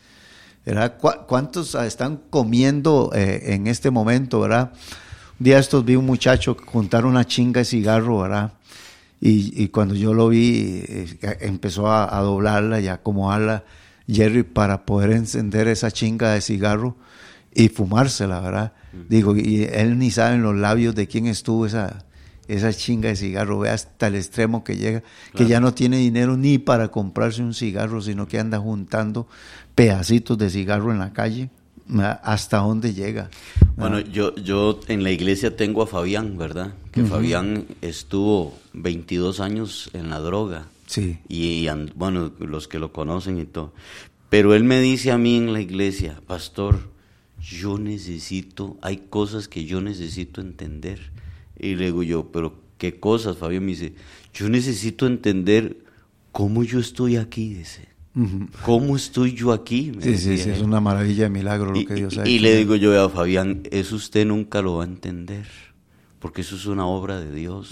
¿Verdad? 0.65 0.97
¿Cu- 0.97 1.25
¿Cuántos 1.27 1.75
están 1.75 2.21
comiendo 2.29 3.11
eh, 3.13 3.53
en 3.53 3.67
este 3.67 3.91
momento, 3.91 4.39
verdad? 4.41 4.71
Un 5.39 5.43
día 5.43 5.59
estos 5.59 5.83
vi 5.85 5.95
un 5.95 6.05
muchacho 6.05 6.55
juntar 6.65 7.05
una 7.05 7.25
chinga 7.25 7.59
de 7.59 7.65
cigarro, 7.65 8.19
¿verdad? 8.19 8.53
Y, 9.21 9.63
y 9.63 9.67
cuando 9.69 9.95
yo 9.95 10.13
lo 10.13 10.29
vi, 10.29 10.83
eh, 10.87 11.37
empezó 11.41 11.87
a, 11.87 12.17
a 12.17 12.21
doblarla 12.21 12.79
y 12.79 12.87
a 12.87 12.93
acomodarla, 12.95 13.63
Jerry, 14.07 14.43
para 14.43 14.85
poder 14.85 15.11
encender 15.11 15.67
esa 15.67 15.91
chinga 15.91 16.31
de 16.33 16.41
cigarro 16.41 16.95
y 17.53 17.69
fumársela, 17.69 18.39
¿verdad? 18.39 18.73
Digo, 19.09 19.35
y 19.35 19.63
él 19.63 19.97
ni 19.99 20.09
sabe 20.11 20.35
en 20.35 20.43
los 20.43 20.55
labios 20.55 20.95
de 20.95 21.07
quién 21.07 21.25
estuvo 21.27 21.65
esa, 21.65 22.04
esa 22.47 22.71
chinga 22.73 23.09
de 23.09 23.15
cigarro, 23.15 23.59
ve 23.59 23.69
hasta 23.69 24.07
el 24.07 24.15
extremo 24.15 24.63
que 24.63 24.77
llega, 24.77 25.03
que 25.35 25.47
ya 25.47 25.59
no 25.59 25.73
tiene 25.73 25.97
dinero 25.97 26.37
ni 26.37 26.57
para 26.57 26.89
comprarse 26.89 27.41
un 27.41 27.53
cigarro, 27.53 28.01
sino 28.01 28.27
que 28.27 28.39
anda 28.39 28.59
juntando 28.59 29.27
pedacitos 29.75 30.37
de 30.37 30.49
cigarro 30.49 30.91
en 30.91 30.99
la 30.99 31.11
calle, 31.13 31.49
hasta 32.23 32.57
dónde 32.59 32.93
llega. 32.93 33.29
Bueno, 33.75 33.99
yo, 33.99 34.33
yo 34.35 34.79
en 34.87 35.03
la 35.03 35.11
iglesia 35.11 35.55
tengo 35.55 35.83
a 35.83 35.87
Fabián, 35.87 36.37
¿verdad? 36.37 36.73
Que 36.91 37.03
Fabián 37.03 37.65
estuvo 37.81 38.57
22 38.73 39.39
años 39.39 39.89
en 39.93 40.09
la 40.09 40.19
droga. 40.19 40.65
Sí. 40.87 41.17
Y, 41.27 41.67
and- 41.67 41.91
bueno, 41.95 42.31
los 42.39 42.67
que 42.67 42.79
lo 42.79 42.91
conocen 42.91 43.39
y 43.39 43.45
todo. 43.45 43.73
Pero 44.29 44.53
él 44.55 44.63
me 44.63 44.79
dice 44.79 45.11
a 45.11 45.17
mí 45.17 45.35
en 45.37 45.53
la 45.53 45.61
iglesia, 45.61 46.19
pastor, 46.25 46.89
yo 47.39 47.77
necesito, 47.77 48.77
hay 48.81 48.97
cosas 49.09 49.47
que 49.47 49.65
yo 49.65 49.81
necesito 49.81 50.41
entender. 50.41 51.11
Y 51.59 51.75
le 51.75 51.85
digo 51.85 52.03
yo, 52.03 52.31
pero 52.31 52.53
¿qué 52.77 52.99
cosas, 52.99 53.37
Fabián? 53.37 53.65
Me 53.65 53.71
dice, 53.71 53.93
yo 54.33 54.49
necesito 54.49 55.07
entender 55.07 55.77
cómo 56.31 56.63
yo 56.63 56.79
estoy 56.79 57.17
aquí, 57.17 57.53
dice. 57.53 57.95
¿Cómo 58.63 58.95
estoy 58.95 59.33
yo 59.33 59.51
aquí? 59.51 59.91
Me 59.93 60.01
Sí, 60.01 60.17
sí, 60.17 60.29
decía 60.29 60.43
sí, 60.45 60.49
es 60.51 60.61
una 60.61 60.79
maravilla 60.79 61.23
de 61.25 61.29
milagro 61.29 61.71
lo 61.71 61.79
Y, 61.79 61.85
que 61.85 61.95
Dios 61.95 62.17
ha 62.17 62.27
y 62.27 62.39
le 62.39 62.55
digo 62.55 62.75
yo 62.75 63.03
a 63.03 63.09
Fabián, 63.09 63.63
eso 63.71 63.97
usted 63.97 64.25
nunca 64.25 64.61
lo 64.61 64.75
va 64.75 64.83
a 64.83 64.87
entender, 64.87 65.45
porque 66.19 66.41
eso 66.41 66.55
es 66.55 66.65
una 66.65 66.85
obra 66.85 67.19
de 67.19 67.33
Dios. 67.33 67.71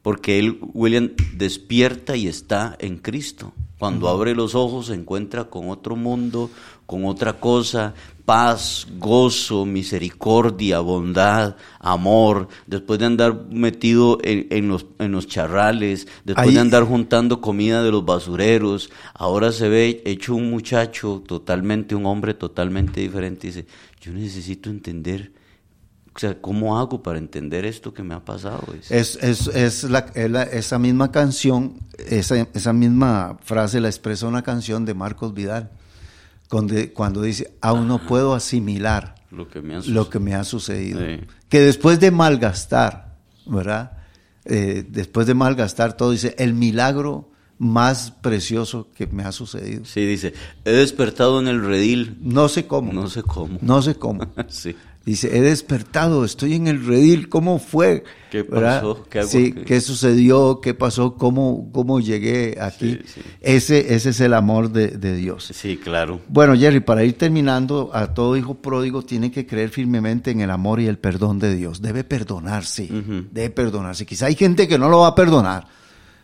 Porque 0.00 0.38
él, 0.38 0.58
William, 0.72 1.10
despierta 1.34 2.16
y 2.16 2.26
está 2.26 2.76
en 2.78 2.96
Cristo. 2.96 3.52
Cuando 3.78 4.08
abre 4.08 4.34
los 4.34 4.54
ojos 4.54 4.86
se 4.86 4.94
encuentra 4.94 5.44
con 5.44 5.68
otro 5.68 5.96
mundo, 5.96 6.50
con 6.86 7.04
otra 7.04 7.34
cosa, 7.34 7.92
paz, 8.26 8.86
gozo, 8.98 9.64
misericordia, 9.64 10.80
bondad, 10.80 11.56
amor, 11.78 12.48
después 12.66 12.98
de 12.98 13.06
andar 13.06 13.46
metido 13.50 14.18
en, 14.22 14.48
en 14.50 14.68
los, 14.68 14.84
en 14.98 15.12
los 15.12 15.26
charrales, 15.28 16.06
después 16.24 16.48
Ahí- 16.48 16.54
de 16.54 16.60
andar 16.60 16.82
juntando 16.84 17.40
comida 17.40 17.82
de 17.82 17.90
los 17.92 18.04
basureros, 18.04 18.90
ahora 19.14 19.52
se 19.52 19.68
ve 19.68 20.02
hecho 20.04 20.34
un 20.34 20.50
muchacho 20.50 21.22
totalmente, 21.26 21.94
un 21.94 22.04
hombre 22.04 22.34
totalmente 22.34 23.00
diferente. 23.00 23.46
Dice, 23.46 23.66
yo 24.00 24.12
necesito 24.12 24.70
entender, 24.70 25.32
o 26.14 26.18
sea, 26.18 26.40
¿cómo 26.40 26.78
hago 26.78 27.02
para 27.02 27.18
entender 27.18 27.64
esto 27.64 27.94
que 27.94 28.02
me 28.02 28.14
ha 28.14 28.24
pasado? 28.24 28.64
Es, 28.90 29.16
es, 29.22 29.46
es 29.48 29.84
la- 29.84 30.10
es 30.14 30.30
la- 30.30 30.42
esa 30.42 30.78
misma 30.80 31.12
canción, 31.12 31.74
esa, 31.98 32.36
esa 32.52 32.72
misma 32.72 33.38
frase 33.44 33.80
la 33.80 33.88
expresa 33.88 34.26
una 34.26 34.42
canción 34.42 34.84
de 34.84 34.94
Marcos 34.94 35.32
Vidal, 35.32 35.70
cuando 36.48 37.22
dice, 37.22 37.56
aún 37.60 37.88
no 37.88 37.98
puedo 38.06 38.34
asimilar 38.34 39.14
lo 39.30 39.48
que 39.48 39.60
me 39.60 39.76
ha 39.76 39.80
lo 39.80 40.08
que 40.08 40.18
me 40.18 40.34
ha 40.34 40.44
sucedido. 40.44 41.00
Sí. 41.00 41.20
Que 41.48 41.60
después 41.60 42.00
de 42.00 42.10
malgastar, 42.10 43.16
¿verdad? 43.46 43.92
Eh, 44.44 44.84
después 44.88 45.26
de 45.26 45.34
malgastar 45.34 45.96
todo, 45.96 46.12
dice, 46.12 46.34
el 46.38 46.54
milagro 46.54 47.30
más 47.58 48.10
precioso 48.10 48.88
que 48.94 49.06
me 49.06 49.22
ha 49.24 49.32
sucedido. 49.32 49.84
Sí, 49.84 50.04
dice, 50.04 50.34
he 50.64 50.70
despertado 50.70 51.40
en 51.40 51.48
el 51.48 51.64
redil, 51.64 52.18
No 52.20 52.48
sé 52.48 52.66
cómo. 52.66 52.92
no 52.92 53.08
sé 53.08 53.22
cómo. 53.22 53.58
No 53.60 53.82
sé 53.82 53.96
cómo. 53.96 54.26
sí. 54.48 54.76
Dice, 55.06 55.38
he 55.38 55.40
despertado, 55.40 56.24
estoy 56.24 56.54
en 56.54 56.66
el 56.66 56.84
redil, 56.84 57.28
¿cómo 57.28 57.60
fue? 57.60 58.02
¿Qué 58.28 58.42
pasó? 58.42 59.06
¿Qué 59.08 59.20
hago 59.20 59.28
sí? 59.28 59.52
¿qué 59.52 59.80
sucedió? 59.80 60.60
¿Qué 60.60 60.74
pasó? 60.74 61.14
¿Cómo, 61.14 61.70
cómo 61.72 62.00
llegué 62.00 62.58
aquí? 62.60 62.98
Sí, 63.04 63.12
sí. 63.14 63.20
Ese, 63.40 63.94
ese 63.94 64.10
es 64.10 64.20
el 64.20 64.34
amor 64.34 64.72
de, 64.72 64.88
de 64.88 65.14
Dios. 65.14 65.52
Sí, 65.54 65.76
claro. 65.76 66.22
Bueno, 66.26 66.56
Jerry, 66.56 66.80
para 66.80 67.04
ir 67.04 67.16
terminando, 67.16 67.90
a 67.94 68.14
todo 68.14 68.36
hijo 68.36 68.56
pródigo 68.56 69.02
tiene 69.02 69.30
que 69.30 69.46
creer 69.46 69.70
firmemente 69.70 70.32
en 70.32 70.40
el 70.40 70.50
amor 70.50 70.80
y 70.80 70.88
el 70.88 70.98
perdón 70.98 71.38
de 71.38 71.54
Dios. 71.54 71.80
Debe 71.80 72.02
perdonarse, 72.02 72.88
debe 73.30 73.50
perdonarse. 73.50 74.04
Quizá 74.04 74.26
hay 74.26 74.34
gente 74.34 74.66
que 74.66 74.76
no 74.76 74.88
lo 74.88 74.98
va 74.98 75.08
a 75.08 75.14
perdonar. 75.14 75.68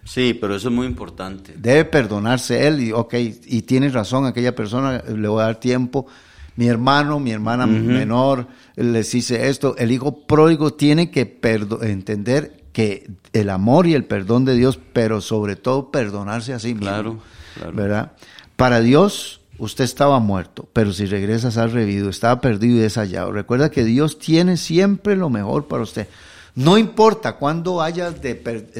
Sí, 0.03 0.35
pero 0.35 0.57
eso 0.57 0.71
es 0.71 0.75
muy 0.75 0.89
importante. 0.89 1.55
Debe 1.57 1.85
perdonarse 1.85 2.67
él 2.67 2.81
y, 2.81 2.91
ok, 2.91 3.15
y 3.15 3.63
tiene 3.63 3.91
razón 3.91 4.27
aquella 4.27 4.57
persona, 4.57 5.05
le 5.07 5.29
voy 5.29 5.41
a 5.41 5.45
dar 5.45 5.61
tiempo. 5.61 6.09
Mi 6.57 6.67
hermano, 6.69 7.19
mi 7.19 7.31
hermana 7.31 7.67
menor, 7.67 8.47
les 8.77 9.11
dice 9.13 9.49
esto. 9.49 9.75
El 9.79 9.91
hijo 9.91 10.27
pródigo 10.27 10.75
tiene 10.75 11.11
que 11.11 11.39
entender 11.83 12.63
que 12.73 13.11
el 13.33 13.51
amor 13.51 13.87
y 13.87 13.95
el 13.95 14.05
perdón 14.05 14.45
de 14.45 14.55
Dios, 14.55 14.79
pero 14.93 15.21
sobre 15.21 15.57
todo 15.57 15.91
perdonarse 15.91 16.53
a 16.53 16.59
sí 16.59 16.69
mismo. 16.75 16.81
Claro, 16.89 17.19
claro. 17.55 17.73
¿Verdad? 17.73 18.13
Para 18.57 18.81
Dios, 18.81 19.41
usted 19.59 19.85
estaba 19.85 20.19
muerto, 20.21 20.69
pero 20.73 20.93
si 20.93 21.07
regresas 21.07 21.57
has 21.57 21.73
revivido, 21.73 22.09
estaba 22.11 22.41
perdido 22.41 22.77
y 22.77 22.81
deshallado. 22.81 23.33
Recuerda 23.33 23.71
que 23.71 23.85
Dios 23.85 24.19
tiene 24.19 24.57
siempre 24.57 25.17
lo 25.17 25.31
mejor 25.31 25.67
para 25.69 25.83
usted. 25.83 26.09
No 26.55 26.77
importa 26.77 27.37
cuándo 27.37 27.81
hayas 27.81 28.21
de- 28.21 28.35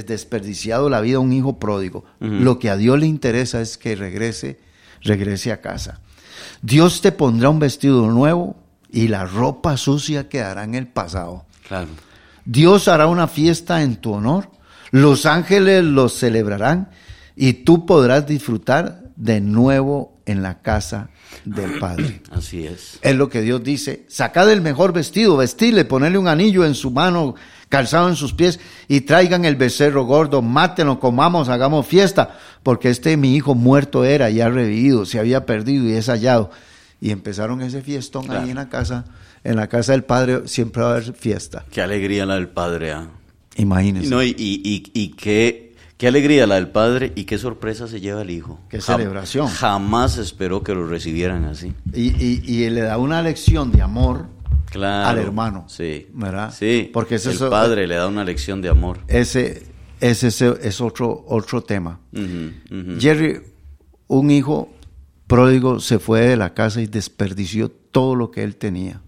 desperdiciado 0.07 0.91
la 0.91 1.01
vida 1.01 1.13
de 1.15 1.19
un 1.19 1.33
hijo 1.33 1.59
pródigo, 1.59 2.05
lo 2.21 2.59
que 2.59 2.69
a 2.69 2.77
Dios 2.77 2.99
le 2.99 3.07
interesa 3.07 3.63
es 3.63 3.79
que 3.79 3.97
regrese, 3.97 4.59
regrese 5.01 5.53
a 5.53 5.63
casa. 5.63 6.01
Dios 6.63 7.01
te 7.01 7.13
pondrá 7.13 7.51
un 7.51 7.59
vestido 7.59 8.07
nuevo 8.07 8.57
y 8.91 9.09
la 9.09 9.25
ropa 9.25 9.77
sucia 9.77 10.29
quedará 10.29 10.65
en 10.65 10.75
el 10.75 10.87
pasado. 10.87 11.45
Claro. 11.67 11.89
Dios 12.45 12.89
hará 12.89 13.07
una 13.07 13.29
fiesta 13.29 13.83
en 13.83 13.97
tu 13.97 14.13
honor, 14.13 14.51
los 14.91 15.27
ángeles 15.27 15.85
los 15.85 16.15
celebrarán 16.15 16.91
y 17.37 17.53
tú 17.53 17.87
podrás 17.87 18.27
disfrutar 18.27 19.03
de 19.17 19.41
nuevo 19.41 20.21
en 20.27 20.43
la 20.43 20.61
casa 20.61 21.11
del 21.45 21.79
Padre. 21.81 22.23
Así 22.31 22.67
es. 22.67 22.99
Es 23.03 23.17
lo 23.17 23.29
que 23.29 23.43
Dios 23.43 23.63
dice, 23.63 24.05
sacad 24.09 24.51
el 24.51 24.61
mejor 24.61 24.93
vestido, 24.93 25.37
vestirle, 25.37 25.85
ponerle 25.85 26.19
un 26.19 26.29
anillo 26.29 26.65
en 26.65 26.75
su 26.75 26.91
mano, 26.91 27.35
calzado 27.73 28.11
en 28.11 28.17
sus 28.17 28.35
pies 28.35 28.61
y 28.87 29.01
traigan 29.01 29.47
el 29.47 29.57
becerro 29.57 30.05
gordo, 30.05 30.43
mátenlo, 30.43 31.01
comamos, 31.01 31.49
hagamos 31.49 31.87
fiesta, 31.87 32.37
porque 32.63 32.91
este 32.91 33.17
mi 33.17 33.35
hijo 33.35 33.55
muerto 33.55 34.05
era 34.05 34.29
y 34.29 34.43
ha 34.43 34.51
revivido, 34.51 35.07
se 35.07 35.19
había 35.19 35.47
perdido 35.47 35.87
y 35.89 35.93
es 35.93 36.11
hallado. 36.11 36.51
Y 37.01 37.13
empezaron 37.13 37.63
ese 37.63 37.81
fiestón 37.81 38.27
Claro. 38.27 38.43
ahí 38.43 38.51
en 38.51 38.57
la 38.57 38.69
casa, 38.69 39.07
en 39.43 39.57
la 39.57 39.69
casa 39.69 39.93
del 39.93 40.05
Padre 40.05 40.43
siempre 40.49 40.83
va 40.83 40.91
a 40.91 40.93
haber 40.97 41.15
fiesta. 41.15 41.65
Qué 41.71 41.81
alegría 41.81 42.27
la 42.27 42.35
del 42.35 42.49
Padre. 42.49 42.93
¿ah? 42.93 43.09
Imagínense. 43.57 44.11
No, 44.11 44.23
y, 44.23 44.37
y, 44.37 44.61
y, 44.63 44.91
y 44.93 45.09
qué, 45.13 45.73
Qué 45.97 46.09
alegría 46.09 46.47
la 46.49 46.57
del 46.57 46.67
padre 46.67 47.13
y 47.15 47.25
qué 47.25 47.39
sorpresa 47.39 47.87
se 47.87 48.01
lleva 48.01 48.23
el 48.23 48.31
hijo. 48.31 48.59
Qué 48.69 48.81
celebración. 48.81 49.47
Jamás 49.47 50.19
esperó 50.19 50.65
que 50.65 50.75
lo 50.75 50.85
recibieran 50.85 51.45
así. 51.45 51.75
Y, 51.95 52.69
le 52.71 52.81
da 52.81 52.99
una 52.99 53.23
lección 53.23 53.71
de 53.71 53.83
amor 53.83 54.27
claro, 54.73 55.09
al 55.09 55.19
hermano. 55.19 55.65
Sí. 55.69 56.09
¿Verdad? 56.13 56.53
Sí. 56.57 56.91
Porque 56.93 57.17
ese 57.17 57.31
el 57.31 57.39
padre 57.51 57.87
le 57.87 57.95
da 57.95 58.09
una 58.09 58.25
lección 58.25 58.61
de 58.63 58.69
amor. 58.69 59.01
Ese, 59.09 59.67
ese, 60.01 60.29
es 60.29 60.81
otro, 60.81 61.25
otro 61.29 61.63
tema. 61.63 62.01
Jerry, 62.99 63.41
un 64.09 64.31
hijo 64.31 64.69
pródigo 65.27 65.81
se 65.81 65.99
fue 65.99 66.21
de 66.21 66.37
la 66.37 66.55
casa 66.55 66.81
y 66.81 66.87
desperdició 66.87 67.71
todo 67.71 68.15
lo 68.15 68.31
que 68.31 68.43
él 68.43 68.57
tenía. 68.57 69.01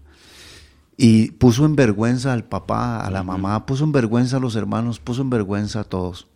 Y 0.97 1.31
puso 1.31 1.65
en 1.65 1.75
vergüenza 1.75 2.31
al 2.31 2.45
papá, 2.45 3.05
a 3.05 3.11
la 3.11 3.21
mamá, 3.23 3.65
puso 3.65 3.83
en 3.83 3.91
vergüenza 3.91 4.37
a 4.37 4.39
los 4.39 4.55
hermanos, 4.55 4.99
puso 4.99 5.21
en 5.21 5.29
vergüenza 5.29 5.81
a 5.81 5.83
todos. 5.83 6.27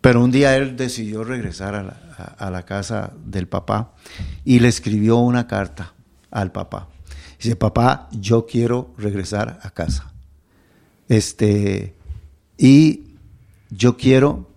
Pero 0.00 0.24
un 0.24 0.30
día 0.30 0.56
él 0.56 0.76
decidió 0.76 1.24
regresar 1.24 1.74
a 1.74 2.50
la, 2.50 2.62
casa 2.62 3.12
del 3.24 3.48
papá 3.48 3.92
y 4.44 4.60
le 4.60 4.68
escribió 4.68 5.16
una 5.16 5.46
carta 5.46 5.92
al 6.30 6.52
papá. 6.52 6.88
Dice, 7.40 7.56
papá, 7.56 8.08
yo 8.12 8.44
quiero 8.44 8.92
regresar 8.98 9.60
a 9.62 9.70
casa. 9.70 10.12
Este, 11.08 11.94
y 12.58 13.16
yo 13.70 13.96
quiero 13.96 14.50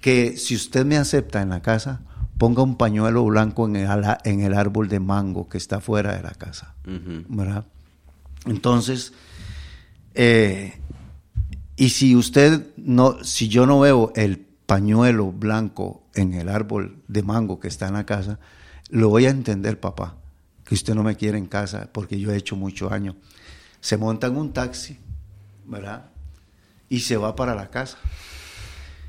que 0.00 0.38
si 0.38 0.56
usted 0.56 0.86
me 0.86 0.96
acepta 0.96 1.42
en 1.42 1.50
la 1.50 1.60
casa, 1.60 2.00
ponga 2.38 2.62
un 2.62 2.76
pañuelo 2.76 3.22
blanco 3.26 3.66
en 3.66 3.76
el, 3.76 3.88
en 4.24 4.40
el 4.40 4.54
árbol 4.54 4.88
de 4.88 4.98
mango 4.98 5.50
que 5.50 5.58
está 5.58 5.80
fuera 5.80 6.16
de 6.16 6.22
la 6.22 6.30
casa. 6.30 6.74
¿verdad? 6.84 7.66
Entonces, 8.46 9.12
eh, 10.14 10.80
y 11.76 11.90
si 11.90 12.16
usted 12.16 12.66
no, 12.78 13.22
si 13.22 13.48
yo 13.48 13.66
no 13.66 13.80
veo 13.80 14.10
el 14.16 14.38
pañuelo 14.38 15.32
blanco 15.32 16.02
en 16.14 16.32
el 16.32 16.48
árbol 16.48 17.02
de 17.08 17.22
mango 17.22 17.60
que 17.60 17.68
está 17.68 17.88
en 17.88 17.94
la 17.94 18.06
casa, 18.06 18.38
lo 18.88 19.10
voy 19.10 19.26
a 19.26 19.30
entender, 19.30 19.78
papá, 19.78 20.16
que 20.68 20.74
usted 20.74 20.94
no 20.94 21.02
me 21.02 21.16
quiere 21.16 21.38
en 21.38 21.46
casa 21.46 21.88
porque 21.90 22.20
yo 22.20 22.30
he 22.30 22.36
hecho 22.36 22.54
mucho 22.54 22.92
años. 22.92 23.14
Se 23.80 23.96
monta 23.96 24.26
en 24.26 24.36
un 24.36 24.52
taxi, 24.52 24.98
¿verdad? 25.64 26.10
Y 26.90 27.00
se 27.00 27.16
va 27.16 27.34
para 27.34 27.54
la 27.54 27.70
casa. 27.70 27.96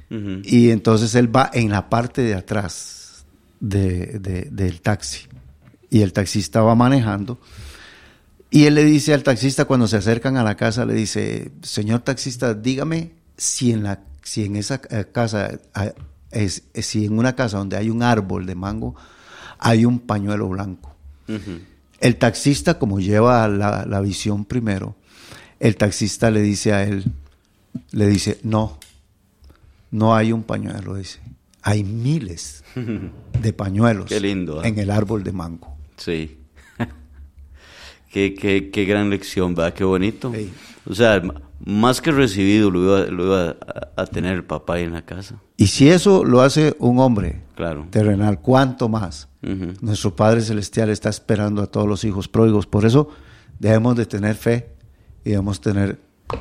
Y 0.09 0.69
entonces 0.69 1.13
él 1.15 1.35
va 1.35 1.51
en 1.53 1.69
la 1.69 1.89
parte 1.89 2.21
de 2.21 2.33
atrás 2.33 3.25
del 3.59 4.79
taxi. 4.81 5.27
Y 5.89 6.01
el 6.01 6.13
taxista 6.13 6.61
va 6.61 6.75
manejando. 6.75 7.41
Y 8.49 8.63
él 8.63 8.75
le 8.75 8.85
dice 8.85 9.13
al 9.13 9.23
taxista 9.23 9.65
cuando 9.65 9.87
se 9.87 9.97
acercan 9.97 10.37
a 10.37 10.43
la 10.43 10.55
casa, 10.55 10.85
le 10.85 10.93
dice, 10.93 11.51
señor 11.61 11.99
taxista, 11.99 12.53
dígame 12.53 13.11
si 13.35 13.73
en, 13.73 13.83
la, 13.83 13.99
si 14.23 14.45
en 14.45 14.55
esa 14.55 14.79
eh, 14.89 15.07
casa, 15.11 15.59
es, 16.31 16.63
si 16.73 17.05
en 17.05 17.19
una 17.19 17.35
casa 17.35 17.57
donde 17.57 17.75
hay 17.75 17.89
un 17.89 18.01
árbol 18.01 18.45
de 18.45 18.55
mango, 18.55 18.95
hay 19.59 19.83
un 19.83 19.99
pañuelo 19.99 20.47
blanco. 20.47 20.95
El 21.99 22.15
taxista, 22.15 22.79
como 22.79 22.99
lleva 22.99 23.47
la, 23.47 23.85
la 23.85 24.01
visión 24.01 24.45
primero, 24.45 24.95
el 25.59 25.75
taxista 25.75 26.31
le 26.31 26.41
dice 26.41 26.73
a 26.73 26.83
él, 26.83 27.05
le 27.91 28.07
dice, 28.07 28.39
no, 28.43 28.79
no 29.91 30.15
hay 30.15 30.31
un 30.31 30.43
pañuelo, 30.43 30.95
dice. 30.95 31.19
Hay 31.61 31.83
miles 31.83 32.63
de 33.41 33.53
pañuelos 33.53 34.09
lindo, 34.21 34.63
¿eh? 34.63 34.67
en 34.67 34.79
el 34.79 34.91
árbol 34.91 35.23
de 35.23 35.31
mango. 35.31 35.75
Sí. 35.97 36.37
qué, 38.11 38.33
qué, 38.33 38.69
qué, 38.71 38.85
gran 38.85 39.09
lección, 39.09 39.55
¿verdad? 39.55 39.73
Qué 39.73 39.83
bonito. 39.83 40.31
O 40.85 40.95
sea, 40.95 41.21
más 41.65 42.01
que 42.01 42.11
recibido 42.11 42.71
lo 42.71 42.83
iba, 42.83 43.55
a, 43.95 44.05
tener 44.05 44.35
el 44.35 44.43
papá 44.43 44.79
en 44.79 44.93
la 44.93 45.03
casa. 45.03 45.35
Y 45.57 45.67
si 45.67 45.89
eso 45.89 46.23
lo 46.23 46.41
hace 46.41 46.75
un 46.79 46.99
hombre 46.99 47.41
claro. 47.55 47.87
terrenal, 47.89 48.39
¿cuánto 48.39 48.89
más? 48.89 49.27
Nuestro 49.81 50.15
Padre 50.15 50.41
Celestial 50.41 50.89
está 50.89 51.09
esperando 51.09 51.61
a 51.61 51.67
todos 51.67 51.87
los 51.87 52.03
hijos 52.03 52.27
pródigos. 52.27 52.65
Por 52.65 52.85
eso 52.85 53.09
debemos 53.57 53.95
de 53.95 54.05
tener 54.05 54.35
fe 54.35 54.69
y 55.23 55.31
debemos 55.31 55.61
tener 55.61 55.99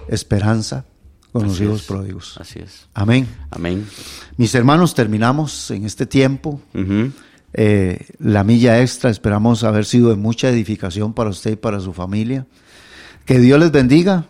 esperanza 0.08 0.84
con 1.32 1.44
los 1.46 1.60
hijos 1.60 1.82
pródigos. 1.82 2.36
Así 2.40 2.58
es. 2.58 2.88
Amén. 2.94 3.28
Amén. 3.50 3.86
Mis 4.36 4.54
hermanos, 4.54 4.94
terminamos 4.94 5.70
en 5.70 5.84
este 5.84 6.06
tiempo. 6.06 6.60
Eh, 7.52 8.06
la 8.18 8.44
milla 8.44 8.80
extra, 8.80 9.10
esperamos 9.10 9.64
haber 9.64 9.84
sido 9.84 10.10
de 10.10 10.16
mucha 10.16 10.48
edificación 10.48 11.12
para 11.12 11.30
usted 11.30 11.52
y 11.52 11.56
para 11.56 11.80
su 11.80 11.92
familia. 11.92 12.46
Que 13.24 13.38
Dios 13.38 13.60
les 13.60 13.70
bendiga. 13.70 14.26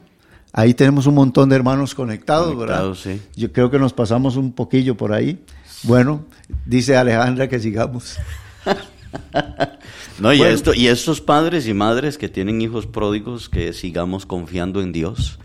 Ahí 0.53 0.75
tenemos 0.75 1.07
un 1.07 1.15
montón 1.15 1.49
de 1.49 1.57
hermanos 1.57 1.95
conectados, 1.95 2.57
¿verdad? 2.57 2.95
Sí. 2.95 3.21
Yo 3.37 3.53
creo 3.53 3.71
que 3.71 3.79
nos 3.79 3.93
pasamos 3.93 4.37
un 4.37 4.53
poquillo 4.53 4.97
por 4.97 5.13
ahí. 5.13 5.43
Bueno, 5.83 6.25
dice 6.65 6.97
Alejandra 6.97 7.49
que 7.49 7.61
sigamos. 7.61 8.17
no, 10.19 10.33
y, 10.33 10.43
esto, 10.43 10.75
y 10.75 10.89
estos 10.89 11.21
padres 11.21 11.69
y 11.69 11.75
madres 11.75 12.19
que 12.19 12.29
tienen 12.29 12.61
hijos 12.61 12.87
pródigos, 12.87 13.49
que 13.49 13.73
sigamos 13.73 14.27
confiando 14.27 14.81
en 14.81 14.93
Dios 14.93 15.39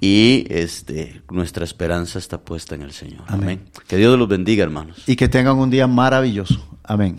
y 0.00 0.46
este, 0.50 1.22
nuestra 1.30 1.64
esperanza 1.64 2.18
está 2.18 2.38
puesta 2.38 2.74
en 2.74 2.82
el 2.82 2.92
Señor. 2.92 3.22
Amén. 3.28 3.62
Que 3.88 3.96
Dios 3.96 4.18
los 4.18 4.28
bendiga, 4.28 4.62
hermanos. 4.62 5.02
Y 5.06 5.16
que 5.16 5.28
tengan 5.28 5.56
un 5.56 5.70
día 5.70 5.86
maravilloso. 5.86 6.66
Amén. 6.84 7.18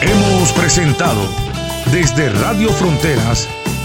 Hemos 0.00 0.52
presentado 0.52 1.20
desde 1.92 2.30
Radio 2.30 2.70
Fronteras 2.70 3.48